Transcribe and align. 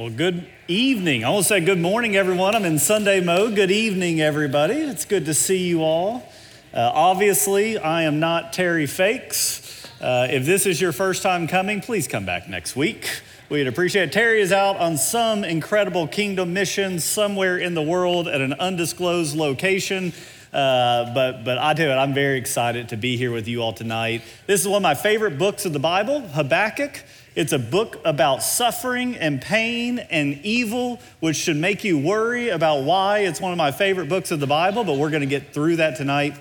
Well, 0.00 0.08
good 0.08 0.46
evening. 0.66 1.24
I 1.24 1.28
want 1.28 1.42
to 1.42 1.48
say 1.50 1.60
good 1.60 1.78
morning, 1.78 2.16
everyone. 2.16 2.54
I'm 2.54 2.64
in 2.64 2.78
Sunday 2.78 3.20
mode. 3.20 3.54
Good 3.54 3.70
evening, 3.70 4.22
everybody. 4.22 4.76
It's 4.76 5.04
good 5.04 5.26
to 5.26 5.34
see 5.34 5.68
you 5.68 5.82
all. 5.82 6.26
Uh, 6.72 6.90
obviously, 6.94 7.76
I 7.76 8.04
am 8.04 8.18
not 8.18 8.54
Terry 8.54 8.86
Fakes. 8.86 9.86
Uh, 10.00 10.26
if 10.30 10.46
this 10.46 10.64
is 10.64 10.80
your 10.80 10.92
first 10.92 11.22
time 11.22 11.46
coming, 11.46 11.82
please 11.82 12.08
come 12.08 12.24
back 12.24 12.48
next 12.48 12.74
week. 12.74 13.10
We'd 13.50 13.66
appreciate 13.66 14.04
it. 14.04 14.12
Terry 14.12 14.40
is 14.40 14.52
out 14.52 14.78
on 14.78 14.96
some 14.96 15.44
incredible 15.44 16.08
kingdom 16.08 16.54
mission 16.54 16.98
somewhere 16.98 17.58
in 17.58 17.74
the 17.74 17.82
world 17.82 18.26
at 18.26 18.40
an 18.40 18.54
undisclosed 18.54 19.36
location. 19.36 20.14
Uh, 20.50 21.12
but, 21.12 21.44
but 21.44 21.58
I 21.58 21.74
tell 21.74 21.84
you 21.84 21.90
what, 21.90 21.98
I'm 21.98 22.14
very 22.14 22.38
excited 22.38 22.88
to 22.88 22.96
be 22.96 23.18
here 23.18 23.32
with 23.32 23.46
you 23.48 23.60
all 23.60 23.74
tonight. 23.74 24.22
This 24.46 24.62
is 24.62 24.66
one 24.66 24.76
of 24.78 24.82
my 24.82 24.94
favorite 24.94 25.36
books 25.36 25.66
of 25.66 25.74
the 25.74 25.78
Bible, 25.78 26.22
Habakkuk. 26.22 27.04
It's 27.36 27.52
a 27.52 27.58
book 27.60 28.00
about 28.04 28.42
suffering 28.42 29.14
and 29.14 29.40
pain 29.40 30.00
and 30.00 30.40
evil, 30.42 31.00
which 31.20 31.36
should 31.36 31.56
make 31.56 31.84
you 31.84 31.96
worry 31.96 32.48
about 32.48 32.82
why 32.82 33.20
it's 33.20 33.40
one 33.40 33.52
of 33.52 33.58
my 33.58 33.70
favorite 33.70 34.08
books 34.08 34.32
of 34.32 34.40
the 34.40 34.48
Bible, 34.48 34.82
but 34.82 34.98
we're 34.98 35.10
going 35.10 35.20
to 35.20 35.26
get 35.26 35.54
through 35.54 35.76
that 35.76 35.96
tonight. 35.96 36.36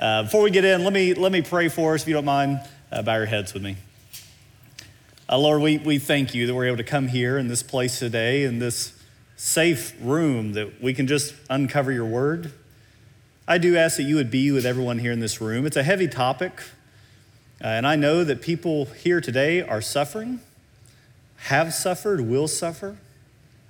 Uh, 0.00 0.24
before 0.24 0.42
we 0.42 0.50
get 0.50 0.64
in, 0.64 0.82
let 0.82 0.92
me, 0.92 1.14
let 1.14 1.30
me 1.30 1.42
pray 1.42 1.68
for 1.68 1.94
us, 1.94 2.02
if 2.02 2.08
you 2.08 2.14
don't 2.14 2.24
mind. 2.24 2.60
Uh, 2.90 3.02
bow 3.02 3.14
your 3.16 3.26
heads 3.26 3.54
with 3.54 3.62
me. 3.62 3.76
Uh, 5.28 5.38
Lord, 5.38 5.62
we, 5.62 5.78
we 5.78 6.00
thank 6.00 6.34
you 6.34 6.48
that 6.48 6.54
we're 6.54 6.66
able 6.66 6.76
to 6.78 6.84
come 6.84 7.06
here 7.06 7.38
in 7.38 7.46
this 7.46 7.62
place 7.62 8.00
today, 8.00 8.42
in 8.42 8.58
this 8.58 9.00
safe 9.36 9.94
room, 10.00 10.54
that 10.54 10.82
we 10.82 10.92
can 10.92 11.06
just 11.06 11.34
uncover 11.48 11.92
your 11.92 12.04
word. 12.04 12.52
I 13.46 13.58
do 13.58 13.76
ask 13.76 13.96
that 13.96 14.02
you 14.02 14.16
would 14.16 14.30
be 14.30 14.50
with 14.50 14.66
everyone 14.66 14.98
here 14.98 15.12
in 15.12 15.20
this 15.20 15.40
room. 15.40 15.66
It's 15.66 15.76
a 15.76 15.84
heavy 15.84 16.08
topic. 16.08 16.60
Uh, 17.62 17.66
and 17.66 17.86
I 17.86 17.94
know 17.94 18.24
that 18.24 18.42
people 18.42 18.86
here 18.86 19.20
today 19.20 19.62
are 19.62 19.80
suffering, 19.80 20.40
have 21.36 21.72
suffered, 21.72 22.22
will 22.22 22.48
suffer. 22.48 22.96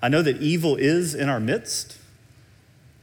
I 0.01 0.09
know 0.09 0.23
that 0.23 0.39
evil 0.41 0.77
is 0.77 1.15
in 1.15 1.29
our 1.29 1.39
midst, 1.39 1.99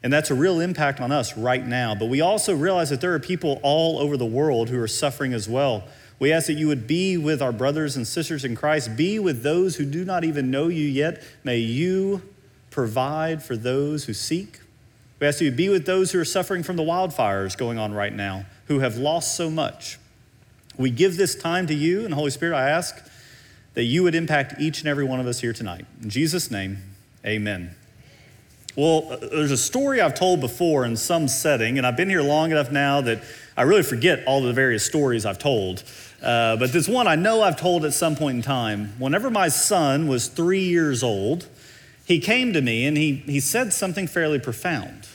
and 0.02 0.12
that's 0.12 0.32
a 0.32 0.36
real 0.36 0.60
impact 0.60 1.00
on 1.00 1.12
us 1.12 1.38
right 1.38 1.66
now. 1.66 1.94
But 1.94 2.08
we 2.08 2.22
also 2.22 2.56
realize 2.56 2.90
that 2.90 3.02
there 3.02 3.14
are 3.14 3.20
people 3.20 3.60
all 3.62 4.00
over 4.00 4.18
the 4.18 4.26
world 4.26 4.70
who 4.70 4.82
are 4.82 4.88
suffering 4.88 5.32
as 5.32 5.48
well. 5.48 5.84
We 6.18 6.34
ask 6.34 6.48
that 6.48 6.54
you 6.54 6.68
would 6.68 6.88
be 6.88 7.18
with 7.18 7.40
our 7.40 7.52
brothers 7.52 7.96
and 7.96 8.08
sisters 8.08 8.44
in 8.44 8.56
Christ, 8.56 8.98
be 8.98 9.20
with 9.20 9.44
those 9.44 9.76
who 9.76 9.86
do 9.86 10.04
not 10.04 10.24
even 10.24 10.50
know 10.50 10.70
you 10.70 10.88
yet. 10.88 11.22
May 11.44 11.58
you 11.58 12.24
provide 12.72 13.44
for 13.44 13.56
those 13.56 14.06
who 14.06 14.14
seek. 14.14 14.60
We 15.20 15.28
ask 15.28 15.40
you 15.40 15.52
to 15.52 15.56
be 15.56 15.70
with 15.70 15.86
those 15.86 16.12
who 16.12 16.20
are 16.20 16.26
suffering 16.26 16.64
from 16.64 16.78
the 16.78 16.84
wildfires 16.84 17.56
going 17.56 17.78
on 17.78 17.94
right 17.94 18.14
now, 18.14 18.46
who 18.68 18.80
have 18.80 18.98
lost 18.98 19.36
so 19.38 19.52
much. 19.52 20.00
We 20.80 20.92
give 20.92 21.18
this 21.18 21.36
time 21.36 21.68
to 21.68 21.74
you, 21.74 22.06
and 22.06 22.14
Holy 22.14 22.32
Spirit, 22.32 22.56
I 22.56 22.70
ask 22.70 22.98
that 23.74 23.84
you 23.84 24.02
would 24.04 24.16
impact 24.16 24.62
each 24.62 24.80
and 24.80 24.88
every 24.88 25.04
one 25.04 25.20
of 25.20 25.28
us 25.28 25.42
here 25.42 25.52
tonight. 25.52 25.86
In 26.02 26.10
Jesus' 26.10 26.50
name, 26.50 26.78
amen. 27.26 27.76
Well, 28.78 29.12
uh, 29.12 29.18
there's 29.18 29.52
a 29.52 29.58
story 29.58 30.00
I've 30.00 30.16
told 30.16 30.40
before 30.40 30.86
in 30.86 30.96
some 30.96 31.28
setting, 31.28 31.78
and 31.78 31.86
I've 31.86 31.98
been 31.98 32.10
here 32.10 32.22
long 32.22 32.52
enough 32.52 32.72
now 32.72 33.02
that 33.02 33.22
I 33.58 33.64
really 33.64 33.84
forget 33.84 34.24
all 34.26 34.42
the 34.42 34.54
various 34.54 34.86
stories 34.86 35.26
I've 35.26 35.38
told. 35.38 35.84
Uh, 36.24 36.56
but 36.56 36.72
this 36.72 36.88
one 36.88 37.08
I 37.08 37.16
know 37.16 37.42
I've 37.42 37.60
told 37.60 37.84
at 37.84 37.92
some 37.92 38.16
point 38.16 38.38
in 38.38 38.42
time. 38.42 38.94
Whenever 39.00 39.30
my 39.30 39.50
son 39.50 40.08
was 40.08 40.30
three 40.30 40.64
years 40.64 41.04
old, 41.04 41.50
he 42.06 42.22
came 42.22 42.54
to 42.54 42.62
me 42.62 42.86
and 42.86 42.96
he, 42.96 43.16
he 43.16 43.42
said 43.42 43.74
something 43.74 44.08
fairly 44.08 44.40
profound. 44.40 45.10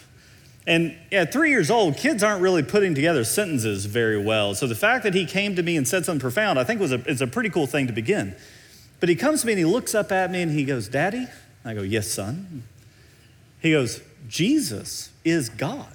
And 0.66 0.96
at 1.12 1.32
three 1.32 1.50
years 1.50 1.70
old, 1.70 1.96
kids 1.96 2.22
aren't 2.22 2.40
really 2.40 2.62
putting 2.62 2.94
together 2.94 3.24
sentences 3.24 3.84
very 3.84 4.22
well. 4.22 4.54
So 4.54 4.66
the 4.66 4.74
fact 4.74 5.02
that 5.04 5.12
he 5.12 5.26
came 5.26 5.56
to 5.56 5.62
me 5.62 5.76
and 5.76 5.86
said 5.86 6.06
something 6.06 6.20
profound, 6.20 6.58
I 6.58 6.64
think 6.64 6.80
was 6.80 6.92
a, 6.92 7.00
is 7.06 7.20
a 7.20 7.26
pretty 7.26 7.50
cool 7.50 7.66
thing 7.66 7.86
to 7.86 7.92
begin. 7.92 8.34
But 9.00 9.10
he 9.10 9.14
comes 9.14 9.42
to 9.42 9.46
me 9.46 9.52
and 9.52 9.58
he 9.58 9.64
looks 9.66 9.94
up 9.94 10.10
at 10.10 10.30
me 10.30 10.40
and 10.40 10.50
he 10.50 10.64
goes, 10.64 10.88
Daddy? 10.88 11.26
I 11.64 11.74
go, 11.74 11.82
Yes, 11.82 12.10
son. 12.10 12.62
He 13.60 13.72
goes, 13.72 14.00
Jesus 14.28 15.10
is 15.24 15.48
God. 15.48 15.94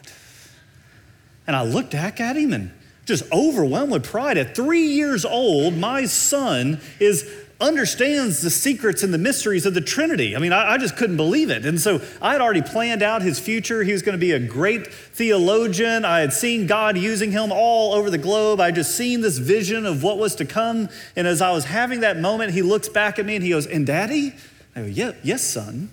And 1.48 1.56
I 1.56 1.64
looked 1.64 1.92
back 1.92 2.20
at 2.20 2.36
him 2.36 2.54
and 2.54 2.72
just 3.06 3.24
overwhelmed 3.32 3.92
with 3.92 4.04
pride. 4.04 4.38
At 4.38 4.56
three 4.56 4.88
years 4.88 5.26
old, 5.26 5.76
my 5.76 6.06
son 6.06 6.80
is 7.00 7.28
understands 7.62 8.42
the 8.42 8.50
secrets 8.50 9.04
and 9.04 9.14
the 9.14 9.18
mysteries 9.18 9.66
of 9.66 9.74
the 9.74 9.82
Trinity. 9.82 10.34
I 10.34 10.40
mean, 10.40 10.54
I, 10.54 10.72
I, 10.74 10.78
just 10.78 10.96
couldn't 10.96 11.18
believe 11.18 11.50
it. 11.50 11.66
And 11.66 11.78
so 11.80 12.02
I 12.22 12.32
had 12.32 12.40
already 12.40 12.62
planned 12.62 13.04
out 13.04 13.22
his 13.22 13.38
future. 13.38 13.84
He 13.84 13.92
was 13.92 14.02
going 14.02 14.14
to 14.14 14.20
be 14.20 14.32
a 14.32 14.40
great 14.40 14.88
theologian. 14.88 16.06
I 16.06 16.22
had 16.22 16.32
seen 16.32 16.68
God 16.68 16.98
using 16.98 17.34
him 17.34 17.52
all 17.52 17.94
over 17.94 18.10
the 18.10 18.18
globe. 18.18 18.62
I 18.62 18.68
had 18.68 18.76
just 18.76 18.96
seen 18.96 19.20
this 19.20 19.40
vision 19.40 19.86
of 19.86 20.04
what 20.04 20.18
was 20.18 20.36
to 20.36 20.46
come. 20.46 20.88
And 21.18 21.28
as 21.28 21.42
I 21.42 21.52
was 21.52 21.66
having 21.66 22.00
that 22.00 22.18
moment, 22.18 22.54
he 22.54 22.62
looks 22.62 22.88
back 22.88 23.20
at 23.20 23.26
me 23.26 23.36
and 23.36 23.44
he 23.44 23.50
goes, 23.50 23.68
And 23.68 23.86
daddy? 23.86 24.36
I 24.74 24.82
go, 24.82 24.88
yeah, 24.88 25.12
Yes, 25.22 25.44
son. 25.44 25.90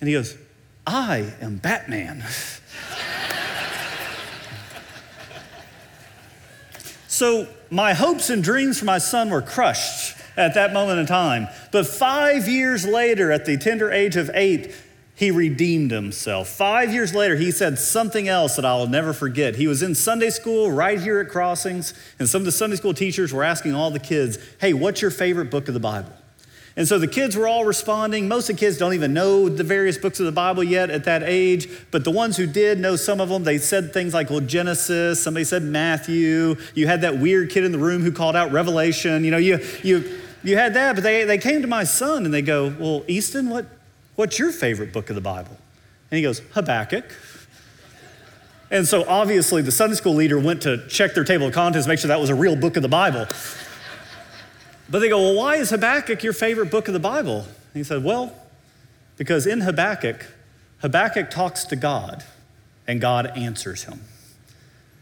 And 0.00 0.08
he 0.08 0.14
goes, 0.14 0.36
I 0.86 1.32
am 1.40 1.56
Batman. 1.56 2.22
so 7.08 7.48
my 7.70 7.94
hopes 7.94 8.28
and 8.28 8.44
dreams 8.44 8.78
for 8.78 8.84
my 8.84 8.98
son 8.98 9.30
were 9.30 9.40
crushed 9.40 10.15
at 10.36 10.54
that 10.54 10.72
moment 10.72 11.00
in 11.00 11.06
time. 11.06 11.48
But 11.72 11.86
five 11.86 12.48
years 12.48 12.86
later, 12.86 13.32
at 13.32 13.44
the 13.46 13.56
tender 13.56 13.90
age 13.90 14.16
of 14.16 14.30
eight, 14.34 14.74
he 15.16 15.30
redeemed 15.30 15.90
himself. 15.90 16.48
Five 16.48 16.92
years 16.92 17.14
later, 17.14 17.36
he 17.36 17.50
said 17.50 17.78
something 17.78 18.28
else 18.28 18.56
that 18.56 18.66
I'll 18.66 18.86
never 18.86 19.14
forget. 19.14 19.56
He 19.56 19.66
was 19.66 19.82
in 19.82 19.94
Sunday 19.94 20.28
school 20.28 20.70
right 20.70 21.00
here 21.00 21.20
at 21.20 21.30
Crossings, 21.30 21.94
and 22.18 22.28
some 22.28 22.42
of 22.42 22.46
the 22.46 22.52
Sunday 22.52 22.76
school 22.76 22.92
teachers 22.92 23.32
were 23.32 23.42
asking 23.42 23.74
all 23.74 23.90
the 23.90 23.98
kids, 23.98 24.38
Hey, 24.60 24.74
what's 24.74 25.00
your 25.00 25.10
favorite 25.10 25.50
book 25.50 25.68
of 25.68 25.74
the 25.74 25.80
Bible? 25.80 26.12
And 26.76 26.86
so 26.86 26.98
the 26.98 27.08
kids 27.08 27.34
were 27.34 27.48
all 27.48 27.64
responding. 27.64 28.28
Most 28.28 28.50
of 28.50 28.56
the 28.56 28.60
kids 28.60 28.76
don't 28.76 28.92
even 28.92 29.14
know 29.14 29.48
the 29.48 29.64
various 29.64 29.96
books 29.96 30.20
of 30.20 30.26
the 30.26 30.32
Bible 30.32 30.62
yet 30.62 30.90
at 30.90 31.04
that 31.04 31.22
age, 31.22 31.70
but 31.90 32.04
the 32.04 32.10
ones 32.10 32.36
who 32.36 32.46
did 32.46 32.78
know 32.78 32.96
some 32.96 33.18
of 33.18 33.30
them, 33.30 33.44
they 33.44 33.56
said 33.56 33.94
things 33.94 34.12
like, 34.12 34.28
well, 34.28 34.40
Genesis, 34.40 35.24
somebody 35.24 35.44
said 35.44 35.62
Matthew. 35.62 36.56
You 36.74 36.86
had 36.86 37.00
that 37.00 37.18
weird 37.18 37.48
kid 37.48 37.64
in 37.64 37.72
the 37.72 37.78
room 37.78 38.02
who 38.02 38.12
called 38.12 38.36
out 38.36 38.52
Revelation. 38.52 39.24
You 39.24 39.30
know, 39.30 39.38
you, 39.38 39.60
you, 39.82 40.20
you 40.46 40.56
had 40.56 40.74
that, 40.74 40.94
but 40.94 41.02
they, 41.02 41.24
they 41.24 41.38
came 41.38 41.62
to 41.62 41.68
my 41.68 41.84
son 41.84 42.24
and 42.24 42.32
they 42.32 42.42
go, 42.42 42.74
Well, 42.78 43.04
Easton, 43.08 43.50
what, 43.50 43.66
what's 44.14 44.38
your 44.38 44.52
favorite 44.52 44.92
book 44.92 45.08
of 45.10 45.14
the 45.16 45.22
Bible? 45.22 45.56
And 46.10 46.16
he 46.16 46.22
goes, 46.22 46.40
Habakkuk. 46.52 47.04
And 48.70 48.86
so 48.86 49.04
obviously 49.08 49.62
the 49.62 49.72
Sunday 49.72 49.96
school 49.96 50.14
leader 50.14 50.38
went 50.38 50.62
to 50.62 50.86
check 50.88 51.14
their 51.14 51.24
table 51.24 51.46
of 51.46 51.52
contents, 51.52 51.86
make 51.86 51.98
sure 51.98 52.08
that 52.08 52.20
was 52.20 52.30
a 52.30 52.34
real 52.34 52.56
book 52.56 52.76
of 52.76 52.82
the 52.82 52.88
Bible. 52.88 53.26
But 54.88 55.00
they 55.00 55.08
go, 55.08 55.20
Well, 55.20 55.34
why 55.34 55.56
is 55.56 55.70
Habakkuk 55.70 56.22
your 56.22 56.32
favorite 56.32 56.70
book 56.70 56.88
of 56.88 56.94
the 56.94 57.00
Bible? 57.00 57.40
And 57.40 57.74
he 57.74 57.84
said, 57.84 58.04
Well, 58.04 58.32
because 59.16 59.46
in 59.46 59.62
Habakkuk, 59.62 60.26
Habakkuk 60.78 61.30
talks 61.30 61.64
to 61.64 61.76
God 61.76 62.22
and 62.86 63.00
God 63.00 63.26
answers 63.36 63.84
him. 63.84 64.00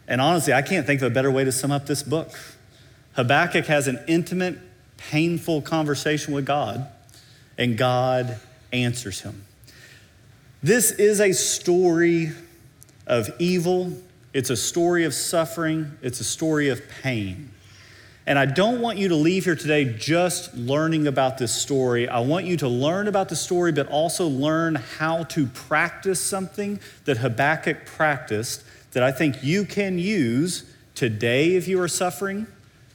And 0.07 0.21
honestly, 0.21 0.53
I 0.53 0.61
can't 0.61 0.85
think 0.85 1.01
of 1.01 1.11
a 1.11 1.13
better 1.13 1.31
way 1.31 1.43
to 1.43 1.51
sum 1.51 1.71
up 1.71 1.85
this 1.85 2.03
book. 2.03 2.31
Habakkuk 3.13 3.65
has 3.65 3.87
an 3.87 3.99
intimate 4.07 4.59
painful 5.09 5.61
conversation 5.61 6.33
with 6.33 6.45
God, 6.45 6.87
and 7.57 7.77
God 7.77 8.39
answers 8.71 9.21
him. 9.21 9.45
This 10.61 10.91
is 10.91 11.19
a 11.21 11.31
story 11.31 12.31
of 13.07 13.29
evil, 13.39 13.93
it's 14.33 14.49
a 14.49 14.57
story 14.57 15.05
of 15.05 15.13
suffering, 15.13 15.91
it's 16.01 16.19
a 16.19 16.23
story 16.23 16.69
of 16.69 16.81
pain. 17.03 17.51
And 18.27 18.39
I 18.39 18.47
don't 18.47 18.81
want 18.81 18.97
you 18.97 19.09
to 19.09 19.15
leave 19.15 19.45
here 19.45 19.55
today 19.55 19.85
just 19.85 20.55
learning 20.55 21.05
about 21.05 21.37
this 21.37 21.53
story. 21.53 22.09
I 22.09 22.21
want 22.21 22.45
you 22.45 22.57
to 22.57 22.67
learn 22.67 23.07
about 23.07 23.29
the 23.29 23.35
story, 23.35 23.71
but 23.71 23.87
also 23.87 24.27
learn 24.27 24.75
how 24.75 25.25
to 25.25 25.45
practice 25.45 26.19
something 26.19 26.79
that 27.05 27.17
Habakkuk 27.17 27.85
practiced 27.85 28.63
that 28.93 29.03
I 29.03 29.11
think 29.11 29.43
you 29.43 29.63
can 29.65 29.99
use 29.99 30.63
today 30.95 31.55
if 31.55 31.67
you 31.67 31.79
are 31.81 31.87
suffering, 31.87 32.47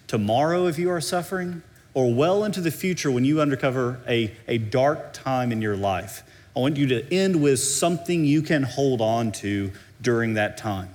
tomorrow 0.09 0.67
if 0.67 0.79
you 0.79 0.91
are 0.91 1.01
suffering, 1.01 1.63
or 1.95 2.13
well 2.13 2.45
into 2.45 2.61
the 2.61 2.71
future 2.71 3.11
when 3.11 3.25
you 3.25 3.41
uncover 3.41 4.01
a, 4.07 4.35
a 4.47 4.59
dark 4.59 5.13
time 5.13 5.53
in 5.53 5.61
your 5.61 5.77
life. 5.77 6.23
I 6.57 6.61
want 6.61 6.77
you 6.77 6.87
to 6.89 7.15
end 7.15 7.41
with 7.41 7.61
something 7.61 8.25
you 8.25 8.43
can 8.43 8.63
hold 8.63 9.01
on 9.01 9.33
to 9.33 9.73
during 10.01 10.35
that 10.35 10.57
time. 10.57 10.91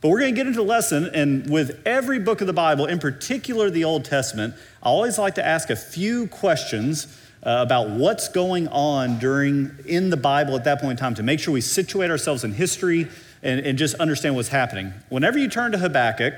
But 0.00 0.10
we're 0.10 0.20
going 0.20 0.34
to 0.34 0.36
get 0.36 0.46
into 0.46 0.58
the 0.58 0.64
lesson, 0.64 1.10
and 1.14 1.48
with 1.48 1.80
every 1.86 2.18
book 2.18 2.42
of 2.42 2.46
the 2.46 2.52
Bible, 2.52 2.84
in 2.86 2.98
particular 2.98 3.70
the 3.70 3.84
Old 3.84 4.04
Testament, 4.04 4.54
I 4.82 4.88
always 4.88 5.18
like 5.18 5.36
to 5.36 5.46
ask 5.46 5.70
a 5.70 5.76
few 5.76 6.26
questions 6.26 7.06
uh, 7.42 7.64
about 7.66 7.90
what's 7.90 8.28
going 8.28 8.68
on 8.68 9.18
during 9.18 9.70
in 9.86 10.10
the 10.10 10.16
Bible 10.16 10.56
at 10.56 10.64
that 10.64 10.80
point 10.80 10.92
in 10.92 10.96
time 10.96 11.14
to 11.14 11.22
make 11.22 11.40
sure 11.40 11.54
we 11.54 11.60
situate 11.60 12.10
ourselves 12.10 12.44
in 12.44 12.52
history 12.52 13.08
and, 13.42 13.60
and 13.60 13.78
just 13.78 13.94
understand 13.96 14.34
what's 14.34 14.48
happening. 14.48 14.92
Whenever 15.08 15.38
you 15.38 15.48
turn 15.48 15.72
to 15.72 15.78
Habakkuk, 15.78 16.34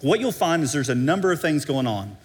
what 0.00 0.20
you'll 0.20 0.32
find 0.32 0.62
is 0.62 0.72
there's 0.72 0.88
a 0.88 0.94
number 0.94 1.32
of 1.32 1.40
things 1.40 1.64
going 1.64 1.86
on. 1.86 2.16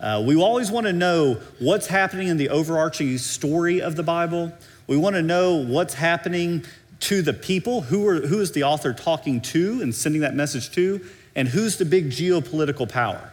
Uh, 0.00 0.22
we 0.24 0.34
always 0.40 0.70
want 0.70 0.86
to 0.86 0.92
know 0.92 1.38
what's 1.58 1.86
happening 1.86 2.28
in 2.28 2.38
the 2.38 2.48
overarching 2.48 3.18
story 3.18 3.82
of 3.82 3.96
the 3.96 4.02
Bible. 4.02 4.50
We 4.86 4.96
want 4.96 5.14
to 5.16 5.22
know 5.22 5.56
what's 5.56 5.94
happening 5.94 6.64
to 7.00 7.20
the 7.20 7.34
people, 7.34 7.82
who, 7.82 8.06
are, 8.08 8.26
who 8.26 8.40
is 8.40 8.52
the 8.52 8.64
author 8.64 8.94
talking 8.94 9.40
to 9.42 9.82
and 9.82 9.94
sending 9.94 10.22
that 10.22 10.34
message 10.34 10.70
to, 10.72 11.04
and 11.36 11.48
who's 11.48 11.76
the 11.76 11.84
big 11.84 12.10
geopolitical 12.10 12.88
power. 12.88 13.30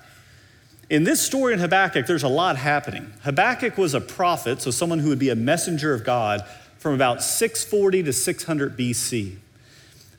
In 0.90 1.04
this 1.04 1.22
story 1.22 1.54
in 1.54 1.60
Habakkuk, 1.60 2.06
there's 2.06 2.24
a 2.24 2.30
lot 2.30 2.58
happening. 2.58 3.14
Habakkuk 3.24 3.78
was 3.78 3.94
a 3.94 4.02
prophet, 4.02 4.62
so 4.62 4.72
someone 4.72 5.00
who 5.00 5.10
would 5.10 5.20
be 5.20 5.30
a 5.30 5.36
messenger 5.36 5.94
of 5.94 6.04
God 6.04 6.46
from 6.78 6.94
about 6.94 7.24
640 7.24 8.04
to 8.04 8.14
600 8.14 8.78
BC. 8.78 9.36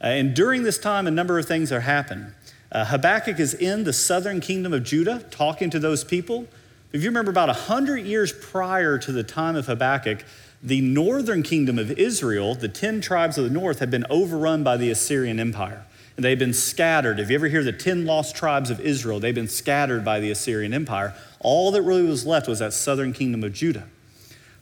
Uh, 0.01 0.07
and 0.07 0.35
during 0.35 0.63
this 0.63 0.79
time, 0.79 1.07
a 1.07 1.11
number 1.11 1.39
of 1.39 1.47
things 1.47 1.73
are 1.73 1.81
happening. 1.81 2.33
Uh, 2.71 2.85
Habakkuk 2.85 3.41
is 3.41 3.55
in 3.55 3.85
the 3.85 3.93
southern 3.93 4.41
kingdom 4.41 4.75
of 4.75 4.85
Judah 4.85 5.25
talking 5.31 5.71
to 5.71 5.79
those 5.79 6.05
people. 6.05 6.47
If 6.93 7.03
you 7.03 7.09
remember, 7.09 7.31
about 7.31 7.49
100 7.49 8.05
years 8.05 8.33
prior 8.33 8.99
to 8.99 9.13
the 9.13 9.23
time 9.23 9.57
of 9.57 9.67
Habakkuk, 9.67 10.25
the 10.63 10.81
northern 10.81 11.43
kingdom 11.43 11.79
of 11.79 11.93
Israel, 11.93 12.55
the 12.55 12.69
10 12.69 13.01
tribes 13.01 13.39
of 13.39 13.45
the 13.45 13.51
north, 13.51 13.79
had 13.79 13.91
been 13.91 14.05
overrun 14.11 14.65
by 14.65 14.77
the 14.77 14.91
Assyrian 14.91 15.41
Empire. 15.41 15.85
And 16.17 16.25
they've 16.25 16.39
been 16.39 16.55
scattered. 16.55 17.21
If 17.21 17.31
you 17.31 17.37
ever 17.37 17.47
hear 17.47 17.63
the 17.63 17.73
10 17.73 18.05
lost 18.05 18.35
tribes 18.35 18.71
of 18.71 18.81
Israel, 18.81 19.21
they've 19.21 19.35
been 19.35 19.49
scattered 19.49 20.05
by 20.05 20.19
the 20.19 20.31
Assyrian 20.31 20.75
Empire. 20.75 21.15
All 21.41 21.71
that 21.71 21.83
really 21.83 22.03
was 22.03 22.27
left 22.27 22.49
was 22.49 22.59
that 22.59 22.73
southern 22.73 23.13
kingdom 23.13 23.45
of 23.45 23.53
Judah. 23.53 23.85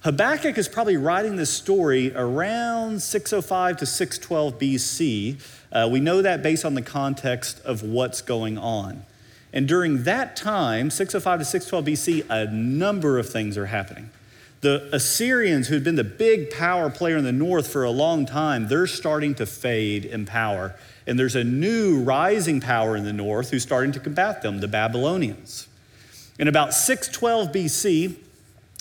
Habakkuk 0.00 0.58
is 0.58 0.68
probably 0.68 0.96
writing 0.96 1.36
this 1.36 1.50
story 1.50 2.12
around 2.14 3.02
605 3.02 3.78
to 3.78 3.86
612 3.86 4.58
BC. 4.58 5.40
Uh, 5.72 5.88
we 5.90 6.00
know 6.00 6.22
that 6.22 6.42
based 6.42 6.64
on 6.64 6.74
the 6.74 6.82
context 6.82 7.60
of 7.64 7.82
what's 7.82 8.20
going 8.22 8.56
on. 8.56 9.04
And 9.52 9.66
during 9.66 10.04
that 10.04 10.36
time, 10.36 10.90
605 10.90 11.38
to 11.38 11.44
612 11.44 12.26
BC, 12.26 12.30
a 12.30 12.50
number 12.52 13.18
of 13.18 13.28
things 13.28 13.56
are 13.56 13.66
happening. 13.66 14.10
The 14.60 14.88
Assyrians, 14.92 15.68
who 15.68 15.74
had 15.74 15.84
been 15.84 15.96
the 15.96 16.04
big 16.04 16.50
power 16.50 16.90
player 16.90 17.16
in 17.16 17.24
the 17.24 17.32
north 17.32 17.68
for 17.68 17.84
a 17.84 17.90
long 17.90 18.26
time, 18.26 18.68
they're 18.68 18.86
starting 18.86 19.34
to 19.36 19.46
fade 19.46 20.04
in 20.04 20.26
power. 20.26 20.74
And 21.06 21.18
there's 21.18 21.36
a 21.36 21.44
new 21.44 22.02
rising 22.02 22.60
power 22.60 22.96
in 22.96 23.04
the 23.04 23.12
north 23.12 23.50
who's 23.50 23.62
starting 23.62 23.92
to 23.92 24.00
combat 24.00 24.42
them, 24.42 24.60
the 24.60 24.68
Babylonians. 24.68 25.68
In 26.38 26.48
about 26.48 26.74
612 26.74 27.48
BC, 27.48 28.16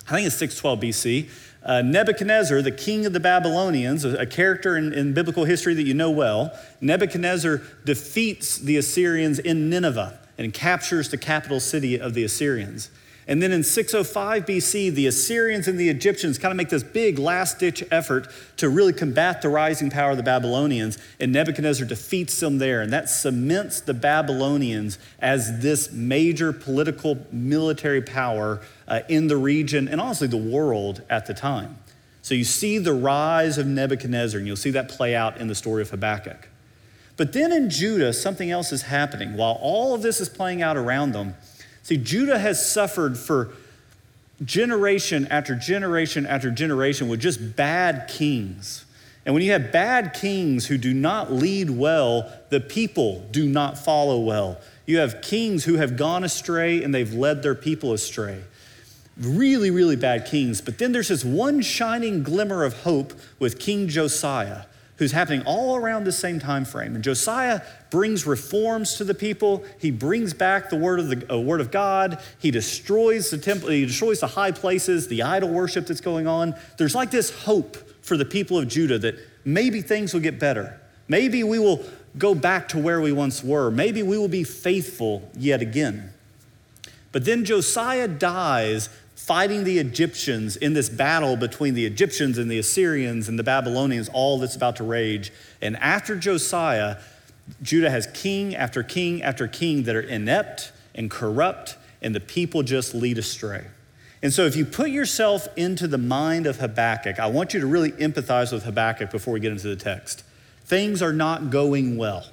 I 0.08 0.12
think 0.12 0.28
it's 0.28 0.38
612 0.38 0.80
BC, 0.80 1.30
uh, 1.66 1.82
Nebuchadnezzar, 1.82 2.62
the 2.62 2.72
king 2.72 3.06
of 3.06 3.14
the 3.14 3.20
Babylonians, 3.20 4.06
a, 4.06 4.26
character 4.26 4.78
in, 4.78 4.94
in 4.94 5.14
biblical 5.14 5.46
history 5.46 5.74
that 5.74 5.84
you 5.84 5.96
know 5.96 6.12
well, 6.12 6.58
Nebuchadnezzar 6.80 7.62
defeats 7.84 8.58
the 8.58 8.78
Assyrians 8.78 9.40
in 9.40 9.70
Nineveh 9.70 10.20
and 10.38 10.54
captures 10.54 11.10
the 11.10 11.18
capital 11.18 11.60
city 11.60 12.00
of 12.00 12.14
the 12.14 12.24
Assyrians. 12.24 12.92
And 13.28 13.42
then 13.42 13.52
in 13.52 13.64
605 13.64 14.46
BC, 14.46 14.94
the 14.94 15.08
Assyrians 15.08 15.68
and 15.68 15.80
the 15.80 15.90
Egyptians 15.90 16.38
kind 16.38 16.52
of 16.52 16.58
make 16.58 16.70
this 16.70 16.84
big 16.84 17.18
last 17.18 17.58
ditch 17.58 17.84
effort 17.90 18.28
to 18.58 18.70
really 18.70 18.94
combat 18.94 19.42
the 19.42 19.50
rising 19.50 19.90
power 19.90 20.12
of 20.12 20.18
the 20.18 20.24
Babylonians. 20.24 21.00
And 21.20 21.32
Nebuchadnezzar 21.32 21.88
defeats 21.88 22.40
them 22.40 22.60
there. 22.60 22.82
And 22.82 22.94
that 22.94 23.10
cements 23.10 23.82
the 23.82 23.96
Babylonians 23.96 25.00
as 25.20 25.62
this 25.62 25.92
major 25.92 26.54
political 26.54 27.18
military 27.32 28.02
power 28.02 28.62
uh, 28.88 29.00
in 29.10 29.28
the 29.28 29.38
region 29.38 29.88
and 29.88 30.00
honestly 30.00 30.28
the 30.28 30.38
world 30.38 31.02
at 31.10 31.26
the 31.26 31.34
time. 31.34 31.80
So 32.22 32.34
you 32.34 32.44
see 32.44 32.80
the 32.80 32.94
rise 32.94 33.60
of 33.60 33.68
Nebuchadnezzar, 33.68 34.40
and 34.40 34.48
you'll 34.48 34.56
see 34.56 34.72
that 34.72 34.90
play 34.90 35.16
out 35.16 35.38
in 35.38 35.48
the 35.48 35.54
story 35.54 35.84
of 35.84 35.92
Habakkuk. 35.92 36.50
But 37.18 37.34
then 37.34 37.52
in 37.52 37.70
Judah, 37.70 38.14
something 38.14 38.50
else 38.50 38.72
is 38.72 38.84
happening. 38.84 39.38
While 39.38 39.60
all 39.62 39.94
of 39.94 40.02
this 40.02 40.20
is 40.20 40.28
playing 40.28 40.62
out 40.62 40.76
around 40.76 41.12
them, 41.12 41.36
See, 41.86 41.98
Judah 41.98 42.40
has 42.40 42.68
suffered 42.68 43.16
for 43.16 43.52
generation 44.44 45.28
after 45.30 45.54
generation 45.54 46.26
after 46.26 46.50
generation 46.50 47.08
with 47.08 47.20
just 47.20 47.56
bad 47.56 48.08
kings. 48.08 48.86
And 49.24 49.36
when 49.36 49.44
you 49.44 49.52
have 49.52 49.72
bad 49.72 50.16
kings 50.16 50.66
who 50.66 50.80
do 50.80 50.96
not 50.96 51.32
lead 51.32 51.70
well, 51.70 52.34
the 52.50 52.60
people 52.60 53.24
do 53.30 53.48
not 53.48 53.78
follow 53.78 54.20
well. 54.20 54.60
You 54.88 54.98
have 54.98 55.22
kings 55.22 55.66
who 55.66 55.76
have 55.76 55.96
gone 55.96 56.24
astray 56.24 56.82
and 56.82 56.92
they've 56.92 57.14
led 57.14 57.44
their 57.44 57.54
people 57.54 57.94
astray. 57.94 58.42
Really, 59.16 59.70
really 59.70 59.96
bad 59.96 60.26
kings. 60.26 60.62
But 60.62 60.80
then 60.80 60.92
there's 60.92 61.10
this 61.10 61.24
one 61.24 61.62
shining 61.62 62.24
glimmer 62.24 62.64
of 62.64 62.82
hope 62.82 63.14
with 63.38 63.60
King 63.60 63.90
Josiah 63.90 64.64
who's 64.98 65.12
happening 65.12 65.44
all 65.46 65.76
around 65.76 66.06
the 66.06 66.12
same 66.12 66.40
time 66.40 66.66
frame. 66.66 66.96
And 66.96 67.04
Josiah 67.04 67.62
brings 67.90 68.26
reforms 68.26 68.96
to 68.96 69.04
the 69.04 69.14
people. 69.14 69.64
He 69.80 69.92
brings 69.92 70.34
back 70.34 70.70
the 70.70 70.78
word 70.78 71.00
of 71.00 71.10
the 71.10 71.34
uh, 71.34 71.40
word 71.40 71.62
of 71.62 71.72
God. 71.72 72.22
He 72.40 72.52
destroys 72.52 73.30
the 73.30 73.38
temple. 73.38 73.70
He 73.70 73.86
destroys 73.86 74.22
the 74.22 74.28
high 74.28 74.52
places, 74.52 75.08
the 75.08 75.24
idol 75.24 75.50
worship 75.50 75.88
that's 75.88 76.02
going 76.02 76.28
on. 76.28 76.56
There's 76.78 76.96
like 76.96 77.12
this 77.12 77.30
hope 77.44 77.76
for 78.02 78.18
the 78.18 78.26
people 78.26 78.58
of 78.58 78.68
Judah 78.68 79.00
that 79.00 79.16
maybe 79.44 79.82
things 79.82 80.14
will 80.14 80.22
get 80.22 80.40
better. 80.40 80.80
Maybe 81.08 81.44
we 81.44 81.60
will 81.60 81.84
go 82.18 82.34
back 82.34 82.70
to 82.70 82.80
where 82.80 83.02
we 83.02 83.12
once 83.12 83.44
were. 83.44 83.70
Maybe 83.70 84.02
we 84.02 84.18
will 84.18 84.28
be 84.30 84.44
faithful 84.44 85.30
yet 85.36 85.62
again. 85.62 86.12
But 87.12 87.26
then 87.26 87.46
Josiah 87.46 88.08
dies 88.08 88.90
fighting 89.26 89.64
the 89.64 89.80
Egyptians 89.80 90.56
in 90.56 90.74
this 90.74 90.88
battle 90.88 91.36
between 91.36 91.74
the 91.74 91.84
Egyptians 91.84 92.38
and 92.38 92.50
the 92.50 92.60
Assyrians 92.60 93.28
and 93.28 93.40
the 93.40 93.44
Babylonians, 93.44 94.08
all 94.14 94.38
that's 94.38 94.56
about 94.56 94.76
to 94.76 94.84
rage. 94.84 95.32
And 95.64 95.76
after 95.78 96.16
Josiah, 96.16 96.98
Judah 97.64 97.90
has 97.90 98.08
king 98.14 98.56
after 98.56 98.84
king 98.84 99.24
after 99.24 99.48
king 99.48 99.84
that 99.84 99.96
are 99.96 100.02
inept 100.02 100.72
and 100.94 101.10
corrupt, 101.10 101.76
and 102.04 102.14
the 102.14 102.20
people 102.20 102.62
just 102.62 102.94
lead 102.94 103.18
astray. 103.18 103.66
And 104.22 104.32
so, 104.32 104.46
if 104.46 104.56
you 104.56 104.64
put 104.64 104.92
yourself 104.92 105.48
into 105.56 105.88
the 105.88 105.98
mind 105.98 106.46
of 106.46 106.60
Habakkuk, 106.60 107.20
I 107.20 107.28
want 107.28 107.54
you 107.54 107.60
to 107.60 107.68
really 107.68 107.92
empathize 107.94 108.52
with 108.52 108.64
Habakkuk 108.64 109.12
before 109.12 109.34
we 109.34 109.40
get 109.40 109.52
into 109.52 109.68
the 109.68 109.76
text. 109.76 110.24
Things 110.66 111.02
are 111.02 111.14
not 111.14 111.50
going 111.50 111.98
well. 111.98 112.26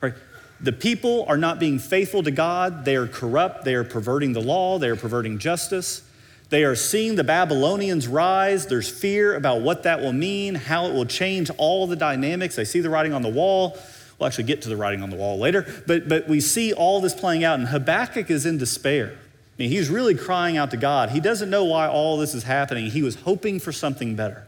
Right? 0.00 0.14
The 0.60 0.72
people 0.72 1.24
are 1.28 1.36
not 1.36 1.58
being 1.58 1.78
faithful 1.78 2.22
to 2.22 2.30
God. 2.30 2.84
They 2.84 2.96
are 2.96 3.06
corrupt. 3.06 3.64
They 3.64 3.74
are 3.74 3.84
perverting 3.84 4.32
the 4.32 4.40
law. 4.40 4.78
They 4.78 4.88
are 4.88 4.96
perverting 4.96 5.38
justice. 5.38 6.02
They 6.50 6.64
are 6.64 6.74
seeing 6.74 7.14
the 7.14 7.24
Babylonians 7.24 8.08
rise. 8.08 8.66
There's 8.66 8.88
fear 8.88 9.36
about 9.36 9.62
what 9.62 9.84
that 9.84 10.00
will 10.00 10.12
mean, 10.12 10.56
how 10.56 10.86
it 10.86 10.92
will 10.92 11.06
change 11.06 11.48
all 11.56 11.86
the 11.86 11.96
dynamics. 11.96 12.56
They 12.56 12.64
see 12.64 12.80
the 12.80 12.90
writing 12.90 13.12
on 13.12 13.22
the 13.22 13.28
wall. 13.28 13.78
We'll 14.18 14.26
actually 14.26 14.44
get 14.44 14.60
to 14.62 14.68
the 14.68 14.76
writing 14.76 15.02
on 15.02 15.10
the 15.10 15.16
wall 15.16 15.38
later, 15.38 15.82
but, 15.86 16.08
but 16.08 16.28
we 16.28 16.40
see 16.40 16.74
all 16.74 17.00
this 17.00 17.14
playing 17.14 17.42
out, 17.42 17.58
and 17.58 17.68
Habakkuk 17.68 18.30
is 18.30 18.44
in 18.44 18.58
despair. 18.58 19.12
I 19.14 19.62
mean, 19.62 19.70
he's 19.70 19.88
really 19.88 20.14
crying 20.14 20.58
out 20.58 20.72
to 20.72 20.76
God. 20.76 21.10
He 21.10 21.20
doesn't 21.20 21.48
know 21.48 21.64
why 21.64 21.88
all 21.88 22.18
this 22.18 22.34
is 22.34 22.42
happening. 22.42 22.90
He 22.90 23.02
was 23.02 23.14
hoping 23.14 23.58
for 23.58 23.72
something 23.72 24.16
better. 24.16 24.46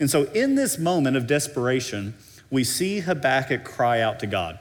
And 0.00 0.10
so, 0.10 0.24
in 0.32 0.56
this 0.56 0.78
moment 0.78 1.16
of 1.16 1.28
desperation, 1.28 2.14
we 2.50 2.64
see 2.64 3.00
Habakkuk 3.00 3.62
cry 3.62 4.00
out 4.00 4.18
to 4.20 4.26
God. 4.26 4.58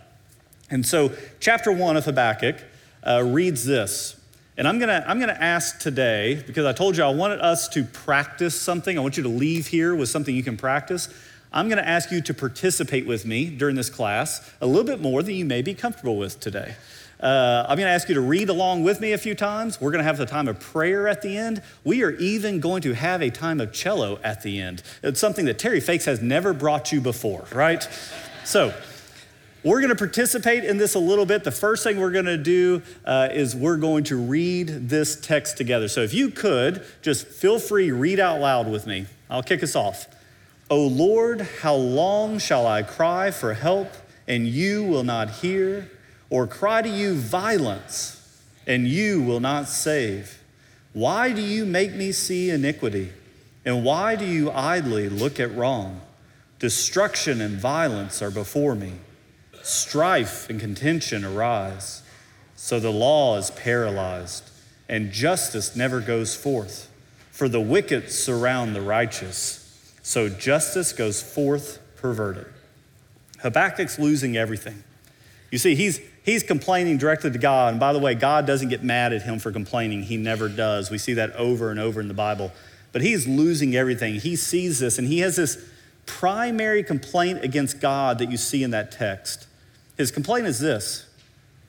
And 0.69 0.85
so, 0.85 1.11
chapter 1.39 1.71
one 1.71 1.97
of 1.97 2.05
Habakkuk 2.05 2.57
uh, 3.03 3.23
reads 3.23 3.65
this 3.65 4.20
and 4.57 4.67
I'm 4.67 4.79
gonna, 4.79 5.03
I'm 5.07 5.19
gonna 5.19 5.33
ask 5.33 5.79
today, 5.79 6.43
because 6.45 6.65
I 6.65 6.73
told 6.73 6.97
you 6.97 7.03
I 7.03 7.09
wanted 7.09 7.39
us 7.39 7.67
to 7.69 7.83
practice 7.83 8.59
something. 8.59 8.97
I 8.97 9.01
want 9.01 9.17
you 9.17 9.23
to 9.23 9.29
leave 9.29 9.67
here 9.67 9.95
with 9.95 10.09
something 10.09 10.35
you 10.35 10.43
can 10.43 10.57
practice. 10.57 11.09
I'm 11.53 11.69
gonna 11.69 11.81
ask 11.81 12.11
you 12.11 12.21
to 12.21 12.33
participate 12.33 13.05
with 13.05 13.25
me 13.25 13.49
during 13.49 13.75
this 13.75 13.89
class 13.89 14.49
a 14.61 14.65
little 14.65 14.83
bit 14.83 15.01
more 15.01 15.23
than 15.23 15.35
you 15.35 15.45
may 15.45 15.61
be 15.61 15.73
comfortable 15.73 16.17
with 16.17 16.39
today. 16.39 16.75
Uh, 17.21 17.65
I'm 17.69 17.77
going 17.77 17.87
to 17.87 17.93
ask 17.93 18.09
you 18.09 18.15
to 18.15 18.21
read 18.21 18.49
along 18.49 18.83
with 18.83 18.99
me 18.99 19.13
a 19.13 19.17
few 19.17 19.35
times. 19.35 19.79
We're 19.79 19.91
going 19.91 19.99
to 19.99 20.05
have 20.05 20.19
a 20.19 20.25
time 20.25 20.47
of 20.47 20.59
prayer 20.59 21.07
at 21.07 21.21
the 21.21 21.37
end. 21.37 21.61
We 21.83 22.03
are 22.03 22.11
even 22.11 22.59
going 22.59 22.81
to 22.81 22.93
have 22.93 23.21
a 23.21 23.29
time 23.29 23.61
of 23.61 23.71
cello 23.71 24.19
at 24.23 24.41
the 24.41 24.59
end. 24.59 24.81
It's 25.03 25.19
something 25.19 25.45
that 25.45 25.59
Terry 25.59 25.81
Fakes 25.81 26.05
has 26.05 26.19
never 26.19 26.51
brought 26.51 26.91
you 26.91 26.99
before, 26.99 27.45
right? 27.53 27.87
So, 28.43 28.73
we're 29.63 29.79
going 29.79 29.89
to 29.89 29.95
participate 29.95 30.63
in 30.63 30.77
this 30.77 30.95
a 30.95 30.99
little 30.99 31.25
bit. 31.25 31.43
The 31.43 31.51
first 31.51 31.83
thing 31.83 31.99
we're 31.99 32.11
going 32.11 32.25
to 32.25 32.37
do 32.37 32.81
uh, 33.05 33.29
is 33.31 33.55
we're 33.55 33.77
going 33.77 34.03
to 34.05 34.15
read 34.15 34.89
this 34.89 35.15
text 35.19 35.57
together. 35.57 35.87
So 35.87 36.01
if 36.01 36.13
you 36.13 36.29
could, 36.29 36.83
just 37.01 37.27
feel 37.27 37.59
free, 37.59 37.91
read 37.91 38.19
out 38.19 38.39
loud 38.39 38.67
with 38.69 38.87
me. 38.87 39.05
I'll 39.29 39.43
kick 39.43 39.61
us 39.61 39.75
off. 39.75 40.07
O 40.69 40.87
Lord, 40.87 41.41
how 41.61 41.75
long 41.75 42.39
shall 42.39 42.65
I 42.65 42.81
cry 42.81 43.29
for 43.29 43.53
help 43.53 43.91
and 44.27 44.47
you 44.47 44.83
will 44.83 45.03
not 45.03 45.29
hear, 45.29 45.91
or 46.29 46.47
cry 46.47 46.81
to 46.81 46.89
you 46.89 47.15
violence 47.15 48.41
and 48.65 48.87
you 48.87 49.21
will 49.21 49.39
not 49.39 49.67
save? 49.67 50.41
Why 50.93 51.33
do 51.33 51.41
you 51.41 51.65
make 51.65 51.93
me 51.93 52.11
see 52.11 52.49
iniquity? 52.49 53.11
And 53.63 53.83
why 53.83 54.15
do 54.15 54.25
you 54.25 54.49
idly 54.49 55.07
look 55.07 55.39
at 55.39 55.55
wrong? 55.55 56.01
Destruction 56.57 57.41
and 57.41 57.59
violence 57.59 58.21
are 58.21 58.31
before 58.31 58.73
me 58.73 58.93
strife 59.71 60.49
and 60.49 60.59
contention 60.59 61.23
arise. 61.25 62.01
So 62.55 62.79
the 62.79 62.91
law 62.91 63.37
is 63.37 63.49
paralyzed, 63.51 64.49
and 64.87 65.11
justice 65.11 65.75
never 65.75 65.99
goes 65.99 66.35
forth. 66.35 66.89
For 67.31 67.49
the 67.49 67.59
wicked 67.59 68.11
surround 68.11 68.75
the 68.75 68.81
righteous, 68.81 69.91
so 70.03 70.29
justice 70.29 70.93
goes 70.93 71.21
forth 71.23 71.79
perverted. 71.95 72.45
Habakkuk's 73.41 73.97
losing 73.97 74.37
everything. 74.37 74.83
You 75.49 75.57
see, 75.57 75.75
he's, 75.75 75.99
he's 76.23 76.43
complaining 76.43 76.97
directly 76.97 77.31
to 77.31 77.37
God. 77.37 77.73
And 77.73 77.79
by 77.79 77.93
the 77.93 77.99
way, 77.99 78.13
God 78.15 78.45
doesn't 78.45 78.69
get 78.69 78.83
mad 78.83 79.13
at 79.13 79.23
him 79.23 79.39
for 79.39 79.51
complaining, 79.51 80.03
he 80.03 80.17
never 80.17 80.47
does. 80.47 80.91
We 80.91 80.97
see 80.97 81.13
that 81.15 81.35
over 81.35 81.71
and 81.71 81.79
over 81.79 81.99
in 81.99 82.07
the 82.07 82.13
Bible. 82.13 82.51
But 82.91 83.01
he's 83.01 83.27
losing 83.27 83.75
everything. 83.75 84.15
He 84.15 84.35
sees 84.35 84.79
this, 84.79 84.97
and 84.97 85.07
he 85.07 85.19
has 85.19 85.35
this 85.37 85.63
primary 86.05 86.83
complaint 86.83 87.43
against 87.43 87.79
God 87.79 88.19
that 88.19 88.29
you 88.29 88.37
see 88.37 88.63
in 88.63 88.71
that 88.71 88.91
text. 88.91 89.47
His 90.01 90.09
complaint 90.09 90.47
is 90.47 90.59
this 90.59 91.05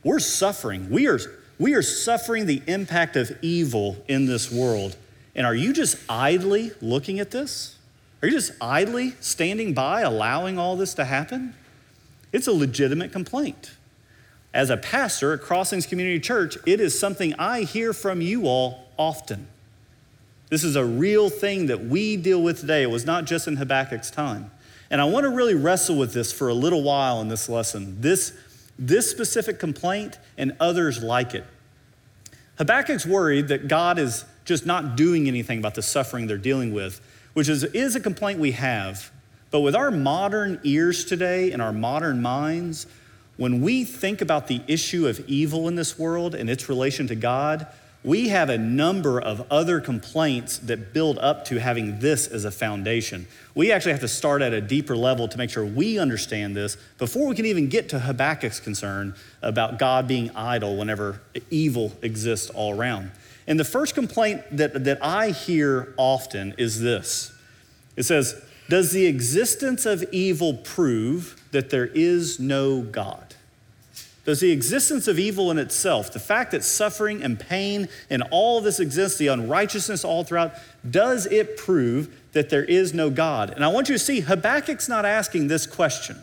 we're 0.02 0.18
suffering. 0.18 0.88
We 0.88 1.06
are, 1.06 1.20
we 1.58 1.74
are 1.74 1.82
suffering 1.82 2.46
the 2.46 2.62
impact 2.66 3.14
of 3.14 3.30
evil 3.42 4.02
in 4.08 4.24
this 4.24 4.50
world. 4.50 4.96
And 5.34 5.46
are 5.46 5.54
you 5.54 5.74
just 5.74 5.96
idly 6.08 6.72
looking 6.80 7.20
at 7.20 7.30
this? 7.30 7.76
Are 8.22 8.28
you 8.28 8.34
just 8.34 8.52
idly 8.58 9.10
standing 9.20 9.74
by, 9.74 10.00
allowing 10.00 10.58
all 10.58 10.76
this 10.76 10.94
to 10.94 11.04
happen? 11.04 11.54
It's 12.32 12.46
a 12.46 12.52
legitimate 12.52 13.12
complaint. 13.12 13.72
As 14.54 14.70
a 14.70 14.78
pastor 14.78 15.34
at 15.34 15.42
Crossings 15.42 15.84
Community 15.84 16.18
Church, 16.18 16.56
it 16.66 16.80
is 16.80 16.98
something 16.98 17.34
I 17.34 17.62
hear 17.62 17.92
from 17.92 18.22
you 18.22 18.46
all 18.46 18.88
often. 18.96 19.46
This 20.48 20.64
is 20.64 20.74
a 20.74 20.84
real 20.86 21.28
thing 21.28 21.66
that 21.66 21.84
we 21.84 22.16
deal 22.16 22.42
with 22.42 22.60
today. 22.60 22.82
It 22.82 22.90
was 22.90 23.04
not 23.04 23.26
just 23.26 23.46
in 23.46 23.56
Habakkuk's 23.56 24.10
time. 24.10 24.50
And 24.92 25.00
I 25.00 25.06
want 25.06 25.24
to 25.24 25.30
really 25.30 25.54
wrestle 25.54 25.96
with 25.96 26.12
this 26.12 26.32
for 26.32 26.48
a 26.48 26.54
little 26.54 26.82
while 26.82 27.22
in 27.22 27.28
this 27.28 27.48
lesson. 27.48 28.00
This, 28.02 28.36
this 28.78 29.10
specific 29.10 29.58
complaint 29.58 30.18
and 30.36 30.54
others 30.60 31.02
like 31.02 31.34
it. 31.34 31.46
Habakkuk's 32.58 33.06
worried 33.06 33.48
that 33.48 33.68
God 33.68 33.98
is 33.98 34.26
just 34.44 34.66
not 34.66 34.94
doing 34.94 35.28
anything 35.28 35.58
about 35.58 35.76
the 35.76 35.82
suffering 35.82 36.26
they're 36.26 36.36
dealing 36.36 36.74
with, 36.74 37.00
which 37.32 37.48
is, 37.48 37.64
is 37.64 37.96
a 37.96 38.00
complaint 38.00 38.38
we 38.38 38.52
have. 38.52 39.10
But 39.50 39.60
with 39.60 39.74
our 39.74 39.90
modern 39.90 40.60
ears 40.62 41.06
today 41.06 41.52
and 41.52 41.62
our 41.62 41.72
modern 41.72 42.20
minds, 42.20 42.86
when 43.38 43.62
we 43.62 43.84
think 43.84 44.20
about 44.20 44.46
the 44.46 44.60
issue 44.68 45.08
of 45.08 45.20
evil 45.26 45.68
in 45.68 45.74
this 45.74 45.98
world 45.98 46.34
and 46.34 46.50
its 46.50 46.68
relation 46.68 47.06
to 47.06 47.14
God, 47.14 47.66
we 48.04 48.28
have 48.28 48.50
a 48.50 48.58
number 48.58 49.20
of 49.20 49.46
other 49.50 49.80
complaints 49.80 50.58
that 50.58 50.92
build 50.92 51.18
up 51.18 51.44
to 51.46 51.60
having 51.60 52.00
this 52.00 52.26
as 52.26 52.44
a 52.44 52.50
foundation. 52.50 53.26
We 53.54 53.70
actually 53.70 53.92
have 53.92 54.00
to 54.00 54.08
start 54.08 54.42
at 54.42 54.52
a 54.52 54.60
deeper 54.60 54.96
level 54.96 55.28
to 55.28 55.38
make 55.38 55.50
sure 55.50 55.64
we 55.64 55.98
understand 55.98 56.56
this 56.56 56.76
before 56.98 57.28
we 57.28 57.36
can 57.36 57.46
even 57.46 57.68
get 57.68 57.88
to 57.90 58.00
Habakkuk's 58.00 58.58
concern 58.58 59.14
about 59.40 59.78
God 59.78 60.08
being 60.08 60.30
idle 60.34 60.76
whenever 60.76 61.20
evil 61.50 61.92
exists 62.02 62.50
all 62.50 62.76
around. 62.76 63.12
And 63.46 63.58
the 63.58 63.64
first 63.64 63.94
complaint 63.94 64.42
that, 64.50 64.84
that 64.84 65.04
I 65.04 65.30
hear 65.30 65.94
often 65.96 66.54
is 66.58 66.80
this 66.80 67.32
it 67.96 68.04
says, 68.04 68.42
Does 68.68 68.90
the 68.90 69.06
existence 69.06 69.86
of 69.86 70.04
evil 70.12 70.54
prove 70.54 71.40
that 71.52 71.70
there 71.70 71.86
is 71.86 72.40
no 72.40 72.82
God? 72.82 73.31
Does 74.24 74.40
the 74.40 74.52
existence 74.52 75.08
of 75.08 75.18
evil 75.18 75.50
in 75.50 75.58
itself, 75.58 76.12
the 76.12 76.20
fact 76.20 76.52
that 76.52 76.62
suffering 76.62 77.22
and 77.22 77.40
pain 77.40 77.88
and 78.08 78.22
all 78.30 78.60
this 78.60 78.78
exists, 78.78 79.18
the 79.18 79.26
unrighteousness 79.26 80.04
all 80.04 80.22
throughout, 80.22 80.54
does 80.88 81.26
it 81.26 81.56
prove 81.56 82.14
that 82.32 82.48
there 82.48 82.64
is 82.64 82.94
no 82.94 83.10
God? 83.10 83.50
And 83.50 83.64
I 83.64 83.68
want 83.68 83.88
you 83.88 83.96
to 83.96 83.98
see, 83.98 84.20
Habakkuk's 84.20 84.88
not 84.88 85.04
asking 85.04 85.48
this 85.48 85.66
question. 85.66 86.18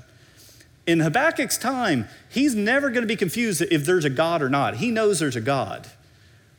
In 0.88 1.02
Habakkuk's 1.02 1.58
time, 1.58 2.08
he's 2.30 2.56
never 2.56 2.90
going 2.90 3.04
to 3.04 3.08
be 3.08 3.18
confused 3.18 3.62
if 3.62 3.86
there's 3.86 4.06
a 4.06 4.10
God 4.10 4.42
or 4.42 4.50
not. 4.50 4.78
He 4.78 4.92
knows 4.92 5.20
there's 5.20 5.36
a 5.36 5.42
God. 5.42 5.86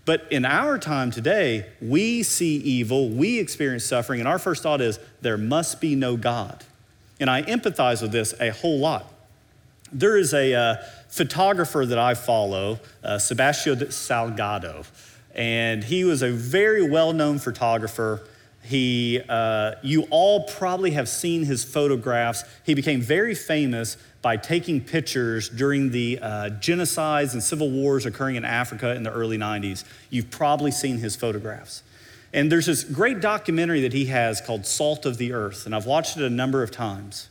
But 0.05 0.27
in 0.31 0.45
our 0.45 0.79
time 0.79 1.11
today, 1.11 1.67
we 1.81 2.23
see 2.23 2.57
evil, 2.57 3.09
we 3.09 3.39
experience 3.39 3.85
suffering, 3.85 4.21
and 4.21 4.29
our 4.29 4.39
first 4.39 4.63
thought 4.63 4.81
is, 4.81 4.99
there 5.21 5.39
must 5.39 5.81
be 5.81 5.95
no 5.95 6.17
God. 6.17 6.65
And 7.19 7.31
I 7.31 7.43
empathize 7.43 8.03
with 8.03 8.13
this 8.13 8.35
a 8.41 8.51
whole 8.51 8.79
lot. 8.79 9.13
There 9.93 10.17
is 10.17 10.33
a 10.33 10.55
uh, 10.55 10.77
photographer 11.11 11.85
that 11.85 11.99
I 11.99 12.15
follow, 12.15 12.81
uh, 13.05 13.17
Sebastião 13.17 13.77
Salgado, 13.77 14.87
and 15.35 15.85
he 15.85 16.05
was 16.05 16.23
a 16.23 16.31
very 16.31 16.89
well 16.89 17.13
known 17.13 17.39
photographer. 17.39 18.23
He, 18.63 19.21
uh, 19.29 19.73
you 19.83 20.07
all 20.11 20.45
probably 20.45 20.93
have 20.93 21.09
seen 21.09 21.45
his 21.45 21.65
photographs. 21.65 22.45
He 22.65 22.75
became 22.75 23.01
very 23.01 23.35
famous 23.35 23.97
by 24.23 24.37
taking 24.37 24.83
pictures 24.83 25.49
during 25.49 25.91
the 25.91 26.19
uh, 26.21 26.51
genocides 26.61 27.33
and 27.33 27.43
civil 27.43 27.71
wars 27.71 28.05
occurring 28.05 28.37
in 28.37 28.45
Africa 28.45 28.95
in 28.95 29.03
the 29.03 29.11
early 29.11 29.39
90s. 29.39 29.85
You've 30.11 30.31
probably 30.31 30.71
seen 30.71 30.99
his 30.99 31.17
photographs. 31.17 31.83
And 32.33 32.53
there's 32.53 32.67
this 32.67 32.85
great 32.85 33.21
documentary 33.21 33.81
that 33.81 33.93
he 33.93 34.07
has 34.07 34.41
called 34.41 34.67
Salt 34.67 35.05
of 35.07 35.17
the 35.17 35.33
Earth, 35.33 35.67
and 35.67 35.75
I've 35.75 35.87
watched 35.87 36.17
it 36.17 36.23
a 36.23 36.31
number 36.31 36.63
of 36.63 36.71
times. 36.71 37.29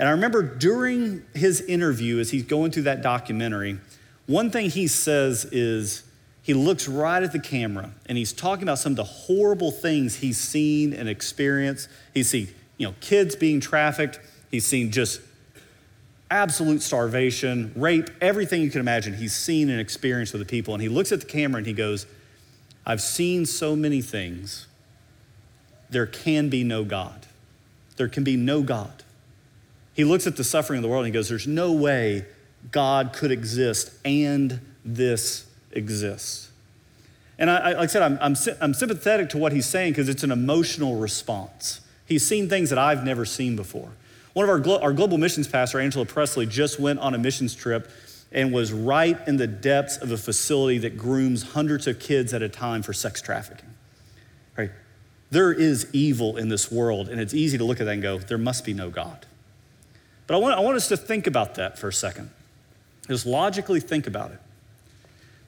And 0.00 0.08
I 0.08 0.12
remember 0.12 0.42
during 0.42 1.26
his 1.34 1.60
interview, 1.60 2.20
as 2.20 2.30
he's 2.30 2.44
going 2.44 2.70
through 2.70 2.84
that 2.84 3.02
documentary, 3.02 3.78
one 4.26 4.50
thing 4.50 4.70
he 4.70 4.86
says 4.86 5.44
is 5.52 6.04
he 6.42 6.54
looks 6.54 6.88
right 6.88 7.22
at 7.22 7.32
the 7.32 7.38
camera 7.38 7.90
and 8.06 8.16
he's 8.16 8.32
talking 8.32 8.62
about 8.62 8.78
some 8.78 8.92
of 8.92 8.96
the 8.96 9.04
horrible 9.04 9.70
things 9.70 10.16
he's 10.16 10.38
seen 10.38 10.94
and 10.94 11.06
experienced. 11.06 11.90
He's 12.14 12.30
seen, 12.30 12.48
you 12.78 12.86
know, 12.86 12.94
kids 13.00 13.36
being 13.36 13.60
trafficked. 13.60 14.20
He's 14.50 14.64
seen 14.64 14.90
just 14.90 15.20
absolute 16.30 16.80
starvation, 16.80 17.70
rape, 17.76 18.08
everything 18.22 18.62
you 18.62 18.70
can 18.70 18.80
imagine. 18.80 19.12
He's 19.12 19.36
seen 19.36 19.68
and 19.68 19.78
experienced 19.78 20.32
with 20.32 20.40
the 20.40 20.46
people. 20.46 20.72
And 20.72 20.82
he 20.82 20.88
looks 20.88 21.12
at 21.12 21.20
the 21.20 21.26
camera 21.26 21.58
and 21.58 21.66
he 21.66 21.74
goes, 21.74 22.06
I've 22.86 23.02
seen 23.02 23.44
so 23.44 23.76
many 23.76 24.00
things. 24.00 24.66
There 25.90 26.06
can 26.06 26.48
be 26.48 26.64
no 26.64 26.84
God. 26.84 27.26
There 27.98 28.08
can 28.08 28.24
be 28.24 28.36
no 28.36 28.62
God. 28.62 29.04
He 30.00 30.04
looks 30.04 30.26
at 30.26 30.36
the 30.36 30.44
suffering 30.44 30.78
of 30.78 30.82
the 30.82 30.88
world 30.88 31.04
and 31.04 31.12
he 31.14 31.18
goes, 31.18 31.28
There's 31.28 31.46
no 31.46 31.72
way 31.72 32.24
God 32.72 33.12
could 33.12 33.30
exist 33.30 33.92
and 34.02 34.58
this 34.82 35.44
exists. 35.72 36.50
And 37.38 37.50
I, 37.50 37.72
like 37.72 37.76
I 37.76 37.86
said, 37.86 38.00
I'm, 38.00 38.18
I'm, 38.22 38.34
I'm 38.62 38.72
sympathetic 38.72 39.28
to 39.30 39.36
what 39.36 39.52
he's 39.52 39.66
saying 39.66 39.92
because 39.92 40.08
it's 40.08 40.22
an 40.22 40.30
emotional 40.30 40.96
response. 40.96 41.82
He's 42.06 42.26
seen 42.26 42.48
things 42.48 42.70
that 42.70 42.78
I've 42.78 43.04
never 43.04 43.26
seen 43.26 43.56
before. 43.56 43.90
One 44.32 44.44
of 44.44 44.48
our, 44.48 44.58
glo- 44.58 44.80
our 44.80 44.94
global 44.94 45.18
missions 45.18 45.46
pastor, 45.46 45.78
Angela 45.78 46.06
Presley, 46.06 46.46
just 46.46 46.80
went 46.80 46.98
on 47.00 47.12
a 47.12 47.18
missions 47.18 47.54
trip 47.54 47.90
and 48.32 48.54
was 48.54 48.72
right 48.72 49.18
in 49.28 49.36
the 49.36 49.46
depths 49.46 49.98
of 49.98 50.10
a 50.12 50.16
facility 50.16 50.78
that 50.78 50.96
grooms 50.96 51.42
hundreds 51.42 51.86
of 51.86 52.00
kids 52.00 52.32
at 52.32 52.40
a 52.40 52.48
time 52.48 52.80
for 52.80 52.94
sex 52.94 53.20
trafficking. 53.20 53.68
Right? 54.56 54.70
There 55.30 55.52
is 55.52 55.88
evil 55.92 56.38
in 56.38 56.48
this 56.48 56.72
world, 56.72 57.10
and 57.10 57.20
it's 57.20 57.34
easy 57.34 57.58
to 57.58 57.64
look 57.64 57.80
at 57.80 57.84
that 57.84 57.92
and 57.92 58.02
go, 58.02 58.18
there 58.18 58.38
must 58.38 58.64
be 58.64 58.72
no 58.72 58.88
God. 58.88 59.26
But 60.30 60.36
I 60.36 60.38
want, 60.38 60.56
I 60.56 60.60
want 60.60 60.76
us 60.76 60.86
to 60.90 60.96
think 60.96 61.26
about 61.26 61.56
that 61.56 61.76
for 61.76 61.88
a 61.88 61.92
second. 61.92 62.30
Just 63.08 63.26
logically 63.26 63.80
think 63.80 64.06
about 64.06 64.30
it. 64.30 64.38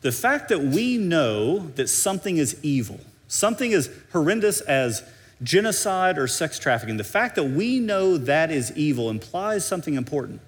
The 0.01 0.11
fact 0.11 0.49
that 0.49 0.61
we 0.61 0.99
know 0.99 1.61
that 1.77 1.87
something 1.87 2.37
is 2.37 2.59
evil, 2.65 2.99
something 3.29 3.73
as 3.73 3.89
horrendous 4.11 4.61
as 4.63 5.05
genocide 5.41 6.19
or 6.19 6.27
sex 6.27 6.59
trafficking, 6.59 6.97
the 6.97 7.05
fact 7.05 7.37
that 7.37 7.45
we 7.45 7.79
know 7.79 8.17
that 8.17 8.51
is 8.51 8.77
evil 8.77 9.09
implies 9.09 9.65
something 9.65 9.95
important. 9.95 10.41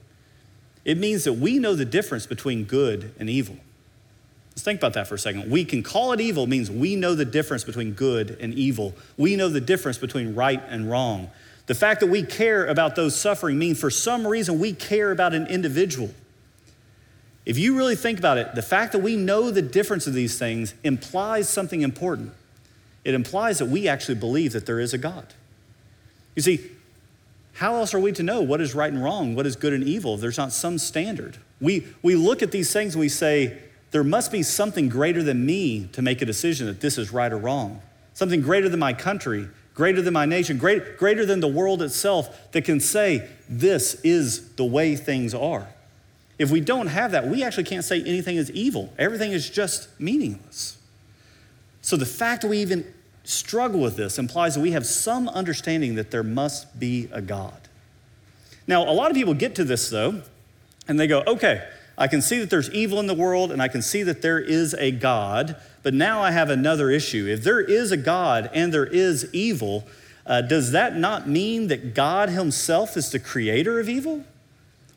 It 0.84 0.98
means 0.98 1.22
that 1.22 1.34
we 1.34 1.60
know 1.60 1.76
the 1.76 1.84
difference 1.84 2.26
between 2.26 2.64
good 2.64 3.14
and 3.20 3.30
evil. 3.30 3.56
Let's 4.50 4.62
think 4.62 4.80
about 4.80 4.94
that 4.94 5.06
for 5.06 5.14
a 5.14 5.18
second. 5.20 5.48
We 5.48 5.64
can 5.64 5.84
call 5.84 6.10
it 6.10 6.20
evil 6.20 6.48
means 6.48 6.72
we 6.72 6.96
know 6.96 7.14
the 7.14 7.24
difference 7.24 7.62
between 7.62 7.92
good 7.92 8.36
and 8.40 8.52
evil. 8.52 8.94
We 9.16 9.36
know 9.36 9.48
the 9.48 9.60
difference 9.60 9.98
between 9.98 10.34
right 10.34 10.60
and 10.68 10.90
wrong. 10.90 11.30
The 11.66 11.74
fact 11.74 12.00
that 12.00 12.08
we 12.08 12.22
care 12.22 12.66
about 12.66 12.94
those 12.94 13.18
suffering 13.18 13.58
means 13.58 13.80
for 13.80 13.90
some 13.90 14.26
reason 14.26 14.58
we 14.58 14.72
care 14.72 15.10
about 15.10 15.34
an 15.34 15.46
individual. 15.46 16.10
If 17.46 17.58
you 17.58 17.76
really 17.76 17.96
think 17.96 18.18
about 18.18 18.38
it, 18.38 18.54
the 18.54 18.62
fact 18.62 18.92
that 18.92 19.00
we 19.00 19.16
know 19.16 19.50
the 19.50 19.62
difference 19.62 20.06
of 20.06 20.14
these 20.14 20.38
things 20.38 20.74
implies 20.82 21.48
something 21.48 21.82
important. 21.82 22.32
It 23.04 23.14
implies 23.14 23.58
that 23.58 23.66
we 23.66 23.86
actually 23.86 24.14
believe 24.16 24.52
that 24.52 24.66
there 24.66 24.80
is 24.80 24.94
a 24.94 24.98
God. 24.98 25.26
You 26.34 26.42
see, 26.42 26.70
how 27.54 27.76
else 27.76 27.94
are 27.94 28.00
we 28.00 28.12
to 28.12 28.22
know 28.22 28.40
what 28.40 28.60
is 28.60 28.74
right 28.74 28.92
and 28.92 29.02
wrong, 29.02 29.34
what 29.34 29.46
is 29.46 29.56
good 29.56 29.72
and 29.72 29.84
evil, 29.84 30.16
there's 30.16 30.38
not 30.38 30.52
some 30.52 30.78
standard? 30.78 31.36
We, 31.60 31.86
we 32.02 32.16
look 32.16 32.42
at 32.42 32.50
these 32.50 32.72
things 32.72 32.94
and 32.94 33.00
we 33.00 33.08
say, 33.08 33.58
there 33.90 34.02
must 34.02 34.32
be 34.32 34.42
something 34.42 34.88
greater 34.88 35.22
than 35.22 35.46
me 35.46 35.88
to 35.92 36.02
make 36.02 36.20
a 36.20 36.24
decision 36.24 36.66
that 36.66 36.80
this 36.80 36.98
is 36.98 37.12
right 37.12 37.32
or 37.32 37.38
wrong, 37.38 37.80
something 38.12 38.40
greater 38.40 38.68
than 38.68 38.80
my 38.80 38.92
country, 38.92 39.48
greater 39.74 40.00
than 40.00 40.14
my 40.14 40.24
nation, 40.24 40.56
great, 40.56 40.96
greater 40.96 41.26
than 41.26 41.40
the 41.40 41.48
world 41.48 41.82
itself 41.82 42.52
that 42.52 42.64
can 42.64 42.80
say, 42.80 43.28
this 43.48 43.94
is 44.02 44.54
the 44.54 44.64
way 44.64 44.96
things 44.96 45.34
are. 45.34 45.68
If 46.38 46.50
we 46.50 46.60
don't 46.60 46.88
have 46.88 47.12
that, 47.12 47.28
we 47.28 47.42
actually 47.42 47.64
can't 47.64 47.84
say 47.84 48.00
anything 48.02 48.36
is 48.36 48.50
evil. 48.50 48.92
Everything 48.98 49.32
is 49.32 49.50
just 49.50 49.88
meaningless. 50.00 50.78
So 51.82 51.96
the 51.96 52.06
fact 52.06 52.42
that 52.42 52.48
we 52.48 52.58
even 52.58 52.92
struggle 53.24 53.80
with 53.80 53.96
this 53.96 54.18
implies 54.18 54.54
that 54.54 54.60
we 54.60 54.72
have 54.72 54.86
some 54.86 55.28
understanding 55.28 55.94
that 55.96 56.10
there 56.10 56.22
must 56.22 56.78
be 56.78 57.08
a 57.12 57.20
God. 57.20 57.68
Now, 58.66 58.88
a 58.88 58.92
lot 58.92 59.10
of 59.10 59.16
people 59.16 59.34
get 59.34 59.54
to 59.56 59.64
this 59.64 59.90
though, 59.90 60.22
and 60.88 60.98
they 60.98 61.06
go, 61.06 61.22
okay, 61.26 61.66
I 61.96 62.08
can 62.08 62.22
see 62.22 62.38
that 62.40 62.50
there's 62.50 62.70
evil 62.70 62.98
in 63.00 63.06
the 63.06 63.14
world 63.14 63.52
and 63.52 63.62
I 63.62 63.68
can 63.68 63.82
see 63.82 64.02
that 64.02 64.22
there 64.22 64.38
is 64.38 64.74
a 64.74 64.90
God, 64.90 65.56
but 65.84 65.94
now 65.94 66.20
I 66.22 66.32
have 66.32 66.50
another 66.50 66.90
issue. 66.90 67.28
If 67.28 67.44
there 67.44 67.60
is 67.60 67.92
a 67.92 67.96
God 67.96 68.50
and 68.52 68.74
there 68.74 68.86
is 68.86 69.32
evil, 69.32 69.84
uh, 70.26 70.40
does 70.40 70.72
that 70.72 70.96
not 70.96 71.28
mean 71.28 71.68
that 71.68 71.94
God 71.94 72.30
Himself 72.30 72.96
is 72.96 73.10
the 73.10 73.20
creator 73.20 73.78
of 73.78 73.88
evil? 73.88 74.24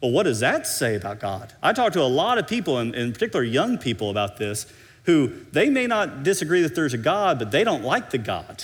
Well, 0.01 0.12
what 0.12 0.24
does 0.24 0.39
that 0.39 0.65
say 0.65 0.96
about 0.96 1.20
God? 1.20 1.53
I 1.62 1.74
talk 1.74 1.94
to 1.94 2.01
a 2.01 2.03
lot 2.03 2.39
of 2.39 2.48
people, 2.48 2.79
and 2.79 2.96
in 2.96 3.13
particular 3.13 3.44
young 3.44 3.77
people, 3.77 4.10
about 4.10 4.38
this, 4.38 4.65
who 5.03 5.27
they 5.51 5.70
may 5.70 5.86
not 5.86 6.24
disagree 6.24 6.62
that 6.63 6.74
there's 6.74 6.94
a 6.96 6.98
God, 6.98 7.38
but 7.38 7.51
they 7.51 7.63
don't 7.63 7.84
like 7.84 8.10
the 8.10 8.17
God 8.17 8.63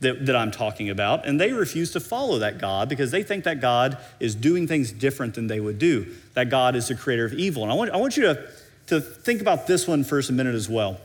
that, 0.00 0.26
that 0.26 0.36
I'm 0.36 0.50
talking 0.50 0.90
about, 0.90 1.26
and 1.26 1.40
they 1.40 1.52
refuse 1.52 1.92
to 1.92 2.00
follow 2.00 2.38
that 2.38 2.58
God 2.58 2.88
because 2.88 3.10
they 3.10 3.22
think 3.22 3.44
that 3.44 3.60
God 3.60 3.98
is 4.20 4.34
doing 4.34 4.66
things 4.68 4.92
different 4.92 5.34
than 5.34 5.46
they 5.46 5.60
would 5.60 5.78
do. 5.78 6.14
That 6.34 6.50
God 6.50 6.76
is 6.76 6.88
the 6.88 6.94
creator 6.94 7.24
of 7.24 7.32
evil. 7.34 7.62
And 7.62 7.72
I 7.72 7.74
want, 7.74 7.90
I 7.90 7.96
want 7.96 8.16
you 8.16 8.24
to 8.24 8.48
to 8.86 9.00
think 9.00 9.40
about 9.40 9.66
this 9.66 9.88
one 9.88 10.04
for 10.04 10.18
a 10.18 10.32
minute 10.32 10.54
as 10.54 10.68
well. 10.68 11.00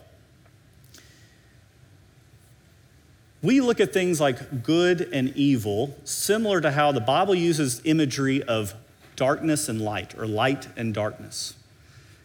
We 3.42 3.62
look 3.62 3.80
at 3.80 3.94
things 3.94 4.20
like 4.20 4.64
good 4.64 5.10
and 5.14 5.36
evil, 5.36 5.98
similar 6.04 6.60
to 6.60 6.72
how 6.72 6.92
the 6.92 7.00
Bible 7.00 7.36
uses 7.36 7.82
imagery 7.86 8.44
of 8.44 8.74
darkness 9.16 9.70
and 9.70 9.82
light, 9.82 10.18
or 10.18 10.28
light 10.28 10.68
and 10.76 10.94
darkness. 10.94 11.56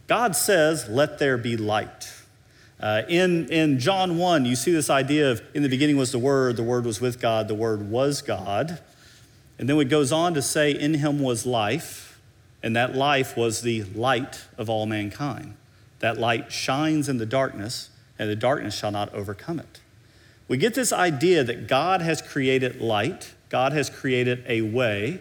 God 0.06 0.35
says, 0.35 0.88
Let 0.88 1.18
there 1.18 1.38
be 1.38 1.56
light. 1.56 2.12
Uh, 2.80 3.02
in, 3.09 3.49
in 3.49 3.78
John 3.78 4.18
1, 4.18 4.44
you 4.44 4.56
see 4.56 4.73
this 4.73 4.90
idea 4.90 5.30
of 5.30 5.42
in 5.54 5.62
the 5.62 5.68
beginning 5.68 5.97
was 5.97 6.11
the 6.11 6.18
Word, 6.18 6.56
the 6.56 6.64
Word 6.64 6.85
was 6.85 7.00
with 7.00 7.21
God, 7.21 7.47
the 7.49 7.54
Word 7.54 7.88
was 7.88 8.21
God. 8.21 8.80
And 9.59 9.68
then 9.68 9.78
it 9.78 9.85
goes 9.85 10.11
on 10.11 10.35
to 10.35 10.42
say, 10.42 10.73
In 10.73 10.94
him 10.94 11.21
was 11.21 11.47
life, 11.47 12.21
and 12.62 12.75
that 12.75 12.97
life 12.97 13.37
was 13.37 13.62
the 13.62 13.85
light 13.85 14.47
of 14.59 14.68
all 14.68 14.87
mankind. 14.87 15.54
That 16.00 16.18
light 16.18 16.50
shines 16.50 17.09
in 17.09 17.18
the 17.18 17.26
darkness, 17.26 17.90
and 18.18 18.28
the 18.28 18.37
darkness 18.37 18.76
shall 18.76 18.90
not 18.90 19.14
overcome 19.14 19.61
it. 19.61 19.80
We 20.47 20.59
get 20.59 20.75
this 20.75 20.93
idea 20.93 21.43
that 21.45 21.67
God 21.67 22.03
has 22.03 22.21
created 22.21 22.81
light, 22.81 23.35
God 23.49 23.73
has 23.73 23.89
created 23.89 24.45
a 24.47 24.61
way, 24.61 25.21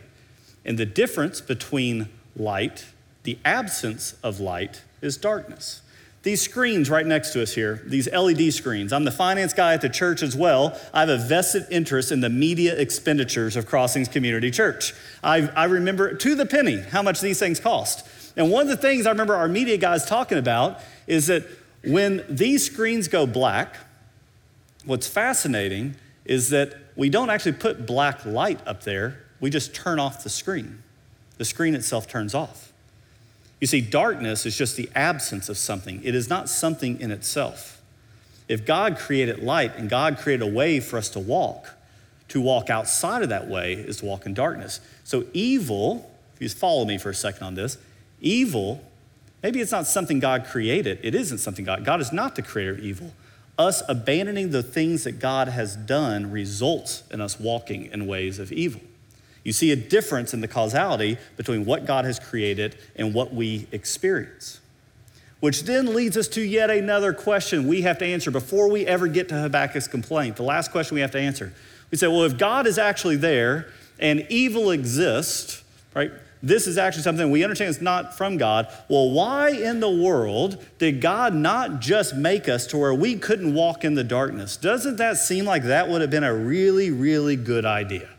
and 0.65 0.77
the 0.77 0.85
difference 0.85 1.39
between 1.39 2.09
light, 2.35 2.85
the 3.23 3.37
absence 3.45 4.15
of 4.23 4.39
light, 4.39 4.83
is 5.01 5.17
darkness. 5.17 5.81
These 6.23 6.41
screens 6.41 6.89
right 6.89 7.05
next 7.05 7.31
to 7.33 7.43
us 7.43 7.53
here, 7.53 7.81
these 7.85 8.09
LED 8.09 8.53
screens, 8.53 8.93
I'm 8.93 9.03
the 9.03 9.11
finance 9.11 9.53
guy 9.53 9.73
at 9.73 9.81
the 9.81 9.89
church 9.89 10.23
as 10.23 10.37
well. 10.37 10.79
I 10.93 11.01
have 11.01 11.09
a 11.09 11.17
vested 11.17 11.65
interest 11.69 12.13
in 12.13 12.21
the 12.21 12.29
media 12.29 12.77
expenditures 12.77 13.57
of 13.57 13.65
Crossings 13.65 14.07
Community 14.07 14.49
Church. 14.49 14.93
I, 15.21 15.49
I 15.49 15.65
remember 15.65 16.13
to 16.13 16.35
the 16.35 16.45
penny 16.45 16.79
how 16.79 17.01
much 17.01 17.19
these 17.19 17.39
things 17.39 17.59
cost. 17.59 18.07
And 18.37 18.49
one 18.51 18.61
of 18.61 18.69
the 18.69 18.77
things 18.77 19.05
I 19.05 19.09
remember 19.09 19.35
our 19.35 19.49
media 19.49 19.77
guys 19.77 20.05
talking 20.05 20.37
about 20.37 20.79
is 21.07 21.27
that 21.27 21.45
when 21.83 22.23
these 22.29 22.65
screens 22.65 23.09
go 23.09 23.27
black, 23.27 23.75
what's 24.85 25.07
fascinating 25.07 25.95
is 26.25 26.49
that 26.49 26.75
we 26.95 27.09
don't 27.09 27.29
actually 27.29 27.53
put 27.53 27.85
black 27.85 28.25
light 28.25 28.59
up 28.67 28.83
there, 28.83 29.19
we 29.39 29.49
just 29.49 29.73
turn 29.73 29.99
off 29.99 30.23
the 30.23 30.29
screen. 30.29 30.83
The 31.37 31.45
screen 31.45 31.75
itself 31.75 32.07
turns 32.07 32.33
off. 32.33 32.71
You 33.59 33.67
see, 33.67 33.81
darkness 33.81 34.45
is 34.45 34.57
just 34.57 34.75
the 34.75 34.89
absence 34.95 35.49
of 35.49 35.57
something, 35.57 36.03
it 36.03 36.15
is 36.15 36.29
not 36.29 36.49
something 36.49 36.99
in 36.99 37.11
itself. 37.11 37.81
If 38.49 38.65
God 38.65 38.97
created 38.97 39.39
light 39.39 39.75
and 39.77 39.89
God 39.89 40.17
created 40.17 40.43
a 40.43 40.51
way 40.51 40.79
for 40.79 40.97
us 40.97 41.09
to 41.09 41.19
walk, 41.19 41.69
to 42.27 42.41
walk 42.41 42.69
outside 42.69 43.23
of 43.23 43.29
that 43.29 43.47
way 43.47 43.73
is 43.73 43.97
to 43.97 44.05
walk 44.05 44.25
in 44.25 44.33
darkness. 44.33 44.79
So, 45.03 45.25
evil, 45.33 46.11
if 46.35 46.41
you 46.41 46.49
follow 46.49 46.83
me 46.83 46.97
for 46.97 47.09
a 47.09 47.15
second 47.15 47.43
on 47.43 47.55
this, 47.55 47.77
evil, 48.19 48.83
maybe 49.41 49.61
it's 49.61 49.71
not 49.71 49.87
something 49.87 50.19
God 50.19 50.45
created. 50.45 50.99
It 51.03 51.15
isn't 51.15 51.37
something 51.37 51.63
God, 51.63 51.85
God 51.85 52.01
is 52.01 52.11
not 52.11 52.35
the 52.35 52.41
creator 52.41 52.73
of 52.73 52.79
evil. 52.79 53.13
Us 53.57 53.83
abandoning 53.87 54.49
the 54.49 54.63
things 54.63 55.03
that 55.03 55.19
God 55.19 55.47
has 55.47 55.75
done 55.75 56.31
results 56.31 57.03
in 57.11 57.21
us 57.21 57.39
walking 57.39 57.85
in 57.85 58.07
ways 58.07 58.39
of 58.39 58.51
evil. 58.51 58.81
You 59.43 59.53
see 59.53 59.71
a 59.71 59.75
difference 59.75 60.33
in 60.33 60.41
the 60.41 60.47
causality 60.47 61.17
between 61.37 61.65
what 61.65 61.85
God 61.85 62.05
has 62.05 62.19
created 62.19 62.77
and 62.95 63.13
what 63.13 63.33
we 63.33 63.67
experience. 63.71 64.59
Which 65.39 65.63
then 65.63 65.93
leads 65.93 66.15
us 66.15 66.29
to 66.29 66.41
yet 66.41 66.69
another 66.69 67.13
question 67.13 67.67
we 67.67 67.81
have 67.81 67.97
to 67.97 68.05
answer 68.05 68.31
before 68.31 68.71
we 68.71 68.87
ever 68.87 69.07
get 69.07 69.27
to 69.29 69.35
Habakkuk's 69.35 69.89
complaint. 69.89 70.37
The 70.37 70.43
last 70.43 70.71
question 70.71 70.95
we 70.95 71.01
have 71.01 71.11
to 71.11 71.19
answer. 71.19 71.53
We 71.91 71.97
say, 71.97 72.07
well, 72.07 72.23
if 72.23 72.37
God 72.37 72.65
is 72.65 72.77
actually 72.77 73.17
there 73.17 73.67
and 73.99 74.25
evil 74.29 74.71
exists, 74.71 75.61
right? 75.93 76.11
This 76.45 76.67
is 76.67 76.77
actually 76.77 77.03
something 77.03 77.31
we 77.31 77.41
understand 77.45 77.69
is 77.69 77.81
not 77.81 78.17
from 78.17 78.35
God. 78.35 78.67
Well, 78.89 79.09
why 79.11 79.51
in 79.51 79.79
the 79.79 79.89
world 79.89 80.63
did 80.77 80.99
God 80.99 81.33
not 81.33 81.79
just 81.79 82.17
make 82.17 82.49
us 82.49 82.67
to 82.67 82.77
where 82.77 82.93
we 82.93 83.15
couldn't 83.15 83.53
walk 83.53 83.85
in 83.85 83.93
the 83.93 84.03
darkness? 84.03 84.57
Doesn't 84.57 84.97
that 84.97 85.15
seem 85.15 85.45
like 85.45 85.63
that 85.63 85.87
would 85.87 86.01
have 86.01 86.09
been 86.09 86.25
a 86.25 86.35
really, 86.35 86.91
really 86.91 87.37
good 87.37 87.65
idea? 87.65 88.09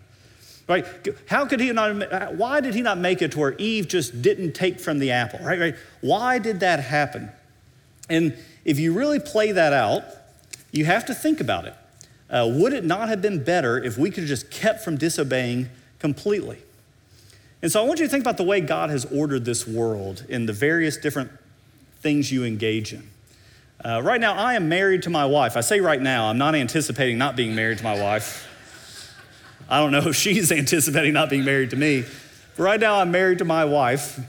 Right? 0.66 0.86
How 1.28 1.44
could 1.44 1.60
he 1.60 1.70
not, 1.72 2.36
why 2.36 2.62
did 2.62 2.74
he 2.74 2.80
not 2.80 2.96
make 2.96 3.20
it 3.20 3.32
to 3.32 3.38
where 3.38 3.52
Eve 3.58 3.88
just 3.88 4.22
didn't 4.22 4.54
take 4.54 4.80
from 4.80 5.00
the 5.00 5.10
apple, 5.10 5.40
right? 5.44 5.60
right? 5.60 5.74
Why 6.00 6.38
did 6.38 6.60
that 6.60 6.80
happen? 6.80 7.30
And 8.08 8.34
if 8.64 8.78
you 8.78 8.94
really 8.94 9.20
play 9.20 9.52
that 9.52 9.74
out, 9.74 10.02
you 10.72 10.86
have 10.86 11.04
to 11.06 11.14
think 11.14 11.40
about 11.40 11.66
it. 11.66 11.74
Uh, 12.30 12.50
would 12.50 12.72
it 12.72 12.84
not 12.84 13.10
have 13.10 13.20
been 13.20 13.44
better 13.44 13.76
if 13.76 13.98
we 13.98 14.08
could 14.08 14.22
have 14.22 14.28
just 14.28 14.50
kept 14.50 14.82
from 14.82 14.96
disobeying 14.96 15.68
completely? 15.98 16.60
And 17.64 17.72
so 17.72 17.82
I 17.82 17.86
want 17.86 17.98
you 17.98 18.04
to 18.04 18.10
think 18.10 18.22
about 18.22 18.36
the 18.36 18.44
way 18.44 18.60
God 18.60 18.90
has 18.90 19.06
ordered 19.06 19.46
this 19.46 19.66
world 19.66 20.26
in 20.28 20.44
the 20.44 20.52
various 20.52 20.98
different 20.98 21.30
things 22.02 22.30
you 22.30 22.44
engage 22.44 22.92
in. 22.92 23.08
Uh, 23.82 24.02
right 24.04 24.20
now, 24.20 24.34
I 24.34 24.52
am 24.52 24.68
married 24.68 25.04
to 25.04 25.10
my 25.10 25.24
wife. 25.24 25.56
I 25.56 25.62
say 25.62 25.80
right 25.80 26.02
now, 26.02 26.28
I'm 26.28 26.36
not 26.36 26.54
anticipating 26.54 27.16
not 27.16 27.36
being 27.36 27.54
married 27.54 27.78
to 27.78 27.84
my 27.84 27.98
wife. 27.98 28.46
I 29.66 29.78
don't 29.78 29.92
know 29.92 30.10
if 30.10 30.14
she's 30.14 30.52
anticipating 30.52 31.14
not 31.14 31.30
being 31.30 31.46
married 31.46 31.70
to 31.70 31.76
me. 31.76 32.04
But 32.54 32.64
right 32.64 32.78
now, 32.78 33.00
I'm 33.00 33.10
married 33.10 33.38
to 33.38 33.46
my 33.46 33.64
wife, 33.64 34.20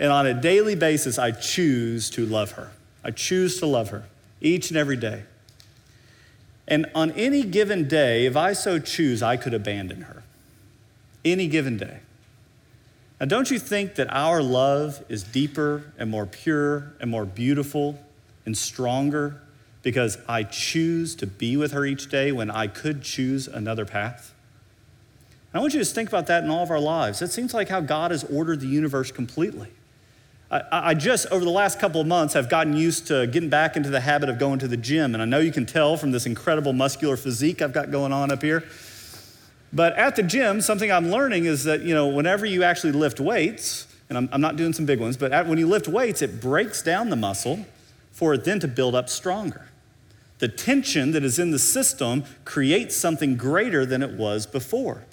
and 0.00 0.10
on 0.10 0.26
a 0.26 0.34
daily 0.34 0.74
basis, 0.74 1.16
I 1.16 1.30
choose 1.30 2.10
to 2.10 2.26
love 2.26 2.50
her. 2.52 2.72
I 3.04 3.12
choose 3.12 3.60
to 3.60 3.66
love 3.66 3.90
her 3.90 4.02
each 4.40 4.70
and 4.70 4.76
every 4.76 4.96
day. 4.96 5.22
And 6.66 6.86
on 6.96 7.12
any 7.12 7.44
given 7.44 7.86
day, 7.86 8.26
if 8.26 8.36
I 8.36 8.52
so 8.52 8.80
choose, 8.80 9.22
I 9.22 9.36
could 9.36 9.54
abandon 9.54 10.02
her. 10.02 10.24
Any 11.24 11.46
given 11.46 11.76
day. 11.76 12.00
Now, 13.20 13.26
don't 13.26 13.50
you 13.50 13.58
think 13.58 13.96
that 13.96 14.10
our 14.10 14.42
love 14.42 15.04
is 15.10 15.22
deeper 15.22 15.92
and 15.98 16.10
more 16.10 16.24
pure 16.24 16.94
and 17.00 17.10
more 17.10 17.26
beautiful 17.26 18.02
and 18.46 18.56
stronger 18.56 19.42
because 19.82 20.16
I 20.26 20.42
choose 20.42 21.14
to 21.16 21.26
be 21.26 21.56
with 21.58 21.72
her 21.72 21.84
each 21.84 22.08
day 22.08 22.32
when 22.32 22.50
I 22.50 22.66
could 22.66 23.02
choose 23.02 23.46
another 23.46 23.84
path? 23.84 24.34
I 25.52 25.58
want 25.58 25.74
you 25.74 25.80
to 25.80 25.84
think 25.84 26.08
about 26.08 26.28
that 26.28 26.44
in 26.44 26.50
all 26.50 26.62
of 26.62 26.70
our 26.70 26.80
lives. 26.80 27.20
It 27.20 27.32
seems 27.32 27.52
like 27.52 27.68
how 27.68 27.80
God 27.80 28.12
has 28.12 28.24
ordered 28.24 28.60
the 28.60 28.68
universe 28.68 29.10
completely. 29.10 29.68
I, 30.50 30.62
I, 30.70 30.94
just, 30.94 31.26
over 31.26 31.44
the 31.44 31.50
last 31.50 31.78
couple 31.78 32.00
of 32.00 32.06
months, 32.06 32.34
have 32.34 32.48
gotten 32.48 32.76
used 32.76 33.08
to 33.08 33.26
getting 33.26 33.50
back 33.50 33.76
into 33.76 33.90
the 33.90 34.00
habit 34.00 34.28
of 34.28 34.38
going 34.38 34.60
to 34.60 34.68
the 34.68 34.76
gym. 34.76 35.14
And 35.14 35.22
I 35.22 35.26
know 35.26 35.40
you 35.40 35.52
can 35.52 35.66
tell 35.66 35.96
from 35.96 36.12
this 36.12 36.24
incredible 36.24 36.72
muscular 36.72 37.16
physique 37.16 37.62
I've 37.62 37.72
got 37.72 37.90
going 37.90 38.12
on 38.12 38.30
up 38.30 38.42
here. 38.42 38.64
But 39.72 39.96
at 39.96 40.16
the 40.16 40.22
gym, 40.22 40.60
something 40.60 40.90
I'm 40.90 41.10
learning 41.10 41.44
is 41.44 41.64
that, 41.64 41.82
you 41.82 41.94
know, 41.94 42.08
whenever 42.08 42.44
you 42.44 42.64
actually 42.64 42.92
lift 42.92 43.20
weights, 43.20 43.86
and 44.08 44.18
I'm, 44.18 44.28
I'm 44.32 44.40
not 44.40 44.56
doing 44.56 44.72
some 44.72 44.86
big 44.86 45.00
ones, 45.00 45.16
but 45.16 45.32
at, 45.32 45.46
when 45.46 45.58
you 45.58 45.68
lift 45.68 45.86
weights, 45.86 46.22
it 46.22 46.40
breaks 46.40 46.82
down 46.82 47.10
the 47.10 47.16
muscle 47.16 47.66
for 48.10 48.34
it 48.34 48.44
then 48.44 48.58
to 48.60 48.68
build 48.68 48.94
up 48.94 49.08
stronger. 49.08 49.68
The 50.38 50.48
tension 50.48 51.12
that 51.12 51.22
is 51.22 51.38
in 51.38 51.52
the 51.52 51.58
system 51.58 52.24
creates 52.44 52.96
something 52.96 53.36
greater 53.36 53.86
than 53.86 54.02
it 54.02 54.10
was 54.12 54.46
before. 54.46 55.04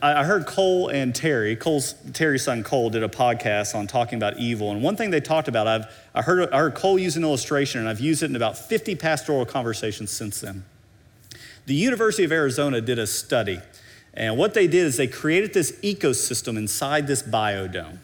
I 0.00 0.24
heard 0.24 0.46
Cole 0.46 0.88
and 0.88 1.12
Terry, 1.12 1.56
Cole's 1.56 1.94
Terry's 2.12 2.44
son 2.44 2.62
Cole 2.62 2.88
did 2.88 3.02
a 3.02 3.08
podcast 3.08 3.74
on 3.74 3.88
talking 3.88 4.16
about 4.16 4.38
evil, 4.38 4.70
and 4.70 4.80
one 4.80 4.96
thing 4.96 5.10
they 5.10 5.20
talked 5.20 5.48
about, 5.48 5.66
I've 5.66 5.86
I 6.14 6.22
heard 6.22 6.48
I 6.52 6.58
heard 6.58 6.76
Cole 6.76 7.00
use 7.00 7.16
an 7.16 7.24
illustration, 7.24 7.80
and 7.80 7.88
I've 7.88 7.98
used 7.98 8.22
it 8.22 8.30
in 8.30 8.36
about 8.36 8.56
50 8.56 8.94
pastoral 8.94 9.44
conversations 9.44 10.12
since 10.12 10.40
then. 10.40 10.64
The 11.66 11.74
University 11.74 12.22
of 12.22 12.30
Arizona 12.30 12.80
did 12.80 13.00
a 13.00 13.08
study, 13.08 13.58
and 14.14 14.38
what 14.38 14.54
they 14.54 14.68
did 14.68 14.86
is 14.86 14.96
they 14.96 15.08
created 15.08 15.52
this 15.52 15.72
ecosystem 15.82 16.56
inside 16.56 17.08
this 17.08 17.24
biodome. 17.24 17.98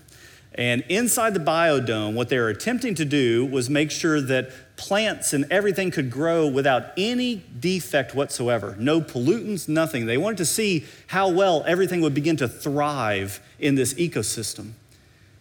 And 0.57 0.83
inside 0.89 1.33
the 1.33 1.41
biodome, 1.41 2.15
what 2.15 2.29
they 2.29 2.39
were 2.39 2.49
attempting 2.49 2.97
to 2.97 3.05
do 3.05 3.47
was 3.47 3.71
make 3.71 3.93
sure 3.93 4.21
that 4.21 4.51
plants 4.77 5.33
and 5.33 5.47
everything 5.51 5.93
could 5.93 6.11
grow 6.11 6.47
without 6.47 6.87
any 6.97 7.45
defect 7.59 8.17
whatsoever. 8.17 8.75
No 8.79 9.01
pollutants, 9.01 9.69
nothing. 9.69 10.07
They 10.07 10.19
wanted 10.19 10.39
to 10.39 10.45
see 10.45 10.85
how 11.07 11.31
well 11.31 11.63
everything 11.65 12.01
would 12.01 12.15
begin 12.15 12.37
to 12.39 12.49
thrive 12.49 13.41
in 13.61 13.77
this 13.77 13.95
ecosystem. 13.95 14.73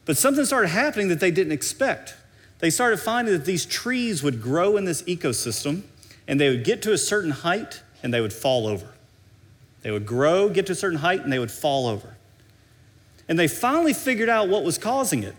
But 0.06 0.16
something 0.16 0.46
started 0.46 0.70
happening 0.70 1.08
that 1.10 1.20
they 1.20 1.32
didn't 1.32 1.54
expect. 1.54 2.16
They 2.60 2.70
started 2.70 2.98
finding 2.98 3.34
that 3.34 3.46
these 3.46 3.66
trees 3.66 4.22
would 4.22 4.42
grow 4.42 4.78
in 4.78 4.86
this 4.86 5.02
ecosystem 5.04 5.82
and 6.28 6.40
they 6.40 6.50
would 6.50 6.64
get 6.64 6.84
to 6.84 6.94
a 6.94 6.98
certain 6.98 7.32
height 7.32 7.82
and 8.04 8.14
they 8.14 8.22
would 8.22 8.34
fall 8.34 8.68
over. 8.68 8.88
They 9.82 9.92
would 9.92 10.06
grow, 10.06 10.50
get 10.50 10.68
to 10.68 10.74
a 10.74 10.76
certain 10.76 11.00
height, 11.00 11.22
and 11.22 11.32
they 11.32 11.40
would 11.40 11.52
fall 11.52 11.88
over. 11.88 12.16
And 13.28 13.38
they 13.40 13.48
finally 13.48 13.94
figured 13.94 14.30
out 14.30 14.50
what 14.50 14.64
was 14.64 14.78
causing 14.78 15.24
it. 15.24 15.36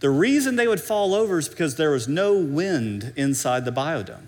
The 0.00 0.10
reason 0.10 0.56
they 0.56 0.68
would 0.68 0.80
fall 0.80 1.14
over 1.14 1.38
is 1.38 1.48
because 1.48 1.76
there 1.76 1.90
was 1.90 2.08
no 2.08 2.38
wind 2.38 3.12
inside 3.16 3.64
the 3.64 3.72
biodome. 3.72 4.26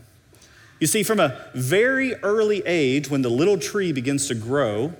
You 0.80 0.86
see, 0.86 1.02
from 1.02 1.20
a 1.20 1.46
very 1.54 2.14
early 2.16 2.62
age, 2.66 3.08
when 3.08 3.22
the 3.22 3.30
little 3.30 3.58
tree 3.58 3.92
begins 3.92 4.28
to 4.28 4.34
grow, 4.34 4.92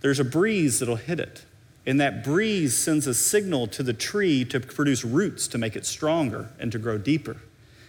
there's 0.00 0.20
a 0.20 0.24
breeze 0.24 0.80
that'll 0.80 0.96
hit 0.96 1.20
it. 1.20 1.44
And 1.86 2.00
that 2.00 2.24
breeze 2.24 2.76
sends 2.76 3.06
a 3.06 3.14
signal 3.14 3.66
to 3.68 3.82
the 3.82 3.92
tree 3.92 4.44
to 4.46 4.58
produce 4.58 5.04
roots 5.04 5.46
to 5.48 5.58
make 5.58 5.76
it 5.76 5.86
stronger 5.86 6.50
and 6.58 6.72
to 6.72 6.78
grow 6.78 6.98
deeper. 6.98 7.36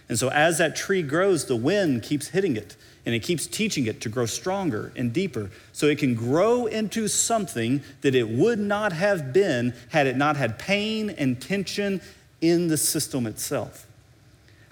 And 0.08 0.18
so, 0.18 0.30
as 0.30 0.58
that 0.58 0.76
tree 0.76 1.02
grows, 1.02 1.46
the 1.46 1.56
wind 1.56 2.02
keeps 2.02 2.28
hitting 2.28 2.56
it 2.56 2.76
and 3.06 3.14
it 3.14 3.20
keeps 3.20 3.46
teaching 3.46 3.86
it 3.86 4.00
to 4.00 4.08
grow 4.08 4.26
stronger 4.26 4.92
and 4.96 5.12
deeper 5.12 5.48
so 5.72 5.86
it 5.86 5.98
can 5.98 6.16
grow 6.16 6.66
into 6.66 7.06
something 7.06 7.80
that 8.00 8.16
it 8.16 8.28
would 8.28 8.58
not 8.58 8.92
have 8.92 9.32
been 9.32 9.72
had 9.90 10.08
it 10.08 10.16
not 10.16 10.36
had 10.36 10.58
pain 10.58 11.10
and 11.10 11.40
tension 11.40 12.00
in 12.40 12.66
the 12.66 12.76
system 12.76 13.26
itself. 13.26 13.86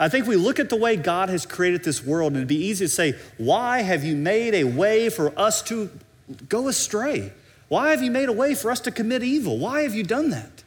I 0.00 0.08
think 0.08 0.26
we 0.26 0.34
look 0.34 0.58
at 0.58 0.68
the 0.68 0.76
way 0.76 0.96
God 0.96 1.28
has 1.28 1.46
created 1.46 1.84
this 1.84 2.04
world, 2.04 2.32
and 2.32 2.38
it'd 2.38 2.48
be 2.48 2.56
easy 2.56 2.84
to 2.84 2.88
say, 2.88 3.14
Why 3.38 3.82
have 3.82 4.02
you 4.02 4.16
made 4.16 4.54
a 4.54 4.64
way 4.64 5.08
for 5.08 5.32
us 5.38 5.62
to 5.62 5.88
go 6.48 6.66
astray? 6.66 7.32
Why 7.68 7.90
have 7.90 8.02
you 8.02 8.10
made 8.10 8.28
a 8.28 8.32
way 8.32 8.56
for 8.56 8.72
us 8.72 8.80
to 8.80 8.90
commit 8.90 9.22
evil? 9.22 9.58
Why 9.58 9.82
have 9.82 9.94
you 9.94 10.02
done 10.02 10.30
that? 10.30 10.64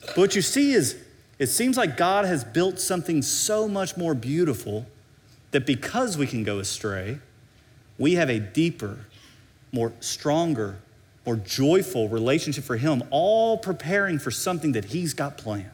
But 0.00 0.16
what 0.16 0.36
you 0.36 0.42
see 0.42 0.72
is, 0.72 0.96
it 1.38 1.48
seems 1.48 1.76
like 1.76 1.98
God 1.98 2.24
has 2.24 2.44
built 2.44 2.80
something 2.80 3.20
so 3.20 3.68
much 3.68 3.96
more 3.98 4.14
beautiful 4.14 4.86
that 5.54 5.64
because 5.64 6.18
we 6.18 6.26
can 6.26 6.42
go 6.42 6.58
astray, 6.58 7.20
we 7.96 8.14
have 8.14 8.28
a 8.28 8.40
deeper, 8.40 9.06
more 9.70 9.92
stronger, 10.00 10.78
more 11.24 11.36
joyful 11.36 12.08
relationship 12.08 12.64
for 12.64 12.76
Him, 12.76 13.04
all 13.10 13.56
preparing 13.56 14.18
for 14.18 14.32
something 14.32 14.72
that 14.72 14.86
He's 14.86 15.14
got 15.14 15.38
planned. 15.38 15.70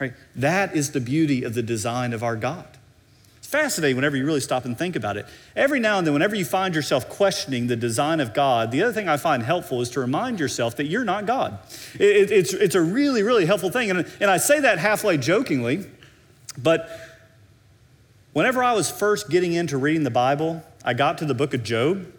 Right? 0.00 0.14
That 0.34 0.74
is 0.74 0.90
the 0.90 1.00
beauty 1.00 1.44
of 1.44 1.54
the 1.54 1.62
design 1.62 2.12
of 2.12 2.24
our 2.24 2.34
God. 2.34 2.66
It's 3.36 3.46
fascinating 3.46 3.94
whenever 3.94 4.16
you 4.16 4.26
really 4.26 4.40
stop 4.40 4.64
and 4.64 4.76
think 4.76 4.96
about 4.96 5.16
it. 5.16 5.26
Every 5.54 5.78
now 5.78 5.98
and 5.98 6.06
then, 6.06 6.14
whenever 6.14 6.34
you 6.34 6.44
find 6.44 6.74
yourself 6.74 7.08
questioning 7.08 7.68
the 7.68 7.76
design 7.76 8.18
of 8.18 8.34
God, 8.34 8.72
the 8.72 8.82
other 8.82 8.92
thing 8.92 9.08
I 9.08 9.18
find 9.18 9.44
helpful 9.44 9.80
is 9.82 9.90
to 9.90 10.00
remind 10.00 10.40
yourself 10.40 10.74
that 10.78 10.86
you're 10.86 11.04
not 11.04 11.26
God. 11.26 11.60
It, 11.94 12.32
it's, 12.32 12.52
it's 12.52 12.74
a 12.74 12.82
really, 12.82 13.22
really 13.22 13.46
helpful 13.46 13.70
thing. 13.70 13.88
And, 13.88 14.04
and 14.20 14.28
I 14.28 14.38
say 14.38 14.58
that 14.58 14.80
halfway 14.80 15.16
jokingly, 15.16 15.86
but 16.58 16.90
whenever 18.32 18.62
I 18.62 18.72
was 18.72 18.90
first 18.90 19.30
getting 19.30 19.52
into 19.52 19.76
reading 19.76 20.04
the 20.04 20.10
Bible, 20.10 20.62
I 20.84 20.94
got 20.94 21.18
to 21.18 21.24
the 21.24 21.34
book 21.34 21.54
of 21.54 21.62
Job 21.62 22.12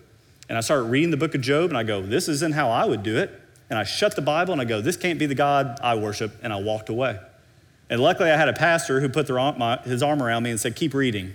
and 0.50 0.58
I 0.58 0.62
started 0.62 0.84
reading 0.84 1.12
the 1.12 1.18
book 1.18 1.36
of 1.36 1.42
Job 1.42 1.70
and 1.70 1.78
I 1.78 1.84
go, 1.84 2.02
this 2.02 2.28
isn't 2.28 2.54
how 2.54 2.70
I 2.70 2.86
would 2.86 3.04
do 3.04 3.18
it. 3.18 3.40
And 3.70 3.80
I 3.80 3.84
shut 3.84 4.16
the 4.16 4.22
Bible 4.22 4.54
and 4.54 4.62
I 4.62 4.66
go, 4.66 4.82
this 4.82 4.98
can't 4.98 5.18
be 5.18 5.26
the 5.26 5.36
God 5.36 5.80
I 5.82 5.96
worship. 5.96 6.34
And 6.44 6.54
I 6.54 6.58
walked 6.58 6.90
away. 6.90 7.20
And 7.90 8.02
luckily, 8.02 8.32
I 8.32 8.38
had 8.38 8.50
a 8.50 8.54
pastor 8.54 9.02
who 9.02 9.10
put 9.10 9.28
their, 9.28 9.38
his 9.84 10.02
arm 10.02 10.22
around 10.22 10.44
me 10.44 10.52
and 10.52 10.60
said, 10.60 10.76
Keep 10.76 10.94
reading. 10.94 11.34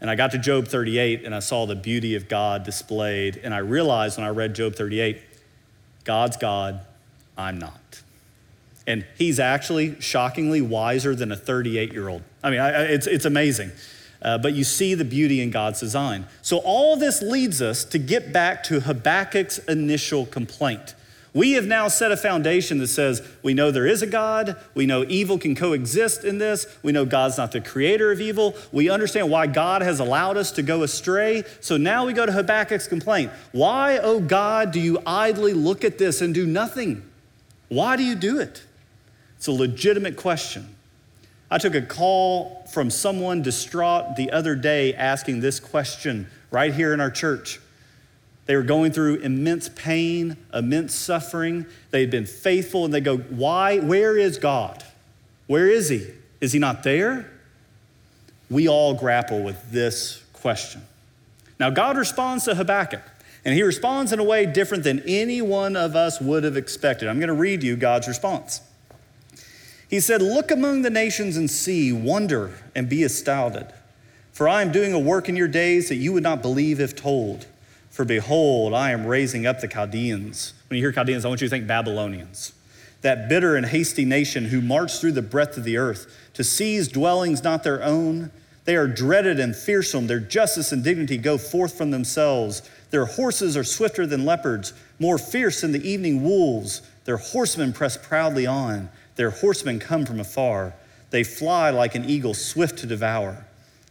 And 0.00 0.10
I 0.10 0.16
got 0.16 0.32
to 0.32 0.38
Job 0.38 0.66
38 0.66 1.24
and 1.24 1.34
I 1.34 1.38
saw 1.38 1.64
the 1.64 1.76
beauty 1.76 2.16
of 2.16 2.28
God 2.28 2.64
displayed. 2.64 3.40
And 3.42 3.54
I 3.54 3.58
realized 3.58 4.18
when 4.18 4.26
I 4.26 4.30
read 4.30 4.54
Job 4.54 4.74
38, 4.74 5.18
God's 6.04 6.36
God, 6.36 6.84
I'm 7.38 7.58
not. 7.58 7.81
And 8.86 9.06
he's 9.16 9.38
actually 9.38 10.00
shockingly 10.00 10.60
wiser 10.60 11.14
than 11.14 11.30
a 11.30 11.36
38 11.36 11.92
year 11.92 12.08
old. 12.08 12.22
I 12.42 12.50
mean, 12.50 12.60
I, 12.60 12.82
it's, 12.82 13.06
it's 13.06 13.24
amazing. 13.24 13.70
Uh, 14.20 14.38
but 14.38 14.54
you 14.54 14.64
see 14.64 14.94
the 14.94 15.04
beauty 15.04 15.40
in 15.40 15.50
God's 15.50 15.80
design. 15.80 16.26
So, 16.42 16.58
all 16.58 16.96
this 16.96 17.22
leads 17.22 17.60
us 17.60 17.84
to 17.86 17.98
get 17.98 18.32
back 18.32 18.62
to 18.64 18.80
Habakkuk's 18.80 19.58
initial 19.66 20.26
complaint. 20.26 20.94
We 21.34 21.52
have 21.52 21.66
now 21.66 21.88
set 21.88 22.12
a 22.12 22.16
foundation 22.16 22.76
that 22.78 22.88
says 22.88 23.26
we 23.42 23.54
know 23.54 23.70
there 23.70 23.86
is 23.86 24.02
a 24.02 24.06
God, 24.06 24.56
we 24.74 24.84
know 24.84 25.06
evil 25.08 25.38
can 25.38 25.54
coexist 25.54 26.24
in 26.24 26.36
this, 26.36 26.66
we 26.82 26.92
know 26.92 27.06
God's 27.06 27.38
not 27.38 27.52
the 27.52 27.60
creator 27.60 28.12
of 28.12 28.20
evil, 28.20 28.54
we 28.70 28.90
understand 28.90 29.30
why 29.30 29.46
God 29.46 29.80
has 29.80 29.98
allowed 29.98 30.36
us 30.36 30.52
to 30.52 30.62
go 30.62 30.82
astray. 30.82 31.42
So 31.60 31.78
now 31.78 32.04
we 32.04 32.12
go 32.12 32.26
to 32.26 32.32
Habakkuk's 32.32 32.86
complaint. 32.86 33.32
Why, 33.52 33.98
oh 33.98 34.20
God, 34.20 34.72
do 34.72 34.80
you 34.80 34.98
idly 35.06 35.54
look 35.54 35.84
at 35.84 35.96
this 35.96 36.20
and 36.20 36.34
do 36.34 36.46
nothing? 36.46 37.02
Why 37.68 37.96
do 37.96 38.04
you 38.04 38.14
do 38.14 38.38
it? 38.38 38.62
It's 39.42 39.48
a 39.48 39.50
legitimate 39.50 40.16
question. 40.16 40.72
I 41.50 41.58
took 41.58 41.74
a 41.74 41.82
call 41.82 42.64
from 42.72 42.90
someone 42.90 43.42
distraught 43.42 44.14
the 44.14 44.30
other 44.30 44.54
day 44.54 44.94
asking 44.94 45.40
this 45.40 45.58
question 45.58 46.28
right 46.52 46.72
here 46.72 46.94
in 46.94 47.00
our 47.00 47.10
church. 47.10 47.58
They 48.46 48.54
were 48.54 48.62
going 48.62 48.92
through 48.92 49.16
immense 49.16 49.68
pain, 49.68 50.36
immense 50.54 50.94
suffering. 50.94 51.66
They 51.90 52.02
had 52.02 52.10
been 52.12 52.24
faithful, 52.24 52.84
and 52.84 52.94
they 52.94 53.00
go, 53.00 53.16
Why? 53.16 53.80
Where 53.80 54.16
is 54.16 54.38
God? 54.38 54.84
Where 55.48 55.66
is 55.66 55.88
He? 55.88 56.06
Is 56.40 56.52
He 56.52 56.60
not 56.60 56.84
there? 56.84 57.28
We 58.48 58.68
all 58.68 58.94
grapple 58.94 59.42
with 59.42 59.72
this 59.72 60.22
question. 60.34 60.82
Now, 61.58 61.70
God 61.70 61.96
responds 61.96 62.44
to 62.44 62.54
Habakkuk, 62.54 63.02
and 63.44 63.56
He 63.56 63.64
responds 63.64 64.12
in 64.12 64.20
a 64.20 64.24
way 64.24 64.46
different 64.46 64.84
than 64.84 65.00
any 65.00 65.42
one 65.42 65.74
of 65.74 65.96
us 65.96 66.20
would 66.20 66.44
have 66.44 66.56
expected. 66.56 67.08
I'm 67.08 67.18
going 67.18 67.26
to 67.26 67.34
read 67.34 67.64
you 67.64 67.74
God's 67.74 68.06
response. 68.06 68.60
He 69.92 70.00
said, 70.00 70.22
Look 70.22 70.50
among 70.50 70.80
the 70.80 70.88
nations 70.88 71.36
and 71.36 71.50
see, 71.50 71.92
wonder 71.92 72.54
and 72.74 72.88
be 72.88 73.02
astounded. 73.02 73.66
For 74.32 74.48
I 74.48 74.62
am 74.62 74.72
doing 74.72 74.94
a 74.94 74.98
work 74.98 75.28
in 75.28 75.36
your 75.36 75.48
days 75.48 75.90
that 75.90 75.96
you 75.96 76.14
would 76.14 76.22
not 76.22 76.40
believe 76.40 76.80
if 76.80 76.96
told. 76.96 77.46
For 77.90 78.06
behold, 78.06 78.72
I 78.72 78.92
am 78.92 79.04
raising 79.04 79.46
up 79.46 79.60
the 79.60 79.68
Chaldeans. 79.68 80.54
When 80.70 80.78
you 80.78 80.82
hear 80.82 80.92
Chaldeans, 80.92 81.26
I 81.26 81.28
want 81.28 81.42
you 81.42 81.46
to 81.46 81.50
think 81.50 81.66
Babylonians. 81.66 82.54
That 83.02 83.28
bitter 83.28 83.54
and 83.54 83.66
hasty 83.66 84.06
nation 84.06 84.46
who 84.46 84.62
march 84.62 84.98
through 84.98 85.12
the 85.12 85.20
breadth 85.20 85.58
of 85.58 85.64
the 85.64 85.76
earth 85.76 86.06
to 86.32 86.42
seize 86.42 86.88
dwellings 86.88 87.44
not 87.44 87.62
their 87.62 87.82
own. 87.82 88.30
They 88.64 88.76
are 88.76 88.88
dreaded 88.88 89.38
and 89.38 89.54
fearsome. 89.54 90.06
Their 90.06 90.20
justice 90.20 90.72
and 90.72 90.82
dignity 90.82 91.18
go 91.18 91.36
forth 91.36 91.76
from 91.76 91.90
themselves. 91.90 92.62
Their 92.92 93.04
horses 93.04 93.58
are 93.58 93.64
swifter 93.64 94.06
than 94.06 94.24
leopards, 94.24 94.72
more 94.98 95.18
fierce 95.18 95.60
than 95.60 95.72
the 95.72 95.86
evening 95.86 96.22
wolves. 96.22 96.80
Their 97.04 97.18
horsemen 97.18 97.74
press 97.74 97.98
proudly 97.98 98.46
on. 98.46 98.88
Their 99.16 99.30
horsemen 99.30 99.78
come 99.78 100.06
from 100.06 100.20
afar. 100.20 100.74
They 101.10 101.24
fly 101.24 101.70
like 101.70 101.94
an 101.94 102.04
eagle, 102.04 102.34
swift 102.34 102.78
to 102.78 102.86
devour. 102.86 103.44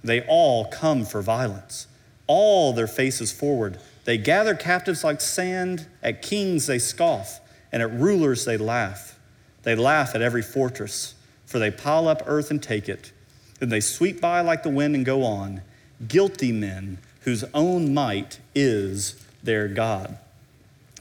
They 0.03 0.21
all 0.21 0.65
come 0.65 1.05
for 1.05 1.21
violence, 1.21 1.87
all 2.27 2.73
their 2.73 2.87
faces 2.87 3.31
forward. 3.31 3.77
They 4.05 4.17
gather 4.17 4.55
captives 4.55 5.03
like 5.03 5.21
sand. 5.21 5.87
At 6.01 6.21
kings 6.21 6.65
they 6.65 6.79
scoff, 6.79 7.39
and 7.71 7.83
at 7.83 7.91
rulers 7.91 8.45
they 8.45 8.57
laugh. 8.57 9.19
They 9.63 9.75
laugh 9.75 10.15
at 10.15 10.21
every 10.21 10.41
fortress, 10.41 11.13
for 11.45 11.59
they 11.59 11.69
pile 11.69 12.07
up 12.07 12.23
earth 12.25 12.49
and 12.49 12.61
take 12.61 12.89
it. 12.89 13.11
Then 13.59 13.69
they 13.69 13.79
sweep 13.79 14.19
by 14.19 14.41
like 14.41 14.63
the 14.63 14.69
wind 14.69 14.95
and 14.95 15.05
go 15.05 15.23
on. 15.23 15.61
Guilty 16.07 16.51
men 16.51 16.97
whose 17.21 17.43
own 17.53 17.93
might 17.93 18.39
is 18.55 19.23
their 19.43 19.67
God. 19.67 20.17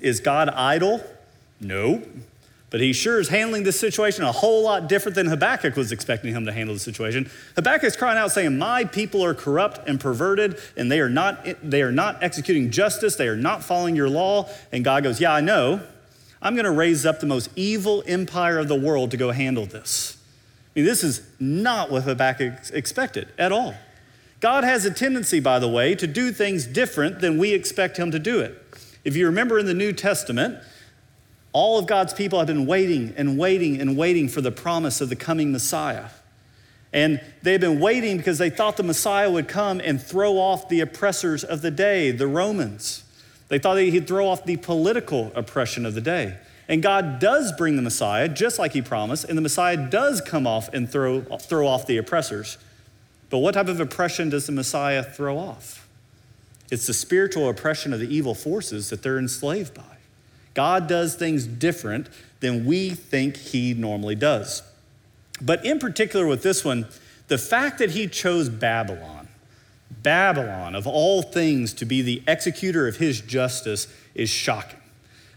Is 0.03 0.21
God 0.21 0.51
idle? 0.51 1.03
No. 1.59 2.03
But 2.71 2.81
he 2.81 2.93
sure 2.93 3.19
is 3.19 3.29
handling 3.29 3.65
this 3.65 3.79
situation 3.79 4.23
a 4.23 4.31
whole 4.31 4.63
lot 4.63 4.89
different 4.89 5.17
than 5.17 5.27
Habakkuk 5.27 5.75
was 5.75 5.91
expecting 5.91 6.33
him 6.33 6.47
to 6.47 6.53
handle 6.53 6.75
the 6.75 6.81
situation. 6.81 7.29
Habakkuk's 7.57 7.97
crying 7.97 8.17
out 8.17 8.31
saying, 8.31 8.57
My 8.59 8.85
people 8.85 9.25
are 9.25 9.35
corrupt 9.35 9.89
and 9.89 9.99
perverted, 9.99 10.57
and 10.77 10.91
they 10.91 11.01
are 11.01 11.09
not, 11.09 11.45
they 11.69 11.83
are 11.83 11.91
not 11.91 12.23
executing 12.23 12.71
justice, 12.71 13.17
they 13.17 13.27
are 13.27 13.37
not 13.37 13.65
following 13.65 13.97
your 13.97 14.09
law. 14.09 14.49
And 14.71 14.85
God 14.85 15.03
goes, 15.03 15.21
Yeah, 15.21 15.35
I 15.35 15.41
know. 15.41 15.81
I'm 16.43 16.55
going 16.55 16.65
to 16.65 16.71
raise 16.71 17.05
up 17.05 17.21
the 17.21 17.27
most 17.27 17.51
evil 17.55 18.03
empire 18.07 18.59
of 18.59 18.69
the 18.69 18.79
world 18.79 19.11
to 19.11 19.17
go 19.17 19.31
handle 19.31 19.67
this. 19.67 20.17
I 20.75 20.79
mean, 20.79 20.87
this 20.87 21.03
is 21.03 21.23
not 21.39 21.91
what 21.91 22.05
Habakkuk 22.05 22.55
expected 22.73 23.29
at 23.37 23.53
all. 23.53 23.75
God 24.39 24.65
has 24.65 24.87
a 24.87 24.91
tendency, 24.91 25.39
by 25.39 25.59
the 25.59 25.69
way, 25.69 25.95
to 25.97 26.07
do 26.07 26.33
things 26.33 26.67
different 26.67 27.21
than 27.21 27.37
we 27.37 27.53
expect 27.53 27.99
him 27.99 28.11
to 28.13 28.19
do 28.19 28.41
it. 28.41 28.57
If 29.05 29.17
you 29.17 29.27
remember 29.27 29.59
in 29.59 29.67
the 29.67 29.75
New 29.75 29.93
Testament, 29.93 30.59
all 31.53 31.79
of 31.79 31.87
God's 31.87 32.13
people 32.13 32.39
have 32.39 32.47
been 32.47 32.67
waiting 32.67 33.15
and 33.17 33.39
waiting 33.39 33.81
and 33.81 33.97
waiting 33.97 34.29
for 34.29 34.41
the 34.41 34.53
promise 34.53 35.01
of 35.01 35.09
the 35.09 35.17
coming 35.17 35.51
Messiah. 35.51 36.07
And 36.93 37.21
they've 37.43 37.61
been 37.61 37.81
waiting 37.81 38.17
because 38.17 38.39
they 38.39 38.51
thought 38.51 38.77
the 38.77 38.83
Messiah 38.83 39.31
would 39.31 39.49
come 39.49 39.81
and 39.81 40.01
throw 40.01 40.39
off 40.39 40.69
the 40.69 40.81
oppressors 40.81 41.45
of 41.45 41.63
the 41.63 41.71
day, 41.71 42.11
the 42.11 42.27
Romans. 42.27 43.05
They 43.49 43.59
thought 43.59 43.75
that 43.75 43.83
he'd 43.83 44.07
throw 44.07 44.29
off 44.29 44.45
the 44.45 44.57
political 44.57 45.33
oppression 45.35 45.87
of 45.87 45.95
the 45.95 46.01
day. 46.01 46.37
And 46.69 46.83
God 46.83 47.19
does 47.19 47.53
bring 47.53 47.75
the 47.75 47.83
Messiah, 47.83 48.29
just 48.29 48.59
like 48.59 48.73
he 48.73 48.83
promised, 48.83 49.25
and 49.25 49.37
the 49.37 49.43
Messiah 49.43 49.77
does 49.77 50.21
come 50.21 50.47
off 50.47 50.69
and 50.73 50.89
throw, 50.89 51.23
throw 51.23 51.67
off 51.67 51.87
the 51.87 51.97
oppressors. 51.97 52.59
But 53.29 53.39
what 53.39 53.55
type 53.55 53.67
of 53.69 53.81
oppression 53.81 54.31
does 54.31 54.47
the 54.47 54.53
Messiah 54.53 55.03
throw 55.03 55.37
off? 55.37 55.89
It's 56.71 56.87
the 56.87 56.95
spiritual 56.95 57.49
oppression 57.49 57.93
of 57.93 57.99
the 57.99 58.13
evil 58.13 58.35
forces 58.35 58.91
that 58.91 59.03
they're 59.03 59.19
enslaved 59.19 59.75
by. 59.75 59.83
God 60.55 60.89
does 60.89 61.15
things 61.15 61.47
different 61.47 62.09
than 62.41 62.65
we 62.65 62.91
think 62.91 63.37
he 63.37 63.75
normally 63.75 64.15
does. 64.15 64.63
But 65.41 65.65
in 65.65 65.79
particular 65.79 66.27
with 66.27 66.43
this 66.43 66.65
one, 66.65 66.87
the 67.29 67.39
fact 67.39 67.79
that 67.79 67.93
he 67.93 68.09
chose 68.09 68.49
Babylon, 68.49 69.29
Babylon 70.03 70.75
of 70.75 70.87
all 70.87 71.23
things 71.23 71.73
to 71.75 71.85
be 71.85 72.03
the 72.03 72.23
executor 72.27 72.89
of 72.89 72.97
his 72.97 73.21
justice, 73.21 73.87
is 74.15 74.29
shocking. 74.29 74.81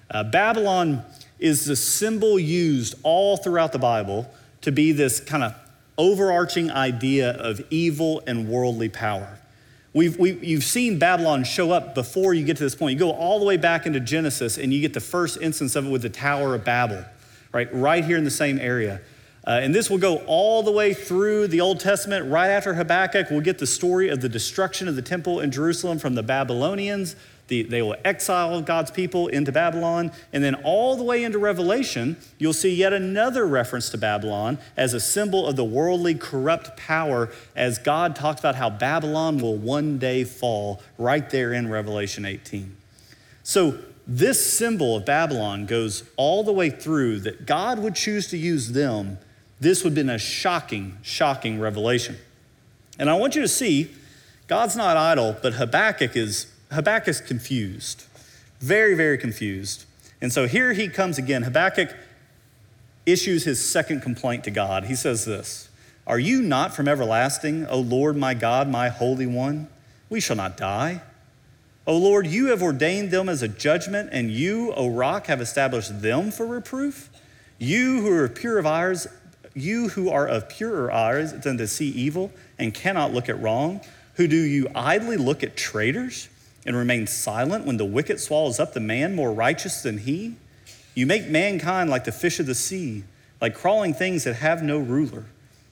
Uh, 0.09 0.23
Babylon 0.23 1.03
is 1.39 1.65
the 1.65 1.75
symbol 1.75 2.39
used 2.39 2.95
all 3.03 3.37
throughout 3.37 3.71
the 3.71 3.79
Bible 3.79 4.29
to 4.61 4.71
be 4.71 4.91
this 4.91 5.19
kind 5.19 5.43
of 5.43 5.53
overarching 5.97 6.71
idea 6.71 7.31
of 7.31 7.61
evil 7.69 8.23
and 8.25 8.47
worldly 8.47 8.89
power. 8.89 9.39
We've, 9.93 10.17
we, 10.17 10.33
you've 10.39 10.63
seen 10.63 10.97
Babylon 10.97 11.43
show 11.43 11.71
up 11.71 11.93
before 11.93 12.33
you 12.33 12.43
get 12.43 12.57
to 12.57 12.63
this 12.63 12.73
point. 12.73 12.93
You 12.93 12.99
go 12.99 13.11
all 13.11 13.37
the 13.37 13.45
way 13.45 13.57
back 13.57 13.85
into 13.85 13.99
Genesis 13.99 14.57
and 14.57 14.73
you 14.73 14.81
get 14.81 14.93
the 14.93 14.99
first 14.99 15.39
instance 15.39 15.75
of 15.75 15.85
it 15.85 15.89
with 15.89 16.01
the 16.01 16.09
Tower 16.09 16.55
of 16.55 16.65
Babel, 16.65 17.05
right? 17.51 17.69
Right 17.71 18.03
here 18.03 18.17
in 18.17 18.23
the 18.23 18.31
same 18.31 18.59
area. 18.59 19.01
Uh, 19.45 19.59
and 19.61 19.75
this 19.75 19.89
will 19.89 19.97
go 19.99 20.17
all 20.25 20.63
the 20.63 20.71
way 20.71 20.93
through 20.93 21.47
the 21.47 21.61
Old 21.61 21.79
Testament. 21.79 22.31
Right 22.31 22.47
after 22.47 22.73
Habakkuk, 22.73 23.29
we'll 23.29 23.41
get 23.41 23.59
the 23.59 23.67
story 23.67 24.09
of 24.09 24.21
the 24.21 24.29
destruction 24.29 24.87
of 24.87 24.95
the 24.95 25.01
temple 25.01 25.41
in 25.41 25.51
Jerusalem 25.51 25.99
from 25.99 26.15
the 26.15 26.23
Babylonians, 26.23 27.15
the 27.53 27.63
The, 27.63 27.69
they 27.69 27.81
will 27.81 27.95
exile 28.03 28.61
God's 28.61 28.89
people 28.89 29.27
into 29.27 29.51
Babylon. 29.51 30.11
And 30.31 30.43
then 30.43 30.55
all 30.63 30.95
the 30.95 31.03
way 31.03 31.23
into 31.23 31.37
Revelation, 31.37 32.17
you'll 32.39 32.53
see 32.53 32.73
yet 32.73 32.93
another 32.93 33.45
reference 33.45 33.89
to 33.89 33.97
Babylon 33.97 34.57
as 34.75 34.93
a 34.93 34.99
symbol 34.99 35.45
of 35.45 35.55
the 35.55 35.63
worldly, 35.63 36.15
corrupt 36.15 36.75
power, 36.77 37.29
as 37.55 37.77
God 37.77 38.15
talks 38.15 38.39
about 38.39 38.55
how 38.55 38.69
Babylon 38.69 39.37
will 39.37 39.55
one 39.55 39.99
day 39.99 40.23
fall 40.23 40.81
right 40.97 41.29
there 41.29 41.53
in 41.53 41.69
Revelation 41.69 42.25
18. 42.25 42.75
So, 43.43 43.77
this 44.05 44.53
symbol 44.57 44.97
of 44.97 45.05
Babylon 45.05 45.65
goes 45.65 46.03
all 46.17 46.43
the 46.43 46.51
way 46.51 46.69
through 46.69 47.21
that 47.21 47.45
God 47.45 47.79
would 47.79 47.95
choose 47.95 48.27
to 48.27 48.37
use 48.37 48.73
them. 48.73 49.17
This 49.61 49.81
would 49.83 49.91
have 49.91 49.95
been 49.95 50.09
a 50.09 50.17
shocking, 50.17 50.97
shocking 51.03 51.57
revelation. 51.57 52.17
And 52.99 53.09
I 53.09 53.13
want 53.13 53.35
you 53.35 53.41
to 53.41 53.47
see 53.47 53.91
God's 54.47 54.75
not 54.75 54.97
idle, 54.97 55.37
but 55.41 55.53
Habakkuk 55.53 56.17
is 56.17 56.52
Habakkuk's 56.73 57.21
confused. 57.21 58.05
Very, 58.59 58.95
very 58.95 59.17
confused. 59.17 59.85
And 60.21 60.31
so 60.31 60.47
here 60.47 60.73
he 60.73 60.87
comes 60.87 61.17
again. 61.17 61.43
Habakkuk 61.43 61.93
issues 63.05 63.43
his 63.43 63.63
second 63.63 64.01
complaint 64.01 64.43
to 64.45 64.51
God. 64.51 64.85
He 64.85 64.95
says 64.95 65.25
this 65.25 65.69
Are 66.07 66.19
you 66.19 66.41
not 66.41 66.73
from 66.73 66.87
everlasting, 66.87 67.65
O 67.67 67.79
Lord 67.79 68.15
my 68.15 68.33
God, 68.33 68.67
my 68.67 68.89
Holy 68.89 69.25
One? 69.25 69.67
We 70.09 70.19
shall 70.19 70.35
not 70.35 70.57
die. 70.57 71.01
O 71.85 71.97
Lord, 71.97 72.27
you 72.27 72.47
have 72.47 72.63
ordained 72.63 73.11
them 73.11 73.27
as 73.27 73.41
a 73.41 73.47
judgment, 73.49 74.09
and 74.13 74.31
you, 74.31 74.71
O 74.73 74.87
rock, 74.87 75.27
have 75.27 75.41
established 75.41 76.01
them 76.01 76.31
for 76.31 76.45
reproof. 76.45 77.09
You 77.57 78.01
who 78.01 78.13
are 78.13 78.29
pure 78.29 78.57
of 78.57 78.65
eyes, 78.65 79.07
you 79.53 79.89
who 79.89 80.09
are 80.09 80.27
of 80.27 80.47
purer 80.47 80.91
eyes 80.91 81.33
than 81.41 81.57
to 81.57 81.67
see 81.67 81.89
evil 81.89 82.31
and 82.57 82.73
cannot 82.73 83.13
look 83.13 83.27
at 83.27 83.41
wrong, 83.41 83.81
who 84.15 84.27
do 84.27 84.37
you 84.37 84.69
idly 84.73 85.17
look 85.17 85.43
at 85.43 85.57
traitors 85.57 86.29
and 86.65 86.75
remain 86.75 87.07
silent 87.07 87.65
when 87.65 87.77
the 87.77 87.85
wicked 87.85 88.19
swallows 88.19 88.59
up 88.59 88.73
the 88.73 88.79
man 88.79 89.15
more 89.15 89.31
righteous 89.31 89.81
than 89.81 89.99
he? 89.99 90.35
You 90.95 91.05
make 91.05 91.27
mankind 91.27 91.89
like 91.89 92.03
the 92.03 92.11
fish 92.11 92.39
of 92.39 92.45
the 92.45 92.55
sea, 92.55 93.03
like 93.41 93.55
crawling 93.55 93.93
things 93.93 94.23
that 94.23 94.35
have 94.35 94.61
no 94.61 94.77
ruler. 94.77 95.25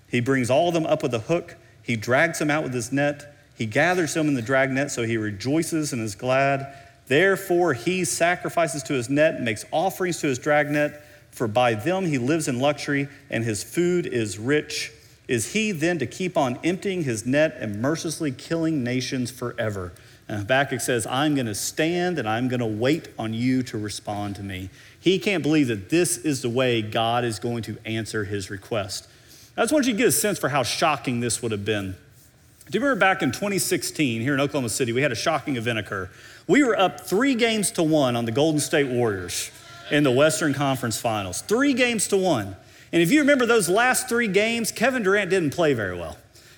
He 0.10 0.19
brings 0.19 0.49
all 0.49 0.67
of 0.67 0.73
them 0.73 0.86
up 0.86 1.04
with 1.04 1.13
a 1.13 1.19
hook, 1.19 1.56
he 1.84 1.95
drags 1.95 2.39
them 2.39 2.51
out 2.51 2.63
with 2.63 2.73
his 2.73 2.91
net. 2.91 3.36
He 3.56 3.65
gathers 3.65 4.13
them 4.13 4.27
in 4.27 4.34
the 4.34 4.41
dragnet, 4.41 4.91
so 4.91 5.04
he 5.04 5.17
rejoices 5.17 5.93
and 5.93 6.01
is 6.01 6.15
glad. 6.15 6.73
Therefore, 7.08 7.73
he 7.73 8.06
sacrifices 8.06 8.84
to 8.84 8.93
his 8.93 9.10
net 9.10 9.41
makes 9.41 9.65
offerings 9.71 10.19
to 10.21 10.27
his 10.27 10.39
dragnet, 10.39 10.99
for 11.32 11.47
by 11.47 11.73
them 11.73 12.06
he 12.06 12.17
lives 12.17 12.47
in 12.47 12.60
luxury, 12.60 13.08
and 13.30 13.43
his 13.43 13.63
food 13.63 14.06
is 14.06 14.39
rich. 14.39 14.91
Is 15.27 15.54
he 15.54 15.71
then 15.71 15.99
to 15.99 16.06
keep 16.06 16.38
on 16.38 16.60
emptying 16.63 17.04
his 17.04 17.25
net 17.25 17.56
and 17.60 17.82
mercilessly 17.82 18.32
killing 18.32 18.84
nations 18.84 19.32
forever? 19.32 19.91
And 20.31 20.39
Habakkuk 20.39 20.79
says, 20.79 21.05
I'm 21.07 21.35
going 21.35 21.47
to 21.47 21.53
stand 21.53 22.17
and 22.17 22.25
I'm 22.25 22.47
going 22.47 22.61
to 22.61 22.65
wait 22.65 23.09
on 23.19 23.33
you 23.33 23.63
to 23.63 23.77
respond 23.77 24.37
to 24.37 24.43
me. 24.43 24.69
He 24.97 25.19
can't 25.19 25.43
believe 25.43 25.67
that 25.67 25.89
this 25.89 26.17
is 26.17 26.41
the 26.41 26.47
way 26.47 26.81
God 26.81 27.25
is 27.25 27.37
going 27.37 27.63
to 27.63 27.77
answer 27.85 28.23
his 28.23 28.49
request. 28.49 29.09
I 29.57 29.61
just 29.61 29.73
want 29.73 29.87
you 29.87 29.91
to 29.91 29.97
get 29.97 30.07
a 30.07 30.11
sense 30.13 30.39
for 30.39 30.47
how 30.47 30.63
shocking 30.63 31.19
this 31.19 31.41
would 31.41 31.51
have 31.51 31.65
been. 31.65 31.97
Do 32.69 32.77
you 32.77 32.79
remember 32.79 32.97
back 32.97 33.21
in 33.21 33.33
2016 33.33 34.21
here 34.21 34.33
in 34.33 34.39
Oklahoma 34.39 34.69
City, 34.69 34.93
we 34.93 35.01
had 35.01 35.11
a 35.11 35.15
shocking 35.15 35.57
event 35.57 35.79
occur? 35.79 36.09
We 36.47 36.63
were 36.63 36.79
up 36.79 37.01
three 37.01 37.35
games 37.35 37.69
to 37.71 37.83
one 37.83 38.15
on 38.15 38.23
the 38.23 38.31
Golden 38.31 38.61
State 38.61 38.87
Warriors 38.87 39.51
in 39.91 40.03
the 40.03 40.11
Western 40.11 40.53
Conference 40.53 40.97
Finals. 40.97 41.41
Three 41.41 41.73
games 41.73 42.07
to 42.07 42.15
one. 42.15 42.55
And 42.93 43.01
if 43.01 43.11
you 43.11 43.19
remember 43.19 43.45
those 43.45 43.67
last 43.67 44.07
three 44.07 44.29
games, 44.29 44.71
Kevin 44.71 45.03
Durant 45.03 45.29
didn't 45.29 45.49
play 45.49 45.73
very 45.73 45.97
well. 45.97 46.15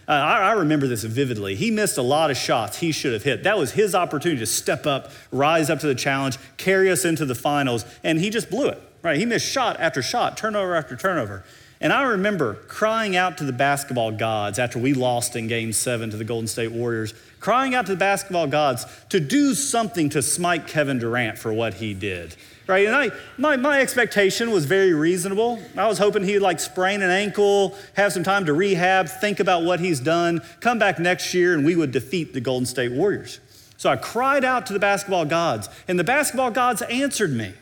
Uh, 0.08 0.12
I, 0.12 0.38
I, 0.50 0.52
remember 0.54 0.88
this 0.88 1.04
vividly. 1.04 1.56
He 1.56 1.72
missed 1.72 1.98
a 1.98 2.02
lot 2.02 2.30
of 2.30 2.36
shots 2.36 2.80
he 2.80 2.92
should 2.92 3.14
have 3.14 3.24
hit. 3.24 3.44
That 3.44 3.58
was 3.58 3.72
his 3.72 3.96
opportunity 3.96 4.40
to 4.40 4.46
step 4.46 4.86
up, 4.86 5.12
rise 5.32 5.70
up 5.70 5.80
to 5.80 5.88
the 5.88 5.96
challenge, 5.96 6.38
carry 6.58 6.92
us 6.92 7.06
into 7.06 7.26
the 7.26 7.36
finals, 7.36 7.86
and 8.04 8.20
he 8.20 8.30
just 8.30 8.50
blew 8.50 8.68
it. 8.68 8.82
Right? 9.02 9.18
He 9.18 9.26
missed 9.26 9.48
shot 9.48 9.80
after 9.80 10.02
shot, 10.02 10.36
turnover 10.36 10.76
after 10.76 10.96
turnover. 10.96 11.46
And 11.80 11.92
I 11.92 12.04
remember 12.04 12.56
crying 12.70 13.18
out 13.18 13.38
to 13.40 13.44
the 13.44 13.52
basketball 13.52 14.12
gods 14.12 14.58
after 14.58 14.80
we 14.80 14.94
lost 14.94 15.36
in 15.36 15.48
game 15.48 15.74
seven 15.74 16.10
to 16.12 16.18
the 16.18 16.24
Golden 16.24 16.48
State 16.48 16.72
Warriors, 16.72 17.14
crying 17.42 17.76
out 17.76 17.86
to 17.88 17.92
the 17.92 17.98
basketball 17.98 18.48
gods 18.48 18.86
to 19.10 19.20
do 19.20 19.54
something 19.54 20.10
to 20.12 20.22
smite 20.22 20.66
Kevin 20.66 21.00
Durant 21.00 21.38
for 21.38 21.52
what 21.52 21.76
he 21.76 21.94
did. 21.94 22.38
Right? 22.66 22.88
And 22.88 22.96
I, 22.96 23.12
my, 23.38 23.58
my 23.58 23.82
expectation 23.82 24.52
was 24.52 24.64
very 24.64 24.94
reasonable. 24.94 25.62
I 25.76 25.86
was 25.88 25.98
hoping 25.98 26.24
he'd 26.24 26.40
like 26.40 26.62
sprain 26.62 27.02
an 27.02 27.10
ankle, 27.10 27.76
have 27.96 28.14
some 28.14 28.24
time 28.24 28.46
to 28.46 28.54
rehab, 28.54 29.10
think 29.10 29.42
about 29.42 29.64
what 29.64 29.82
he's 29.82 30.00
done, 30.00 30.42
come 30.62 30.80
back 30.80 30.98
next 30.98 31.34
year, 31.34 31.54
and 31.54 31.66
we 31.66 31.76
would 31.76 31.92
defeat 31.92 32.34
the 32.34 32.40
Golden 32.40 32.66
State 32.66 32.94
Warriors. 32.94 33.42
So 33.76 33.90
I 33.90 33.98
cried 33.98 34.46
out 34.46 34.66
to 34.68 34.74
the 34.74 34.80
basketball 34.80 35.26
gods, 35.26 35.68
and 35.90 36.00
the 36.00 36.06
basketball 36.06 36.52
gods 36.52 36.82
answered 36.84 37.32
me. 37.32 37.54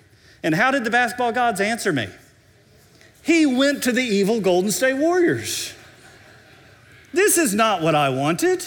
And 0.43 0.53
how 0.53 0.69
did 0.69 0.83
the 0.83 0.91
basketball 0.91 1.31
gods 1.31 1.59
answer 1.59 1.91
me? 1.91 2.07
He 3.23 3.45
went 3.45 3.83
to 3.83 3.91
the 3.91 4.03
evil 4.03 4.39
Golden 4.39 4.71
State 4.71 4.95
Warriors. 4.95 5.73
This 7.13 7.37
is 7.37 7.53
not 7.53 7.81
what 7.81 7.95
I 7.95 8.09
wanted. 8.09 8.63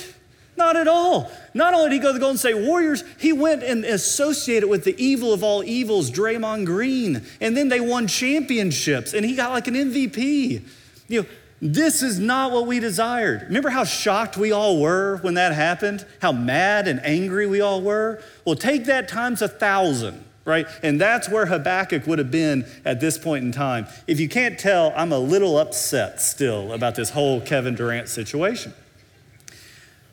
Not 0.56 0.76
at 0.76 0.86
all. 0.86 1.30
Not 1.52 1.74
only 1.74 1.90
did 1.90 1.96
he 1.96 2.00
go 2.00 2.08
to 2.08 2.12
the 2.14 2.20
Golden 2.20 2.38
State 2.38 2.56
Warriors, 2.56 3.02
he 3.18 3.32
went 3.32 3.62
and 3.62 3.84
associated 3.84 4.68
with 4.68 4.84
the 4.84 4.94
evil 5.02 5.32
of 5.32 5.42
all 5.42 5.64
evils, 5.64 6.10
Draymond 6.10 6.66
Green. 6.66 7.22
And 7.40 7.56
then 7.56 7.68
they 7.68 7.80
won 7.80 8.06
championships 8.06 9.14
and 9.14 9.24
he 9.24 9.34
got 9.34 9.50
like 9.50 9.66
an 9.66 9.74
MVP. 9.74 10.62
You 11.08 11.22
know, 11.22 11.28
this 11.60 12.02
is 12.02 12.18
not 12.18 12.52
what 12.52 12.66
we 12.66 12.78
desired. 12.78 13.42
Remember 13.42 13.70
how 13.70 13.84
shocked 13.84 14.36
we 14.36 14.52
all 14.52 14.80
were 14.80 15.18
when 15.22 15.34
that 15.34 15.52
happened? 15.52 16.06
How 16.20 16.32
mad 16.32 16.86
and 16.86 17.04
angry 17.04 17.46
we 17.46 17.60
all 17.60 17.82
were? 17.82 18.22
Well, 18.44 18.56
take 18.56 18.84
that 18.84 19.08
times 19.08 19.42
a 19.42 19.48
thousand 19.48 20.24
right? 20.46 20.66
And 20.82 21.00
that's 21.00 21.26
where 21.28 21.46
Habakkuk 21.46 22.06
would 22.06 22.18
have 22.18 22.30
been 22.30 22.66
at 22.84 23.00
this 23.00 23.16
point 23.16 23.44
in 23.44 23.52
time. 23.52 23.86
If 24.06 24.20
you 24.20 24.28
can't 24.28 24.58
tell, 24.58 24.92
I'm 24.94 25.10
a 25.10 25.18
little 25.18 25.58
upset 25.58 26.20
still 26.20 26.74
about 26.74 26.94
this 26.94 27.10
whole 27.10 27.40
Kevin 27.40 27.74
Durant 27.74 28.08
situation. 28.08 28.74